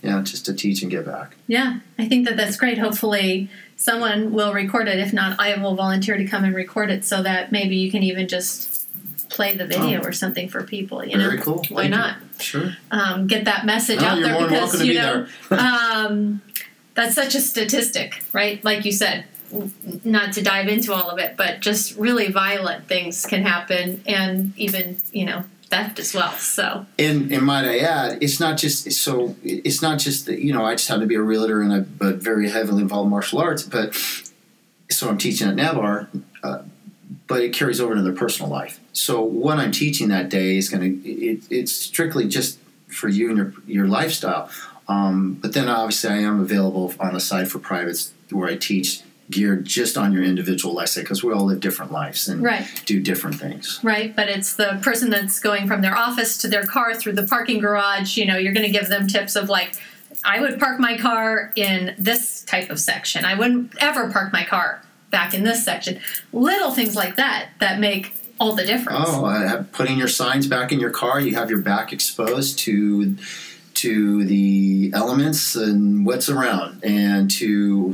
yeah, 0.01 0.23
just 0.23 0.47
to 0.47 0.53
teach 0.55 0.81
and 0.81 0.89
give 0.89 1.05
back. 1.05 1.35
Yeah, 1.45 1.77
I 1.99 2.07
think 2.07 2.25
that 2.27 2.37
that's 2.37 2.57
great. 2.57 2.79
Hopefully, 2.79 3.51
someone 3.77 4.33
will 4.33 4.51
record 4.51 4.87
it. 4.87 4.97
If 4.97 5.13
not, 5.13 5.39
I 5.39 5.55
will 5.61 5.75
volunteer 5.75 6.17
to 6.17 6.25
come 6.25 6.43
and 6.43 6.55
record 6.55 6.89
it 6.89 7.05
so 7.05 7.21
that 7.21 7.51
maybe 7.51 7.75
you 7.75 7.91
can 7.91 8.01
even 8.01 8.27
just 8.27 8.87
play 9.29 9.55
the 9.55 9.67
video 9.67 10.01
Oh. 10.01 10.07
or 10.07 10.11
something 10.11 10.49
for 10.49 10.63
people. 10.63 11.05
You 11.05 11.19
know, 11.19 11.37
cool. 11.37 11.63
Why 11.69 11.83
Thank 11.83 11.93
you. 11.93 11.99
not? 11.99 12.17
Sure. 12.39 12.71
Um, 12.89 13.27
get 13.27 13.45
that 13.45 13.63
message 13.63 13.99
No, 13.99 14.07
out 14.07 14.21
there 14.23 14.47
because 14.47 14.83
you 14.83 14.95
know 14.95 15.27
um, 15.51 16.41
that's 16.95 17.13
such 17.13 17.35
a 17.35 17.41
statistic, 17.41 18.23
right? 18.33 18.63
Like 18.65 18.85
you 18.85 18.91
said, 18.91 19.25
not 20.03 20.33
to 20.33 20.41
dive 20.41 20.67
into 20.67 20.93
all 20.93 21.09
of 21.09 21.19
it, 21.19 21.35
but 21.37 21.59
just 21.59 21.97
really 21.97 22.31
violent 22.31 22.87
things 22.87 23.25
can 23.25 23.43
happen, 23.43 24.03
and 24.05 24.53
even 24.57 24.97
you 25.11 25.25
know 25.25 25.43
theft 25.69 25.99
as 25.99 26.13
well. 26.13 26.31
So 26.33 26.85
And 26.97 27.31
and 27.31 27.43
might 27.43 27.65
I 27.65 27.79
add, 27.79 28.21
it's 28.21 28.39
not 28.39 28.57
just 28.57 28.91
so 28.91 29.35
it's 29.43 29.81
not 29.81 29.99
just 29.99 30.25
that 30.27 30.39
you 30.39 30.53
know 30.53 30.65
I 30.65 30.75
just 30.75 30.87
happen 30.87 31.01
to 31.01 31.07
be 31.07 31.15
a 31.15 31.21
realtor 31.21 31.61
and 31.61 31.73
I 31.73 31.79
but 31.79 32.15
very 32.15 32.49
heavily 32.49 32.81
involved 32.81 33.05
in 33.05 33.11
martial 33.11 33.39
arts, 33.39 33.63
but 33.63 33.95
so 34.89 35.09
I'm 35.09 35.17
teaching 35.17 35.47
at 35.47 35.55
Navar, 35.55 36.07
uh, 36.43 36.61
but 37.27 37.41
it 37.41 37.53
carries 37.53 37.81
over 37.81 37.93
into 37.93 38.03
their 38.03 38.13
personal 38.13 38.51
life. 38.51 38.79
So 38.93 39.21
what 39.21 39.57
I'm 39.57 39.71
teaching 39.71 40.09
that 40.09 40.29
day 40.29 40.57
is 40.57 40.69
going 40.69 41.01
to 41.01 41.09
it's 41.09 41.71
strictly 41.71 42.27
just 42.27 42.59
for 42.87 43.07
you 43.07 43.29
and 43.29 43.37
your 43.37 43.53
your 43.65 43.87
lifestyle. 43.87 44.49
Um, 44.87 45.33
but 45.41 45.53
then 45.53 45.67
obviously 45.67 46.11
I 46.11 46.17
am 46.17 46.39
available 46.39 46.93
on 46.99 47.13
the 47.13 47.19
side 47.19 47.49
for 47.49 47.57
privates 47.57 48.13
where 48.29 48.47
I 48.47 48.55
teach 48.55 49.01
geared 49.29 49.65
just 49.65 49.97
on 49.97 50.13
your 50.13 50.23
individual 50.23 50.73
life 50.75 50.95
because 50.95 51.23
we 51.23 51.33
all 51.33 51.45
live 51.45 51.59
different 51.59 51.91
lives 51.91 52.27
and 52.27 52.43
Right. 52.43 52.65
do 52.85 52.99
different 53.01 53.39
things. 53.39 53.79
right, 53.81 54.15
but 54.15 54.29
it's 54.29 54.53
the 54.55 54.79
person 54.83 55.09
that's 55.09 55.39
going 55.39 55.67
from 55.67 55.81
their 55.81 55.97
office 55.97 56.37
to 56.39 56.47
their 56.47 56.63
car 56.63 56.93
through 56.93 57.13
the 57.13 57.23
parking 57.27 57.59
garage. 57.59 58.17
You 58.17 58.25
know, 58.25 58.37
you're 58.37 58.53
going 58.53 58.65
to 58.65 58.71
give 58.71 58.87
them 58.87 59.07
tips 59.07 59.35
of 59.35 59.49
like. 59.49 59.75
I 60.23 60.39
would 60.39 60.59
park 60.59 60.79
my 60.79 60.97
car 60.97 61.51
in 61.55 61.93
this 61.99 62.41
type 62.43 62.69
of 62.69 62.79
section. 62.79 63.25
I 63.25 63.35
wouldn't 63.35 63.73
ever 63.79 64.09
park 64.11 64.31
my 64.33 64.43
car 64.43 64.81
back 65.11 65.33
in 65.33 65.43
this 65.43 65.63
section. 65.63 65.99
Little 66.33 66.71
things 66.71 66.95
like 66.95 67.15
that 67.17 67.49
that 67.59 67.79
make 67.79 68.13
all 68.39 68.53
the 68.53 68.65
difference. 68.65 69.05
Oh, 69.07 69.25
have, 69.25 69.71
putting 69.71 69.97
your 69.97 70.07
signs 70.07 70.47
back 70.47 70.71
in 70.71 70.79
your 70.79 70.89
car. 70.89 71.19
You 71.19 71.35
have 71.35 71.49
your 71.49 71.59
back 71.61 71.91
exposed 71.93 72.57
to 72.59 73.17
to 73.75 74.23
the 74.23 74.91
elements 74.93 75.55
and 75.55 76.05
what's 76.05 76.29
around, 76.29 76.83
and 76.83 77.29
to 77.31 77.93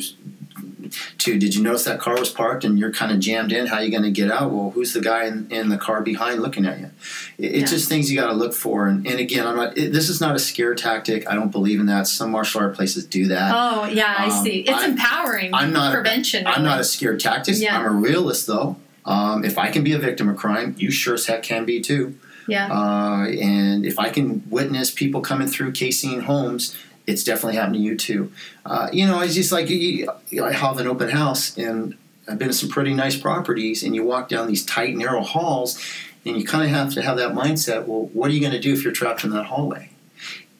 to 1.20 1.38
did 1.40 1.56
you 1.56 1.64
notice 1.64 1.84
that 1.86 2.00
car 2.00 2.18
was 2.20 2.30
parked 2.30 2.64
and 2.64 2.78
you're 2.80 2.92
kind 2.92 3.12
of 3.12 3.20
jammed 3.20 3.52
in? 3.52 3.68
How 3.68 3.78
are 3.78 3.84
you 3.84 3.92
going 3.92 4.04
to 4.04 4.12
get 4.12 4.30
out? 4.32 4.52
Well, 4.52 4.72
who's 4.72 4.94
the 4.94 5.02
guy 5.02 5.26
in, 5.26 5.48
in 5.52 5.70
the 5.70 5.78
car 5.78 6.02
behind 6.02 6.42
looking 6.42 6.66
at 6.66 6.80
you? 6.80 6.92
It, 7.38 7.46
it's 7.56 7.72
Yeah. 7.72 7.78
just 7.78 7.90
things 7.90 8.12
you 8.12 8.20
got 8.20 8.28
to 8.28 8.34
look 8.34 8.54
for. 8.54 8.88
And, 8.88 9.06
and 9.08 9.20
again, 9.20 9.46
I'm 9.48 9.56
not. 9.56 9.78
It, 9.78 9.92
this 9.94 10.10
is 10.10 10.22
not 10.22 10.36
a 10.36 10.40
scare 10.40 10.76
tactic. 10.76 11.28
I 11.30 11.36
don't 11.36 11.52
believe 11.52 11.80
in 11.80 11.86
that. 11.88 12.08
Some 12.08 12.32
martial 12.32 12.62
art 12.62 12.76
places 12.76 13.06
do 13.06 13.28
that. 13.28 13.52
Oh 13.56 13.86
yeah, 13.86 14.16
I 14.18 14.26
Um, 14.26 14.44
see. 14.44 14.60
It's 14.62 14.70
I'm- 14.70 14.92
empowering. 14.92 15.54
I'm 15.54 15.72
not 15.74 15.94
prevention. 15.94 16.46
I'm 16.48 16.64
not 16.64 16.80
a 16.80 16.84
scared 16.84 17.20
tactic. 17.20 17.56
Yeah. 17.58 17.78
I'm 17.78 17.86
a 17.86 17.90
realist 17.92 18.48
though. 18.48 18.78
Um, 19.06 19.44
if 19.44 19.58
I 19.58 19.72
can 19.72 19.84
be 19.84 19.94
a 19.94 19.98
victim 20.00 20.30
of 20.30 20.38
crime, 20.38 20.76
you 20.78 20.92
sure 20.92 21.16
as 21.16 21.26
heck 21.26 21.42
can 21.44 21.66
be 21.66 21.82
too. 21.82 22.18
yeah. 22.48 22.68
Uh, 22.72 23.26
and 23.28 23.86
if 23.86 23.98
I 23.98 24.10
can 24.10 24.44
witness 24.50 24.92
people 24.92 25.22
coming 25.22 25.48
through 25.48 25.72
Casing 25.72 26.22
homes, 26.22 26.76
it's 27.08 27.24
definitely 27.24 27.56
happened 27.56 27.76
to 27.76 27.82
you 27.82 27.98
too. 27.98 28.32
Uh, 28.66 28.90
you 28.92 29.06
know, 29.06 29.22
it's 29.22 29.36
just 29.36 29.52
like 29.52 29.70
you, 29.70 30.12
you, 30.30 30.44
I 30.44 30.52
have 30.52 30.78
an 30.78 30.88
open 30.88 31.10
house 31.10 31.58
and 31.58 31.98
I've 32.28 32.38
been 32.38 32.50
to 32.50 32.54
some 32.54 32.70
pretty 32.70 32.94
nice 32.94 33.18
properties, 33.18 33.84
and 33.84 33.96
you 33.96 34.04
walk 34.04 34.30
down 34.30 34.48
these 34.48 34.66
tight, 34.66 34.96
narrow 34.96 35.22
halls, 35.22 35.84
and 36.26 36.38
you 36.38 36.46
kind 36.46 36.64
of 36.64 36.70
have 36.70 36.94
to 36.94 37.02
have 37.02 37.18
that 37.18 37.32
mindset. 37.32 37.88
Well, 37.88 38.06
what 38.14 38.30
are 38.30 38.34
you 38.34 38.40
going 38.40 38.54
to 38.54 38.60
do 38.60 38.74
if 38.74 38.84
you're 38.84 38.94
trapped 38.94 39.24
in 39.24 39.32
that 39.32 39.46
hallway? 39.46 39.90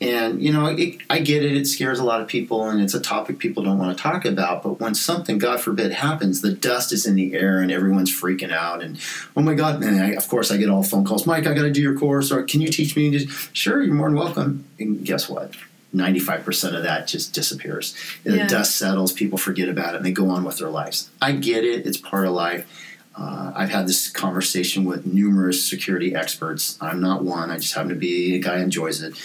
And 0.02 0.42
you 0.42 0.52
know, 0.52 0.66
it, 0.66 0.98
I 1.12 1.20
get 1.20 1.46
it. 1.46 1.56
It 1.56 1.68
scares 1.68 2.00
a 2.00 2.04
lot 2.04 2.22
of 2.22 2.28
people, 2.28 2.68
and 2.68 2.82
it's 2.82 2.96
a 2.96 3.00
topic 3.00 3.38
people 3.38 3.62
don't 3.64 3.78
want 3.78 3.96
to 3.96 4.02
talk 4.02 4.26
about. 4.26 4.64
But 4.64 4.80
when 4.80 4.96
something, 4.96 5.38
God 5.38 5.62
forbid, 5.62 5.92
happens, 5.92 6.42
the 6.42 6.52
dust 6.52 6.92
is 6.92 7.06
in 7.06 7.14
the 7.14 7.36
air, 7.36 7.60
and 7.60 7.72
everyone's 7.72 8.12
freaking 8.12 8.52
out. 8.52 8.82
And 8.82 9.00
oh 9.38 9.42
my 9.42 9.54
God! 9.54 9.84
And 9.84 10.02
I, 10.02 10.10
of 10.10 10.28
course, 10.28 10.50
I 10.50 10.58
get 10.58 10.70
all 10.70 10.82
phone 10.82 11.06
calls. 11.06 11.28
Mike, 11.28 11.46
I 11.46 11.54
got 11.54 11.62
to 11.62 11.72
do 11.72 11.82
your 11.82 11.98
course, 11.98 12.32
or 12.32 12.42
can 12.42 12.62
you 12.62 12.70
teach 12.70 12.96
me? 12.96 13.12
to-" 13.12 13.28
Sure, 13.54 13.84
you're 13.84 13.94
more 13.94 14.10
than 14.10 14.18
welcome. 14.18 14.66
And 14.80 15.06
guess 15.06 15.30
what? 15.30 15.54
Ninety-five 15.94 16.46
percent 16.46 16.76
of 16.76 16.84
that 16.84 17.08
just 17.08 17.34
disappears. 17.34 17.94
The 18.24 18.38
Yeah. 18.38 18.48
dust 18.48 18.78
settles. 18.78 19.12
People 19.12 19.38
forget 19.38 19.68
about 19.68 19.94
it, 19.94 19.98
and 19.98 20.06
they 20.06 20.12
go 20.12 20.30
on 20.30 20.44
with 20.46 20.58
their 20.58 20.70
lives. 20.70 21.10
I 21.22 21.34
get 21.34 21.66
it. 21.66 21.86
It's 21.86 21.98
part 21.98 22.26
of 22.26 22.34
life. 22.34 22.66
Uh, 23.14 23.52
I've 23.54 23.70
had 23.72 23.88
this 23.88 24.10
conversation 24.10 24.86
with 24.86 25.06
numerous 25.06 25.68
security 25.70 26.16
experts. 26.16 26.78
I'm 26.80 27.02
not 27.02 27.24
one. 27.26 27.52
I 27.52 27.58
just 27.58 27.74
happen 27.74 27.90
to 27.90 27.96
be 27.96 28.36
a 28.36 28.40
guy 28.40 28.58
who 28.58 28.64
enjoys 28.64 29.02
it 29.02 29.16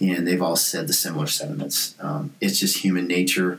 and 0.00 0.26
they've 0.26 0.40
all 0.42 0.56
said 0.56 0.86
the 0.86 0.92
similar 0.92 1.26
sentiments. 1.26 1.94
Um, 2.00 2.32
it's 2.40 2.58
just 2.60 2.78
human 2.78 3.06
nature. 3.08 3.58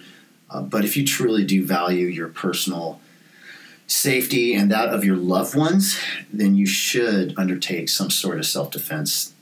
Uh, 0.50 0.62
but 0.62 0.86
if 0.86 0.96
you 0.96 1.06
truly 1.06 1.44
do 1.44 1.65
value 1.65 2.08
your 2.08 2.28
personal 2.30 3.02
safety 3.88 4.56
and 4.56 4.72
that 4.72 4.89
of 4.89 5.04
your 5.04 5.15
loved 5.18 5.56
ones, 5.56 6.00
then 6.32 6.56
you 6.56 6.65
should 6.65 7.34
undertake 7.38 7.89
some 7.89 8.10
sort 8.10 8.38
of 8.39 8.46
self 8.46 8.72
defense 8.72 9.34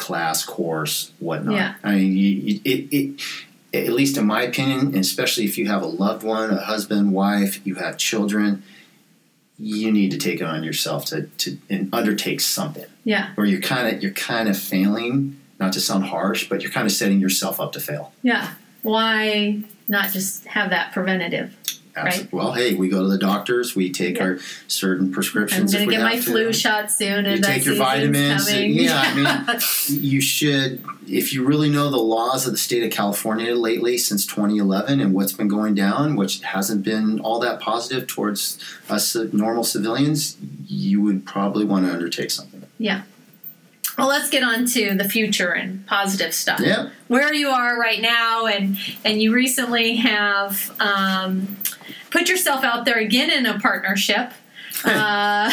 class, 0.00 0.44
course, 0.44 1.12
whatnot. 1.20 1.54
Yeah. 1.54 1.74
I 1.84 1.94
mean, 1.94 2.16
you, 2.16 2.28
you, 2.28 2.60
it, 2.64 2.88
it, 2.92 3.22
at 3.72 3.92
least 3.92 4.16
in 4.16 4.26
my 4.26 4.42
opinion, 4.42 4.96
especially 4.96 5.44
if 5.44 5.56
you 5.56 5.68
have 5.68 5.82
a 5.82 5.86
loved 5.86 6.24
one, 6.24 6.50
a 6.50 6.60
husband, 6.60 7.12
wife, 7.12 7.64
you 7.64 7.76
have 7.76 7.96
children, 7.96 8.64
you 9.60 9.92
need 9.92 10.10
to 10.10 10.18
take 10.18 10.40
it 10.40 10.44
on 10.44 10.64
yourself 10.64 11.04
to, 11.06 11.22
to 11.38 11.58
and 11.68 11.94
undertake 11.94 12.40
something 12.40 12.86
yeah. 13.04 13.32
where 13.34 13.46
you're 13.46 13.60
kind 13.60 13.94
of 13.94 14.02
you're 14.02 14.12
kind 14.12 14.48
of 14.48 14.58
failing 14.58 15.38
not 15.58 15.74
to 15.74 15.80
sound 15.80 16.04
harsh 16.06 16.48
but 16.48 16.62
you're 16.62 16.72
kind 16.72 16.86
of 16.86 16.92
setting 16.92 17.20
yourself 17.20 17.60
up 17.60 17.72
to 17.72 17.80
fail 17.80 18.12
Yeah. 18.22 18.54
Why 18.82 19.62
not 19.86 20.10
just 20.12 20.46
have 20.46 20.70
that 20.70 20.92
preventative? 20.92 21.54
Abs- 22.06 22.18
Right. 22.18 22.32
well 22.32 22.52
hey 22.52 22.74
we 22.74 22.88
go 22.88 23.02
to 23.02 23.08
the 23.08 23.18
doctors 23.18 23.74
we 23.76 23.90
take 23.92 24.16
Yeah. 24.16 24.24
our 24.24 24.38
certain 24.68 25.12
prescriptions. 25.12 25.74
I'm 25.74 25.80
going 25.86 25.90
to 25.90 25.96
get 25.96 26.02
my 26.04 26.16
to. 26.16 26.22
flu 26.22 26.52
shot 26.52 26.90
soon, 26.90 27.24
you 27.24 27.32
and 27.32 27.44
take 27.44 27.64
your 27.64 27.74
vitamins 27.76 28.46
Coming. 28.48 28.72
yeah 28.74 29.02
i 29.04 29.14
mean 29.14 29.60
you 29.88 30.20
should 30.20 30.82
if 31.08 31.32
you 31.32 31.44
really 31.44 31.68
know 31.68 31.90
the 31.90 31.96
laws 31.98 32.46
of 32.46 32.52
the 32.52 32.58
state 32.58 32.82
of 32.84 32.90
california 32.90 33.54
lately 33.54 33.98
since 33.98 34.24
2011 34.26 35.00
and 35.00 35.12
what's 35.14 35.32
been 35.32 35.48
going 35.48 35.74
down 35.74 36.16
which 36.16 36.40
hasn't 36.42 36.82
been 36.84 37.20
all 37.20 37.38
that 37.40 37.60
positive 37.60 38.06
towards 38.06 38.58
us 38.88 39.14
uh, 39.16 39.26
normal 39.32 39.64
civilians 39.64 40.36
you 40.66 41.00
would 41.02 41.24
probably 41.26 41.64
want 41.64 41.84
to 41.86 41.92
undertake 41.92 42.30
something 42.30 42.64
yeah. 42.78 43.02
Well, 44.00 44.08
let's 44.08 44.30
get 44.30 44.42
on 44.42 44.66
to 44.66 44.94
the 44.94 45.04
future 45.08 45.52
and 45.52 45.86
positive 45.86 46.34
stuff. 46.34 46.60
yeah 46.60 46.88
where 47.08 47.34
you 47.34 47.48
are 47.48 47.78
right 47.78 48.00
now 48.00 48.46
and 48.46 48.76
and 49.04 49.20
you 49.20 49.32
recently 49.34 49.96
have 49.96 50.70
um, 50.80 51.56
put 52.10 52.28
yourself 52.28 52.64
out 52.64 52.84
there 52.84 52.98
again 52.98 53.30
in 53.30 53.46
a 53.46 53.58
partnership 53.58 54.32
uh, 54.84 55.50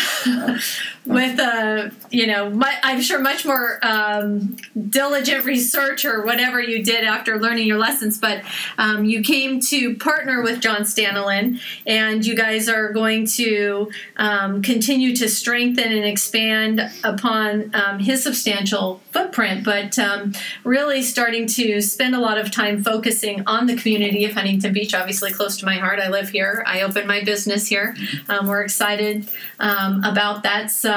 with 1.08 1.40
a 1.40 1.92
you 2.12 2.28
know 2.28 2.50
mu- 2.50 2.66
i'm 2.84 3.02
sure 3.02 3.20
much 3.20 3.46
more 3.46 3.80
um, 3.82 4.56
diligent 4.90 5.46
research 5.46 6.06
or 6.06 6.26
whatever 6.26 6.62
you 6.62 6.84
did 6.84 7.04
after 7.04 7.40
learning 7.40 7.66
your 7.66 7.78
lessons 7.78 8.18
but 8.18 8.44
um, 8.78 9.06
you 9.06 9.22
came 9.22 9.60
to 9.60 9.96
partner 9.98 10.42
with 10.42 10.60
john 10.60 10.82
staniland 10.82 11.60
and 11.86 12.26
you 12.26 12.36
guys 12.36 12.68
are 12.68 12.92
going 12.92 13.26
to 13.26 13.90
um, 14.18 14.62
continue 14.62 15.16
to 15.16 15.30
strengthen 15.30 15.92
and 15.92 16.06
expand 16.06 16.82
upon 17.04 17.74
um, 17.74 18.00
his 18.00 18.22
substantial 18.22 19.02
footprint 19.12 19.64
but 19.64 19.98
um, 19.98 20.34
really 20.64 21.02
starting 21.02 21.48
to 21.48 21.82
spend 21.82 22.14
a 22.14 22.20
lot 22.20 22.38
of 22.38 22.52
time 22.52 22.84
focusing 22.84 23.44
on 23.48 23.66
the 23.66 23.76
community 23.76 24.26
of 24.26 24.34
huntington 24.34 24.74
beach 24.74 24.94
obviously 24.94 25.32
close 25.32 25.58
to 25.58 25.66
my 25.66 25.76
heart. 25.76 26.00
I 26.00 26.10
live 26.10 26.30
here. 26.30 26.64
I 26.66 26.82
opened 26.82 27.08
my 27.08 27.24
business 27.24 27.68
here. 27.68 27.96
Um, 28.28 28.48
we're 28.48 28.64
excited 28.64 29.30
about 29.60 30.44
that. 30.44 30.72
So 30.72 30.97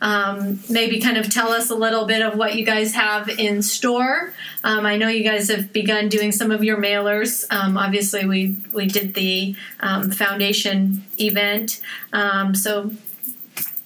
um, 0.00 0.60
maybe 0.68 1.00
kind 1.00 1.16
of 1.16 1.32
tell 1.32 1.50
us 1.50 1.70
a 1.70 1.74
little 1.74 2.06
bit 2.06 2.22
of 2.22 2.36
what 2.36 2.54
you 2.54 2.64
guys 2.64 2.94
have 2.94 3.28
in 3.28 3.62
store 3.62 4.32
um, 4.64 4.86
i 4.86 4.96
know 4.96 5.08
you 5.08 5.24
guys 5.24 5.48
have 5.48 5.72
begun 5.72 6.08
doing 6.08 6.32
some 6.32 6.50
of 6.50 6.62
your 6.62 6.76
mailers 6.76 7.46
um, 7.50 7.76
obviously 7.76 8.26
we 8.26 8.56
we 8.72 8.86
did 8.86 9.14
the 9.14 9.54
um, 9.80 10.10
foundation 10.10 11.04
event 11.18 11.80
um, 12.12 12.54
so 12.54 12.90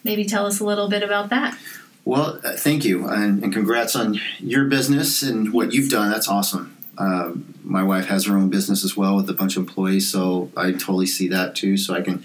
maybe 0.03 0.25
tell 0.25 0.47
us 0.47 0.61
a 0.61 0.65
little 0.65 0.89
bit 0.89 1.03
about 1.03 1.31
that 1.31 1.57
Well, 2.05 2.39
uh, 2.45 2.53
thank 2.53 2.85
you, 2.85 3.09
and, 3.09 3.43
and 3.43 3.51
congrats 3.53 3.97
on 3.97 4.21
your 4.39 4.67
business 4.67 5.23
and 5.23 5.55
what 5.55 5.73
you've 5.73 5.91
done. 5.91 6.11
That's 6.11 6.29
awesome. 6.29 6.77
Um, 6.99 7.55
my 7.65 7.83
wife 7.83 8.07
has 8.07 8.27
her 8.27 8.37
own 8.37 8.51
business 8.51 8.85
as 8.85 8.95
well 8.97 9.17
with 9.17 9.29
a 9.31 9.33
bunch 9.33 9.57
of 9.57 9.63
employees, 9.63 10.11
so 10.13 10.51
I 10.57 10.73
totally 10.73 11.07
see 11.07 11.29
that 11.29 11.55
too. 11.55 11.77
So 11.77 11.95
I 11.95 12.03
can 12.03 12.23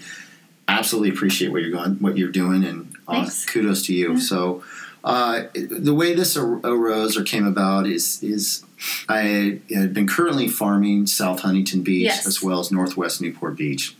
absolutely 0.68 1.08
appreciate 1.10 1.50
what 1.50 1.62
you're 1.62 1.70
going, 1.70 1.94
what 1.94 2.18
you're 2.18 2.30
doing, 2.30 2.62
and 2.64 2.94
uh, 3.10 3.28
kudos 3.46 3.84
to 3.86 3.94
you. 3.94 4.18
So 4.20 4.62
uh, 5.04 5.44
the 5.54 5.94
way 5.94 6.14
this 6.14 6.36
arose 6.36 7.16
or 7.16 7.22
came 7.24 7.46
about 7.46 7.86
is 7.86 8.22
is 8.22 8.64
I 9.08 9.60
had 9.72 9.92
been 9.94 10.06
currently 10.06 10.48
farming 10.48 11.06
South 11.06 11.40
Huntington 11.40 11.82
Beach 11.82 12.04
Yes. 12.04 12.26
as 12.26 12.42
well 12.42 12.60
as 12.60 12.70
Northwest 12.70 13.20
Newport 13.20 13.56
Beach, 13.56 13.94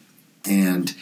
and 0.48 0.94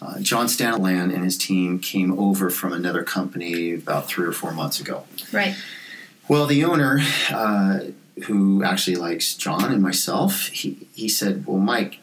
uh, 0.00 0.18
John 0.20 0.46
Staniland 0.46 1.14
and 1.14 1.22
his 1.24 1.38
team 1.38 1.78
came 1.78 2.18
over 2.18 2.50
from 2.50 2.72
another 2.72 3.02
company 3.04 3.74
about 3.74 4.06
three 4.08 4.26
or 4.26 4.32
four 4.32 4.52
months 4.52 4.80
ago. 4.80 5.04
right 5.32 5.54
Well, 6.28 6.46
the 6.46 6.64
owner 6.64 7.00
uh, 7.30 7.80
who 8.24 8.62
actually 8.64 8.96
likes 8.96 9.34
John 9.34 9.72
and 9.72 9.80
myself, 9.82 10.48
he, 10.48 10.86
he 10.94 11.08
said, 11.08 11.46
Well, 11.46 11.58
Mike, 11.58 11.98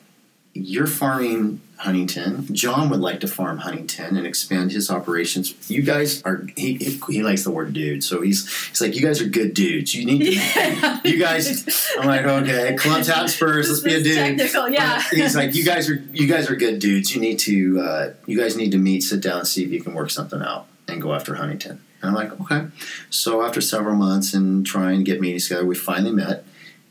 you're 0.54 0.88
farming 0.88 1.62
Huntington. 1.78 2.54
John 2.54 2.90
would 2.90 3.00
like 3.00 3.22
to 3.22 3.28
farm 3.28 3.60
Huntington 3.60 4.18
and 4.18 4.28
expand 4.28 4.72
his 4.72 4.90
operations. 4.90 5.70
You 5.70 5.82
guys 5.82 6.22
are 6.24 6.46
he, 6.58 6.76
he, 6.76 7.00
he 7.08 7.24
likes 7.24 7.44
the 7.44 7.52
word 7.52 7.72
dude, 7.72 8.04
so 8.04 8.22
he's 8.22 8.52
he's 8.68 8.82
like, 8.82 8.96
You 8.96 9.02
guys 9.02 9.22
are 9.22 9.30
good 9.30 9.54
dudes. 9.54 9.96
You 9.96 10.06
need 10.06 10.20
to 10.20 11.02
you 11.06 11.20
guys 11.20 11.96
I'm 11.98 12.08
like, 12.08 12.26
okay, 12.26 12.76
clubs 12.76 13.08
hat 13.08 13.30
spurs, 13.30 13.70
let's 13.70 13.82
be 13.82 13.94
a 13.94 14.04
dude. 14.04 14.16
technical, 14.16 14.70
yeah. 14.70 15.02
He's 15.10 15.36
like, 15.36 15.56
You 15.56 15.64
guys 15.64 15.90
are 15.90 16.04
you 16.12 16.28
guys 16.28 16.50
are 16.50 16.56
good 16.56 16.80
dudes. 16.80 17.16
You 17.16 17.22
need 17.22 17.40
to 17.40 17.80
uh, 17.80 18.14
you 18.26 18.38
guys 18.38 18.58
need 18.58 18.72
to 18.72 18.78
meet, 18.78 19.02
sit 19.02 19.22
down, 19.22 19.46
see 19.46 19.64
if 19.64 19.72
you 19.72 19.82
can 19.82 19.94
work 19.94 20.12
something 20.12 20.42
out 20.42 20.68
and 20.90 21.02
go 21.02 21.14
after 21.14 21.36
Huntington. 21.36 21.82
And 22.02 22.10
I'm 22.10 22.14
like, 22.16 22.40
okay. 22.42 22.68
So 23.10 23.42
after 23.44 23.62
several 23.62 23.96
months 23.96 24.34
and 24.34 24.66
trying 24.66 25.00
to 25.00 25.04
get 25.04 25.20
meetings 25.20 25.48
together, 25.48 25.66
we 25.66 25.76
finally 25.76 26.12
met. 26.12 26.46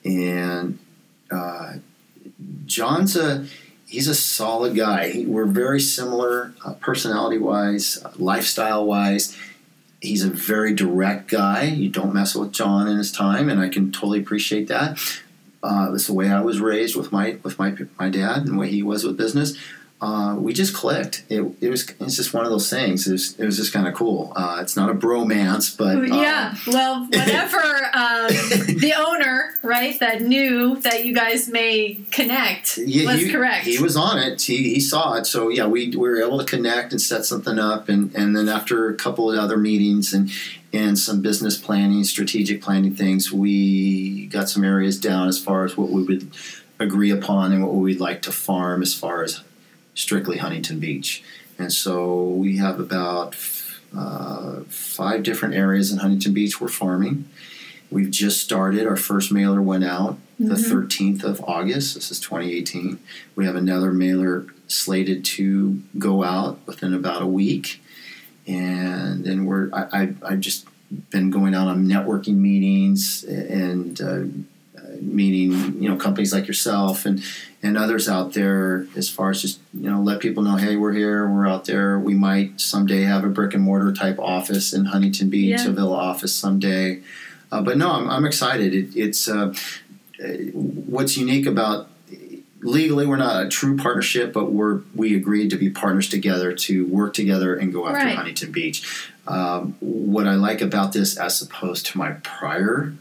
And 0.05 0.79
uh, 1.31 1.75
John's 2.69 3.17
a 3.17 3.47
he's 3.87 4.07
a 4.07 4.15
solid 4.15 4.77
guy. 4.77 5.25
We're 5.27 5.47
very 5.47 5.81
similar, 5.81 6.55
uh, 6.65 6.75
personality 6.75 7.39
wise, 7.39 7.99
uh, 8.05 8.13
lifestyle 8.17 8.87
wise. 8.87 9.37
He's 10.01 10.23
a 10.23 10.31
very 10.31 10.75
direct 10.75 11.29
guy. 11.29 11.65
You 11.65 11.89
don't 11.89 12.15
mess 12.15 12.37
with 12.37 12.53
John 12.53 12.87
in 12.87 12.99
his 12.99 13.11
time, 13.11 13.49
and 13.49 13.59
I 13.59 13.69
can 13.69 13.91
totally 13.91 14.21
appreciate 14.21 14.69
that. 14.69 15.01
Uh, 15.61 15.91
that's 15.91 16.07
the 16.07 16.13
way 16.13 16.29
I 16.29 16.41
was 16.41 16.61
raised 16.61 16.95
with 16.95 17.11
my 17.11 17.39
with 17.43 17.59
my 17.59 17.75
my 17.99 18.09
dad 18.09 18.39
and 18.39 18.49
the 18.49 18.59
way 18.59 18.69
he 18.69 18.83
was 18.83 19.03
with 19.03 19.17
business. 19.17 19.59
Uh, 20.01 20.37
we 20.39 20.53
just 20.53 20.75
clicked. 20.75 21.25
It, 21.29 21.43
it 21.61 21.71
was 21.71 21.93
it's 21.99 22.15
just 22.15 22.33
one 22.33 22.45
of 22.45 22.53
those 22.53 22.71
things. 22.71 23.09
It 23.09 23.13
was, 23.13 23.39
it 23.39 23.45
was 23.45 23.57
just 23.57 23.73
kind 23.73 23.89
of 23.89 23.95
cool. 23.95 24.33
Uh, 24.37 24.59
it's 24.61 24.77
not 24.77 24.91
a 24.91 24.95
bromance, 24.95 25.77
but 25.77 26.07
yeah. 26.07 26.55
Well, 26.69 27.05
whatever 27.07 27.59
um, 27.59 28.29
the 28.79 28.95
owner, 28.97 29.55
right, 29.63 29.99
that 29.99 30.23
knew 30.23 30.77
that 30.81 31.05
you 31.05 31.13
guys 31.15 31.49
may 31.49 31.99
connect 32.13 32.79
Yeah, 32.79 33.11
was 33.11 33.23
he, 33.23 33.33
correct. 33.33 33.67
He 33.67 33.83
was 33.83 33.97
on 33.97 34.19
it. 34.19 34.41
He, 34.41 34.75
he 34.75 34.81
saw 34.81 35.15
it. 35.15 35.27
So 35.27 35.49
yeah, 35.49 35.67
we, 35.67 35.89
we 35.89 35.97
were 35.97 36.23
able 36.23 36.39
to 36.39 36.45
connect 36.45 36.93
and 36.93 37.01
set 37.01 37.25
something 37.25 37.59
up. 37.59 37.89
And, 37.89 38.15
and 38.15 38.37
then 38.37 38.49
after 38.49 38.89
a 38.89 38.95
couple 38.95 39.33
of 39.33 39.39
other 39.39 39.57
meetings 39.57 40.13
and 40.13 40.31
and 40.73 40.99
some 40.99 41.23
business 41.23 41.57
planning, 41.57 42.05
strategic 42.05 42.61
planning 42.61 42.95
things, 42.95 43.33
we 43.33 44.27
got 44.27 44.49
some 44.51 44.65
areas 44.65 45.01
down 45.01 45.27
as 45.27 45.43
far 45.43 45.65
as 45.65 45.77
what 45.79 45.89
we 45.89 46.03
would 46.03 46.31
agree 46.79 47.11
upon 47.11 47.53
and 47.53 47.65
what 47.65 47.75
we'd 47.75 48.01
like 48.01 48.23
to 48.23 48.33
farm 48.33 48.83
as 48.83 48.95
far 48.95 49.23
as 49.23 49.43
strictly 49.99 50.39
Huntington 50.39 50.79
Beach. 50.79 51.25
And 51.59 51.73
so 51.73 52.25
we 52.25 52.59
have 52.59 52.79
about 52.79 53.37
uh, 53.97 54.61
five 54.69 55.25
different 55.25 55.55
areas 55.55 55.91
in 55.91 55.99
Huntington 55.99 56.33
Beach 56.33 56.61
we're 56.61 56.69
farming. 56.69 57.29
We've 57.91 58.11
just 58.11 58.41
started. 58.43 58.87
Our 58.87 58.97
first 58.97 59.33
mailer 59.33 59.61
went 59.61 59.85
out 59.85 60.19
the 60.39 60.55
13th 60.55 61.25
of 61.25 61.43
August. 61.45 61.95
This 61.95 62.13
is 62.13 62.21
2018. 62.21 63.01
We 63.35 63.45
have 63.45 63.57
another 63.57 63.93
mailer 63.93 64.47
slated 64.69 65.25
to 65.25 65.83
go 65.99 66.23
out 66.23 66.61
within 66.67 66.95
about 66.95 67.23
a 67.23 67.27
week. 67.27 67.83
And 68.47 69.25
then 69.25 69.47
we're, 69.47 69.69
I, 69.73 69.89
I, 69.93 70.15
I've 70.23 70.41
just 70.41 70.67
been 71.11 71.31
going 71.31 71.55
out 71.55 71.67
on 71.67 71.87
networking 71.87 72.37
meetings 72.37 73.25
and 73.25 74.01
uh, 74.01 74.25
meeting, 75.01 75.83
you 75.83 75.89
know, 75.89 75.97
companies 75.97 76.33
like 76.33 76.47
yourself 76.47 77.05
and, 77.07 77.23
and 77.63 77.77
others 77.79 78.09
out 78.09 78.33
there 78.35 78.87
as 78.97 79.09
far 79.09 79.31
as 79.31 79.43
just, 79.43 79.61
you 79.75 79.91
know, 79.91 80.01
let 80.01 80.21
people 80.21 80.43
know, 80.43 80.57
hey, 80.57 80.77
we're 80.77 80.93
here, 80.93 81.29
we're 81.29 81.47
out 81.49 81.65
there. 81.65 81.99
We 81.99 82.15
might 82.15 82.61
someday 82.61 83.03
have 83.03 83.25
a 83.25 83.29
brick 83.29 83.55
and 83.55 83.63
mortar 83.63 83.93
type 83.93 84.19
office 84.19 84.73
in 84.73 84.87
Huntington 84.87 85.29
Beach, 85.31 85.61
Yeah. 85.63 85.69
a 85.69 85.73
villa 85.73 85.97
office 85.97 86.35
someday. 86.35 87.01
Uh, 87.51 87.63
but 87.63 87.77
no, 87.79 87.91
I'm, 87.91 88.09
I'm 88.11 88.25
excited. 88.27 88.75
It, 88.75 88.97
it's 88.97 89.29
uh, 89.29 89.55
uh, 90.23 90.27
what's 90.53 91.17
unique 91.17 91.47
about 91.47 91.89
legally 92.61 93.07
we're 93.07 93.17
not 93.17 93.47
a 93.47 93.49
true 93.49 93.77
partnership, 93.77 94.33
but 94.33 94.51
we're 94.51 94.81
we 94.95 95.15
agreed 95.15 95.49
to 95.51 95.57
be 95.57 95.71
partners 95.71 96.09
together 96.09 96.53
to 96.53 96.85
work 96.89 97.15
together 97.15 97.55
and 97.55 97.73
go 97.73 97.87
after 97.87 98.05
Right. 98.05 98.17
Huntington 98.17 98.51
Beach. 98.51 99.09
Um, 99.29 99.77
what 99.81 100.27
I 100.27 100.35
like 100.35 100.61
about 100.61 100.93
this, 100.93 101.17
as 101.17 101.41
opposed 101.41 101.87
to 101.87 101.99
my 101.99 102.13
prior 102.25 102.95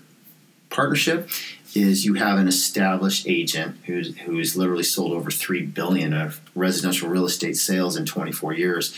partnership, 0.70 1.30
is 1.78 2.06
you 2.06 2.16
have 2.16 2.38
an 2.40 2.48
established 2.48 3.28
agent 3.28 3.78
who's 3.86 4.18
who's 4.20 4.58
literally 4.58 4.84
sold 4.84 5.12
over 5.14 5.30
three 5.32 5.62
billion 5.66 6.14
of 6.14 6.42
residential 6.56 7.08
real 7.10 7.26
estate 7.26 7.56
sales 7.58 7.96
in 7.96 8.06
24 8.06 8.54
years. 8.54 8.94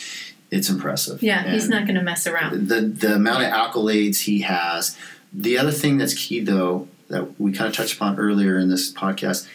It's 0.51 0.69
impressive. 0.69 1.21
yeah, 1.21 1.51
he's 1.51 1.69
not 1.69 1.85
going 1.85 1.95
to 1.95 2.01
mess 2.01 2.25
around. 2.25 2.69
the 2.69 2.81
the 2.81 3.15
amount 3.15 3.43
of 3.43 3.51
accolades 3.51 4.21
he 4.21 4.41
has. 4.41 4.97
The 5.31 5.57
other 5.59 5.71
thing 5.71 5.97
that's 5.97 6.15
key, 6.15 6.39
though, 6.39 6.87
that 7.09 7.39
we 7.39 7.51
kind 7.51 7.69
of 7.69 7.75
touched 7.75 7.95
upon 7.95 8.17
earlier 8.17 8.57
in 8.57 8.69
this 8.69 8.91
podcast, 8.91 9.47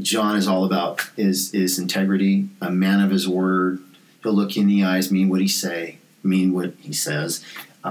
John 0.00 0.36
is 0.36 0.48
all 0.48 0.64
about 0.64 1.02
is 1.16 1.52
is 1.52 1.78
integrity, 1.78 2.48
a 2.62 2.70
man 2.70 3.00
of 3.00 3.10
his 3.10 3.28
word. 3.28 3.80
He'll 4.22 4.32
look 4.32 4.56
you 4.56 4.62
in 4.62 4.68
the 4.68 4.82
eyes, 4.84 5.12
mean 5.12 5.28
what 5.28 5.40
he 5.40 5.48
say, 5.48 5.98
mean 6.22 6.52
what 6.52 6.72
he 6.80 6.92
says. 6.92 7.44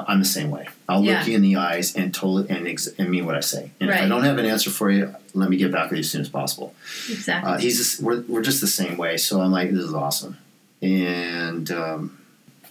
I'm 0.08 0.20
the 0.20 0.26
same 0.26 0.50
way. 0.52 0.68
I'll 0.89 1.04
Yeah. 1.04 1.20
look 1.20 1.28
you 1.28 1.36
in 1.36 1.41
the 1.41 1.56
eyes 1.58 1.95
and 1.95 2.14
totally 2.14 2.50
and, 2.50 2.68
ex- 2.68 2.88
and 2.98 3.10
mean 3.10 3.26
what 3.26 3.36
I 3.36 3.39
say. 3.41 3.72
And 3.80 3.89
if 3.89 3.95
I 4.02 4.08
don't 4.08 4.24
have 4.24 4.38
an 4.38 4.45
answer 4.45 4.70
for 4.70 4.89
you, 4.91 5.14
let 5.34 5.50
me 5.50 5.58
get 5.58 5.72
back 5.72 5.89
with 5.89 5.98
you 5.98 6.02
as 6.02 6.10
soon 6.12 6.22
as 6.22 6.30
possible. 6.30 6.74
Exactly. 7.10 7.52
Uh, 7.52 7.58
he's 7.58 7.78
just, 7.78 8.02
we're, 8.02 8.22
we're 8.28 8.41
just 8.41 8.62
the 8.62 8.68
same 8.68 8.98
way. 8.98 9.18
So 9.18 9.41
I'm 9.41 9.52
like, 9.52 9.72
this 9.72 9.84
is 9.84 9.93
awesome. 9.93 10.38
And 10.82 11.70
um, 11.72 12.18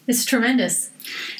It's 0.06 0.24
tremendous. 0.24 0.90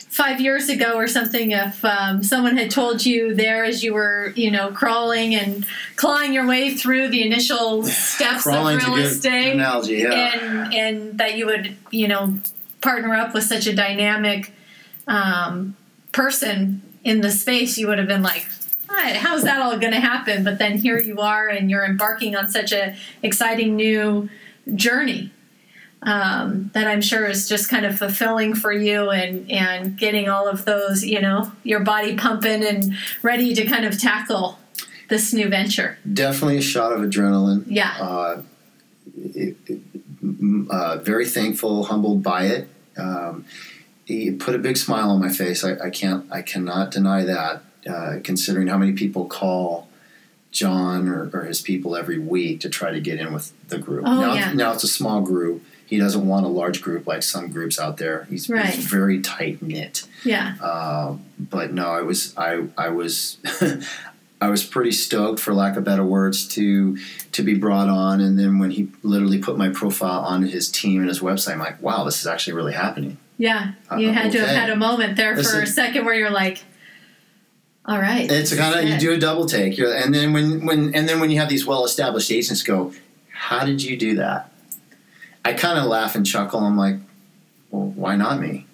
Five 0.09 0.41
years 0.41 0.69
ago 0.71 0.95
or 0.95 1.07
something, 1.09 1.51
if 1.51 1.85
um, 1.85 2.23
someone 2.23 2.57
had 2.57 2.71
told 2.71 3.05
you 3.05 3.35
there 3.35 3.65
as 3.65 3.85
you 3.85 3.93
were, 3.93 4.33
you 4.35 4.51
know, 4.51 4.71
crawling 4.73 5.35
and 5.35 5.67
clawing 5.97 6.33
your 6.33 6.47
way 6.47 6.75
through 6.75 7.09
the 7.09 7.23
initial 7.23 7.83
steps 7.85 8.47
of 8.47 8.55
real 8.67 8.97
estate, 8.97 9.53
analogy. 9.53 9.97
Yeah. 9.97 10.41
and 10.41 10.75
and 10.75 11.19
that 11.19 11.37
you 11.37 11.45
would, 11.47 11.77
you 11.91 12.09
know, 12.09 12.39
partner 12.81 13.15
up 13.15 13.35
with 13.35 13.45
such 13.45 13.67
a 13.67 13.75
dynamic 13.75 14.53
um, 15.07 15.77
person 16.13 16.83
in 17.05 17.21
the 17.21 17.31
space, 17.31 17.79
you 17.79 17.87
would 17.89 17.99
have 17.99 18.09
been 18.09 18.23
like, 18.23 18.47
"All 18.91 18.97
right, 18.97 19.17
how's 19.17 19.45
that 19.45 19.61
all 19.61 19.79
going 19.79 19.93
to 19.93 20.01
happen? 20.01 20.45
But 20.45 20.59
then 20.59 20.79
here 20.79 20.99
you 20.99 21.21
are, 21.21 21.49
and 21.49 21.71
you're 21.71 21.85
embarking 21.85 22.37
on 22.37 22.49
such 22.49 22.73
a 22.73 22.97
exciting 23.23 23.77
new 23.77 24.29
journey 24.75 25.33
um, 26.03 26.71
that 26.73 26.87
I'm 26.87 27.01
sure 27.01 27.27
is 27.27 27.49
just 27.49 27.69
kind 27.69 27.85
of 27.85 27.99
fulfilling 27.99 28.55
for 28.55 28.73
you 28.73 29.11
and 29.11 29.51
and 29.51 29.99
getting 29.99 30.29
all 30.29 30.49
of 30.49 30.65
those, 30.65 31.05
you 31.05 31.21
know, 31.21 31.53
your 31.65 31.81
body 31.81 32.17
pumping 32.17 32.65
and 32.65 32.95
ready 33.23 33.55
to 33.55 33.65
kind 33.67 33.85
of 33.85 34.01
tackle 34.01 34.59
this 35.09 35.33
new 35.33 35.49
venture. 35.49 35.99
Definitely 36.11 36.59
a 36.59 36.63
shot 36.63 36.93
of 36.93 37.01
adrenaline. 37.01 37.65
Yeah. 37.67 37.97
Uh, 38.01 38.43
it, 39.17 39.57
it, 39.67 39.81
uh, 40.71 40.99
very 40.99 41.27
thankful, 41.27 41.85
humbled 41.85 42.23
by 42.23 42.47
it. 42.47 42.69
Um, 42.97 43.45
it 44.07 44.39
put 44.39 44.55
a 44.55 44.59
big 44.59 44.77
smile 44.77 45.11
on 45.11 45.21
my 45.21 45.29
face. 45.31 45.65
I, 45.65 45.77
I 45.87 45.91
can't, 45.91 46.27
I 46.31 46.43
cannot 46.43 46.91
deny 46.91 47.25
that. 47.25 47.63
Uh, 47.89 48.19
considering 48.25 48.67
how 48.67 48.77
many 48.77 48.93
people 48.93 49.27
call 49.27 49.89
John 50.51 51.09
or, 51.09 51.31
or 51.33 51.45
his 51.45 51.61
people 51.61 51.95
every 51.95 52.19
week 52.19 52.61
to 52.63 52.69
try 52.69 52.91
to 52.91 53.01
get 53.01 53.21
in 53.21 53.33
with 53.33 53.53
the 53.69 53.79
group. 53.79 54.05
Oh, 54.07 54.21
now, 54.21 54.35
yeah. 54.35 54.53
now 54.53 54.73
it's 54.73 54.83
a 54.83 54.89
small 54.89 55.21
group. 55.21 55.63
He 55.87 55.99
doesn't 55.99 56.27
want 56.27 56.45
a 56.45 56.49
large 56.49 56.83
group 56.83 57.07
like 57.07 57.23
some 57.23 57.49
groups 57.49 57.79
out 57.79 57.99
there. 57.99 58.25
He's, 58.25 58.49
Right. 58.51 58.67
he's 58.75 58.87
very 58.87 59.21
tight 59.21 59.63
knit. 59.63 60.03
Yeah. 60.25 60.57
Um, 60.57 61.25
but 61.39 61.73
no, 61.73 61.91
I 61.91 62.03
was 62.03 62.35
I 62.37 62.65
I 62.77 62.89
was 62.89 63.39
I 64.41 64.49
was 64.51 64.65
pretty 64.65 64.91
stoked, 64.91 65.39
for 65.39 65.55
lack 65.55 65.77
of 65.77 65.85
better 65.85 66.05
words, 66.05 66.49
to 66.49 66.97
to 67.33 67.43
be 67.45 67.55
brought 67.55 67.89
on. 67.89 68.21
And 68.21 68.37
then 68.37 68.59
when 68.59 68.73
he 68.73 68.89
literally 69.05 69.39
put 69.39 69.57
my 69.57 69.69
profile 69.69 70.23
on 70.23 70.43
his 70.43 70.69
team 70.73 71.01
and 71.03 71.09
his 71.09 71.21
website, 71.21 71.53
I'm 71.53 71.61
like, 71.61 71.81
wow, 71.81 72.03
this 72.03 72.19
is 72.21 72.27
actually 72.27 72.55
really 72.55 72.73
happening. 72.75 73.19
Yeah. 73.39 73.73
You 73.99 74.11
Uh, 74.11 74.13
had 74.13 74.33
to 74.33 74.41
have 74.41 74.49
had 74.49 74.71
a 74.71 74.77
moment 74.77 75.17
there 75.17 75.35
This 75.35 75.51
for 75.53 75.61
a 75.61 75.67
second 75.67 76.05
where 76.05 76.15
you're 76.15 76.31
like, 76.31 76.65
all 77.85 77.99
right. 78.01 78.31
It's 78.31 78.55
kind 78.55 78.75
of 78.75 78.85
is 78.85 78.95
you 79.03 79.11
do 79.11 79.15
a 79.15 79.19
double 79.19 79.47
take, 79.47 79.77
You're, 79.79 79.95
and 79.95 80.15
then 80.15 80.33
when 80.33 80.65
when 80.67 80.95
and 80.95 81.09
then 81.09 81.21
when 81.21 81.31
you 81.31 81.39
have 81.39 81.49
these 81.49 81.67
well 81.67 81.85
established 81.85 82.31
agents 82.31 82.63
go, 82.63 82.93
how 83.31 83.65
did 83.65 83.83
you 83.83 83.97
do 83.97 84.17
that? 84.17 84.51
I 85.45 85.53
kind 85.53 85.79
of 85.79 85.85
laugh 85.85 86.15
and 86.17 86.27
chuckle. 86.27 86.61
I'm 86.61 86.77
like, 86.77 86.97
well, 87.71 87.87
why 87.95 88.17
not 88.17 88.41
me? 88.41 88.67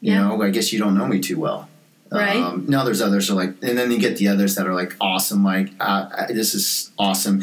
You 0.00 0.12
Yeah. 0.12 0.28
know, 0.28 0.42
I 0.42 0.50
guess 0.50 0.72
you 0.72 0.78
don't 0.78 0.96
know 0.96 1.06
me 1.06 1.20
too 1.20 1.38
well. 1.38 1.68
Right. 2.10 2.36
Um, 2.36 2.64
now 2.68 2.84
there's 2.84 3.00
others 3.02 3.30
are 3.30 3.34
like, 3.34 3.54
and 3.62 3.76
then 3.78 3.90
you 3.90 3.98
get 3.98 4.16
the 4.16 4.28
others 4.28 4.54
that 4.56 4.66
are 4.66 4.74
like, 4.74 4.94
awesome, 5.00 5.40
Mike. 5.40 5.70
Uh, 5.78 6.08
uh, 6.18 6.26
this 6.28 6.54
is 6.54 6.90
awesome, 6.98 7.42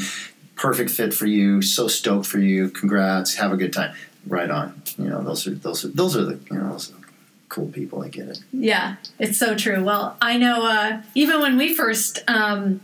perfect 0.55 0.89
fit 0.89 1.13
for 1.13 1.27
you. 1.27 1.61
So 1.61 1.87
stoked 1.87 2.25
for 2.25 2.39
you. 2.39 2.69
Congrats. 2.69 3.35
Have 3.35 3.51
a 3.51 3.57
good 3.57 3.71
time. 3.73 3.93
Right 4.27 4.49
on. 4.49 4.81
You 4.97 5.09
know, 5.09 5.21
those 5.23 5.45
are 5.47 5.51
those 5.55 5.85
are 5.85 5.89
those 5.89 6.15
are 6.17 6.23
the 6.25 6.39
you 6.51 6.57
know 6.57 6.71
those 6.71 6.91
are 6.91 6.95
cool 7.49 7.67
people. 7.67 8.01
I 8.03 8.09
get 8.09 8.27
it. 8.27 8.39
Yeah, 8.51 8.95
it's 9.19 9.37
so 9.37 9.55
true. 9.55 9.83
Well, 9.83 10.17
I 10.21 10.37
know 10.37 10.65
uh, 10.65 11.01
even 11.13 11.41
when 11.41 11.57
we 11.57 11.73
first 11.73 12.23
um, 12.27 12.81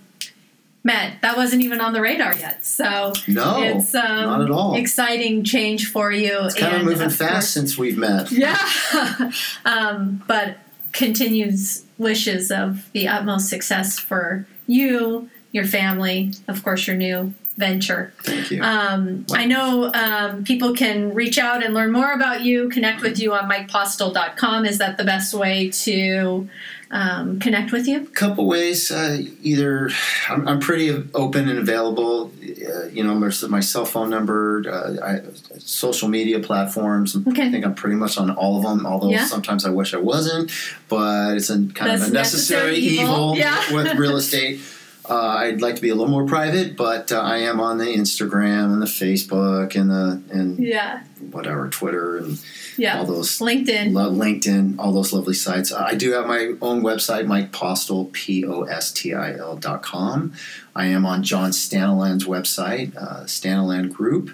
met, 0.83 1.21
that 1.21 1.35
wasn't 1.37 1.63
even 1.63 1.81
on 1.81 1.93
the 1.93 2.01
radar 2.01 2.35
yet. 2.37 2.65
So 2.65 3.13
No, 3.27 3.61
it's 3.63 3.93
um, 3.95 4.01
not 4.25 4.41
at 4.41 4.51
all. 4.51 4.75
exciting 4.75 5.43
change 5.43 5.91
for 5.91 6.11
you. 6.11 6.39
It's 6.45 6.55
kind 6.55 6.75
of 6.75 6.83
moving 6.83 7.07
of 7.07 7.15
fast 7.15 7.31
course- 7.33 7.49
since 7.49 7.77
we've 7.77 7.97
met. 7.97 8.31
Yeah, 8.31 8.57
um, 9.65 10.23
but 10.27 10.57
continues 10.91 11.85
wishes 11.97 12.51
of 12.51 12.91
the 12.93 13.07
utmost 13.07 13.47
success 13.49 13.97
for 13.99 14.45
you, 14.67 15.29
your 15.51 15.65
family, 15.65 16.33
of 16.47 16.63
course, 16.63 16.87
your 16.87 16.95
new 16.95 17.33
venture. 17.57 18.13
Thank 18.23 18.51
you. 18.51 18.63
Um, 18.63 19.25
I 19.33 19.45
know 19.45 19.91
um, 19.93 20.43
people 20.43 20.73
can 20.73 21.13
reach 21.13 21.37
out 21.37 21.63
and 21.63 21.73
learn 21.73 21.91
more 21.91 22.11
about 22.13 22.41
you, 22.43 22.69
connect 22.69 23.01
with 23.01 23.19
you 23.19 23.33
on 23.33 23.49
mikepostil.com. 23.49 24.65
Is 24.65 24.77
that 24.79 24.97
the 24.97 25.03
best 25.03 25.33
way 25.33 25.69
to 25.69 26.49
um, 26.91 27.39
connect 27.39 27.71
with 27.71 27.87
you? 27.87 28.01
A 28.03 28.05
couple 28.07 28.47
ways. 28.47 28.91
Uh, 28.91 29.21
either 29.41 29.89
I'm, 30.29 30.47
I'm 30.47 30.59
pretty 30.59 30.89
open 31.13 31.47
and 31.49 31.59
available. 31.59 32.31
Uh, 32.41 32.85
you 32.87 33.03
know, 33.03 33.19
there's 33.19 33.47
my 33.47 33.59
cell 33.59 33.85
phone 33.85 34.09
number, 34.09 34.63
uh, 34.67 35.05
I, 35.05 35.57
social 35.59 36.09
media 36.09 36.39
platforms. 36.39 37.15
Okay. 37.27 37.47
I 37.47 37.51
think 37.51 37.65
I'm 37.65 37.75
pretty 37.75 37.95
much 37.95 38.17
on 38.17 38.29
all 38.31 38.57
of 38.57 38.63
them. 38.63 38.85
Although 38.85 39.09
Yeah. 39.09 39.25
sometimes 39.25 39.65
I 39.65 39.69
wish 39.69 39.93
I 39.93 39.97
wasn't, 39.97 40.51
but 40.89 41.37
it's 41.37 41.49
a 41.49 41.53
kind 41.55 41.91
That's 41.91 42.03
of 42.03 42.09
a 42.09 42.13
necessary, 42.13 42.71
necessary 42.71 42.77
evil. 42.77 43.03
evil, 43.03 43.37
Yeah. 43.37 43.73
with 43.73 43.93
real 43.97 44.15
estate. 44.23 44.59
Uh, 45.09 45.15
I'd 45.17 45.61
like 45.61 45.75
to 45.77 45.81
be 45.81 45.89
a 45.89 45.95
little 45.95 46.11
more 46.11 46.25
private, 46.27 46.77
but 46.77 47.11
uh, 47.11 47.19
I 47.19 47.37
am 47.37 47.59
on 47.59 47.79
the 47.79 47.85
Instagram 47.85 48.71
and 48.71 48.81
the 48.81 48.85
Facebook 48.85 49.75
and 49.75 49.89
the 49.89 50.21
and 50.31 50.59
Yeah. 50.59 51.01
whatever 51.31 51.67
Twitter 51.69 52.17
and 52.17 52.39
Yeah. 52.77 52.99
all 52.99 53.05
those 53.05 53.39
LinkedIn. 53.39 53.93
Love 53.93 54.13
LinkedIn, 54.13 54.75
all 54.77 54.93
those 54.93 55.11
lovely 55.11 55.33
sites. 55.33 55.71
Uh, 55.71 55.83
I 55.87 55.95
do 55.95 56.11
have 56.11 56.27
my 56.27 56.53
own 56.61 56.83
website, 56.83 57.25
Mike 57.25 57.51
Postil, 57.51 58.11
P 58.13 58.45
O 58.45 58.61
S 58.63 58.91
T 58.91 59.13
I 59.13 59.33
L 59.35 59.55
dot 59.55 59.81
com. 59.81 60.33
I 60.75 60.85
am 60.85 61.05
on 61.05 61.23
John 61.23 61.49
Staniland's 61.49 62.25
website, 62.25 62.95
uh, 62.95 63.23
Staniland 63.25 63.91
Group. 63.93 64.29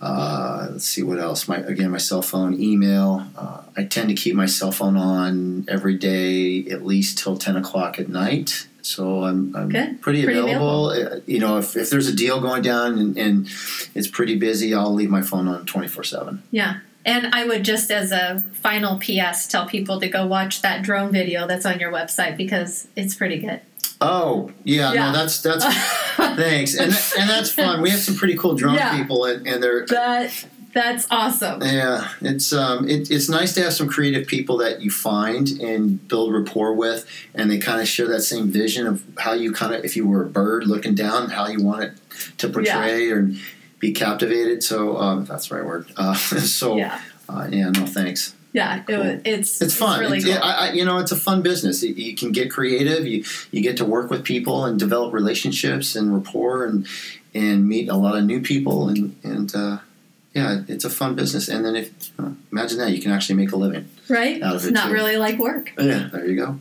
Uh, 0.00 0.68
let's 0.72 0.84
see 0.84 1.02
what 1.02 1.18
else. 1.18 1.48
My 1.48 1.56
again, 1.58 1.90
my 1.90 1.98
cell 1.98 2.22
phone, 2.22 2.60
email. 2.60 3.26
Uh, 3.36 3.62
I 3.76 3.84
tend 3.84 4.08
to 4.08 4.14
keep 4.14 4.34
my 4.34 4.46
cell 4.46 4.72
phone 4.72 4.96
on 4.96 5.64
every 5.68 5.96
day, 5.96 6.64
at 6.66 6.84
least 6.84 7.18
till 7.18 7.36
ten 7.38 7.56
o'clock 7.56 7.98
at 7.98 8.08
night. 8.08 8.66
So 8.88 9.24
I'm, 9.24 9.54
I'm 9.54 9.68
pretty, 9.70 9.96
Pretty 10.24 10.38
available. 10.38 10.86
Uh, 10.90 11.20
you 11.26 11.38
know, 11.38 11.58
if, 11.58 11.76
if 11.76 11.90
there's 11.90 12.08
a 12.08 12.14
deal 12.16 12.40
going 12.40 12.62
down 12.62 12.98
and, 12.98 13.16
and 13.18 13.46
it's 13.94 14.08
pretty 14.08 14.36
busy, 14.38 14.74
I'll 14.74 14.94
leave 14.94 15.10
my 15.10 15.22
phone 15.22 15.46
on 15.46 15.66
twenty 15.66 15.88
four 15.88 16.04
seven. 16.04 16.42
Yeah. 16.50 16.78
And 17.04 17.34
I 17.34 17.46
would 17.46 17.64
just, 17.64 17.90
as 17.90 18.12
a 18.12 18.40
final 18.52 18.98
PS, 18.98 19.46
tell 19.46 19.66
people 19.66 19.98
to 20.00 20.08
go 20.08 20.26
watch 20.26 20.62
that 20.62 20.82
drone 20.82 21.10
video 21.12 21.46
that's 21.46 21.64
on 21.64 21.78
your 21.80 21.90
website 21.92 22.36
because 22.36 22.88
it's 22.96 23.14
pretty 23.14 23.38
good. 23.38 23.60
Oh 24.00 24.52
yeah, 24.64 24.92
Yeah. 24.92 25.06
no, 25.10 25.12
that's 25.18 25.40
that's 25.42 25.64
thanks, 26.16 26.74
and 26.74 26.92
and 27.18 27.28
that's 27.28 27.50
fun. 27.50 27.82
We 27.82 27.90
have 27.90 28.00
some 28.00 28.14
pretty 28.16 28.36
cool 28.36 28.54
drone 28.54 28.74
Yeah. 28.74 28.96
people, 28.96 29.24
and, 29.24 29.46
and 29.46 29.62
they're 29.62 29.86
That 29.86 30.46
that's 30.72 31.06
awesome. 31.10 31.62
yeah, 31.62 32.08
it's 32.20 32.52
um, 32.52 32.88
it, 32.88 33.10
it's 33.10 33.28
nice 33.28 33.54
to 33.54 33.62
have 33.62 33.72
some 33.72 33.88
creative 33.88 34.26
people 34.26 34.58
that 34.58 34.80
you 34.80 34.90
find 34.90 35.48
and 35.60 36.06
build 36.08 36.32
rapport 36.32 36.74
with, 36.74 37.06
and 37.34 37.50
they 37.50 37.58
kind 37.58 37.80
of 37.80 37.88
share 37.88 38.06
that 38.08 38.22
same 38.22 38.48
vision 38.48 38.86
of 38.86 39.02
how 39.18 39.32
you 39.32 39.52
kind 39.52 39.74
of, 39.74 39.84
if 39.84 39.96
you 39.96 40.06
were 40.06 40.22
a 40.22 40.28
bird 40.28 40.66
looking 40.66 40.94
down, 40.94 41.30
how 41.30 41.46
you 41.48 41.62
want 41.64 41.84
it 41.84 41.92
to 42.38 42.48
portray 42.48 43.10
or 43.10 43.30
be 43.78 43.92
captivated. 43.92 44.62
So 44.62 44.96
um, 44.98 45.24
that's 45.24 45.48
the 45.48 45.56
right 45.56 45.64
word. 45.64 45.90
Uh, 45.96 46.14
so 46.14 46.76
Yeah. 46.76 47.00
uh, 47.28 47.48
yeah, 47.50 47.70
no 47.70 47.86
thanks. 47.86 48.34
Yeah. 48.52 48.82
It, 48.88 49.22
it's 49.26 49.60
It's 49.60 49.74
fun. 49.74 50.00
It's 50.00 50.10
really 50.10 50.18
It's- 50.18 50.38
cool. 50.38 50.44
I, 50.48 50.68
I, 50.68 50.72
you 50.72 50.84
know, 50.84 50.98
it's 50.98 51.12
a 51.12 51.16
fun 51.16 51.42
business. 51.42 51.82
You, 51.82 51.92
you 51.94 52.16
can 52.16 52.32
get 52.32 52.50
creative. 52.50 53.06
You 53.06 53.24
you 53.52 53.62
get 53.62 53.76
to 53.76 53.84
work 53.84 54.10
with 54.10 54.24
people 54.24 54.64
and 54.64 54.78
develop 54.78 55.12
relationships 55.12 55.94
and 55.96 56.14
rapport 56.14 56.64
and 56.64 56.86
and 57.34 57.68
meet 57.68 57.88
a 57.88 57.94
lot 57.96 58.16
of 58.16 58.24
new 58.24 58.40
people 58.40 58.88
and 58.88 59.14
and 59.22 59.54
uh, 59.54 59.78
yeah, 60.34 60.62
it's 60.68 60.84
a 60.84 60.90
fun 60.90 61.14
business. 61.14 61.48
And 61.48 61.64
then 61.64 61.74
if 61.76 62.12
uh, 62.18 62.30
imagine 62.52 62.78
that 62.78 62.90
you 62.92 63.00
can 63.02 63.10
actually 63.12 63.36
make 63.36 63.52
a 63.52 63.56
living. 63.56 63.88
right? 64.08 64.42
out 64.42 64.54
of 64.56 64.60
It's 64.62 64.66
it, 64.66 64.72
not 64.72 64.88
too. 64.88 64.94
really 64.94 65.16
like 65.16 65.38
work. 65.38 65.72
Yeah, 65.78 66.08
there 66.12 66.26
you 66.26 66.36
go. 66.36 66.58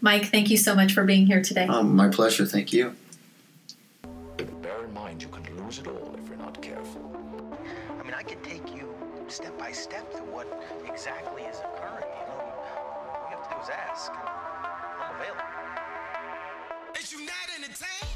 Mike, 0.00 0.26
thank 0.26 0.50
you 0.50 0.56
so 0.56 0.74
much 0.74 0.92
for 0.92 1.04
being 1.04 1.26
here 1.26 1.42
today. 1.42 1.66
Um, 1.66 1.94
my 1.94 2.08
pleasure. 2.08 2.44
Thank 2.46 2.72
you. 2.72 2.94
But 4.36 4.60
bear 4.62 4.84
in 4.84 4.92
mind, 4.92 5.22
you 5.22 5.28
can 5.28 5.44
lose 5.64 5.78
it 5.78 5.86
all 5.86 6.14
if 6.20 6.28
you're 6.28 6.38
not 6.38 6.60
careful. 6.60 7.56
I 8.00 8.02
mean, 8.02 8.14
I 8.14 8.22
could 8.24 8.42
take 8.42 8.74
you 8.74 8.92
step 9.28 9.56
by 9.58 9.70
step 9.72 10.10
through 10.12 10.26
what 10.32 10.46
exactly 10.88 11.42
is 11.42 11.58
occurring. 11.58 12.04
You 12.18 12.26
know, 12.26 12.40
all 12.40 13.28
you 13.30 13.36
have 13.36 13.48
to 13.48 13.54
do 13.54 13.60
is 13.62 13.68
ask. 13.70 14.10
I'm 14.12 15.14
available. 15.16 15.44
Is 16.98 17.12
you 17.12 17.20
not 17.24 17.46
entertained? 17.56 18.11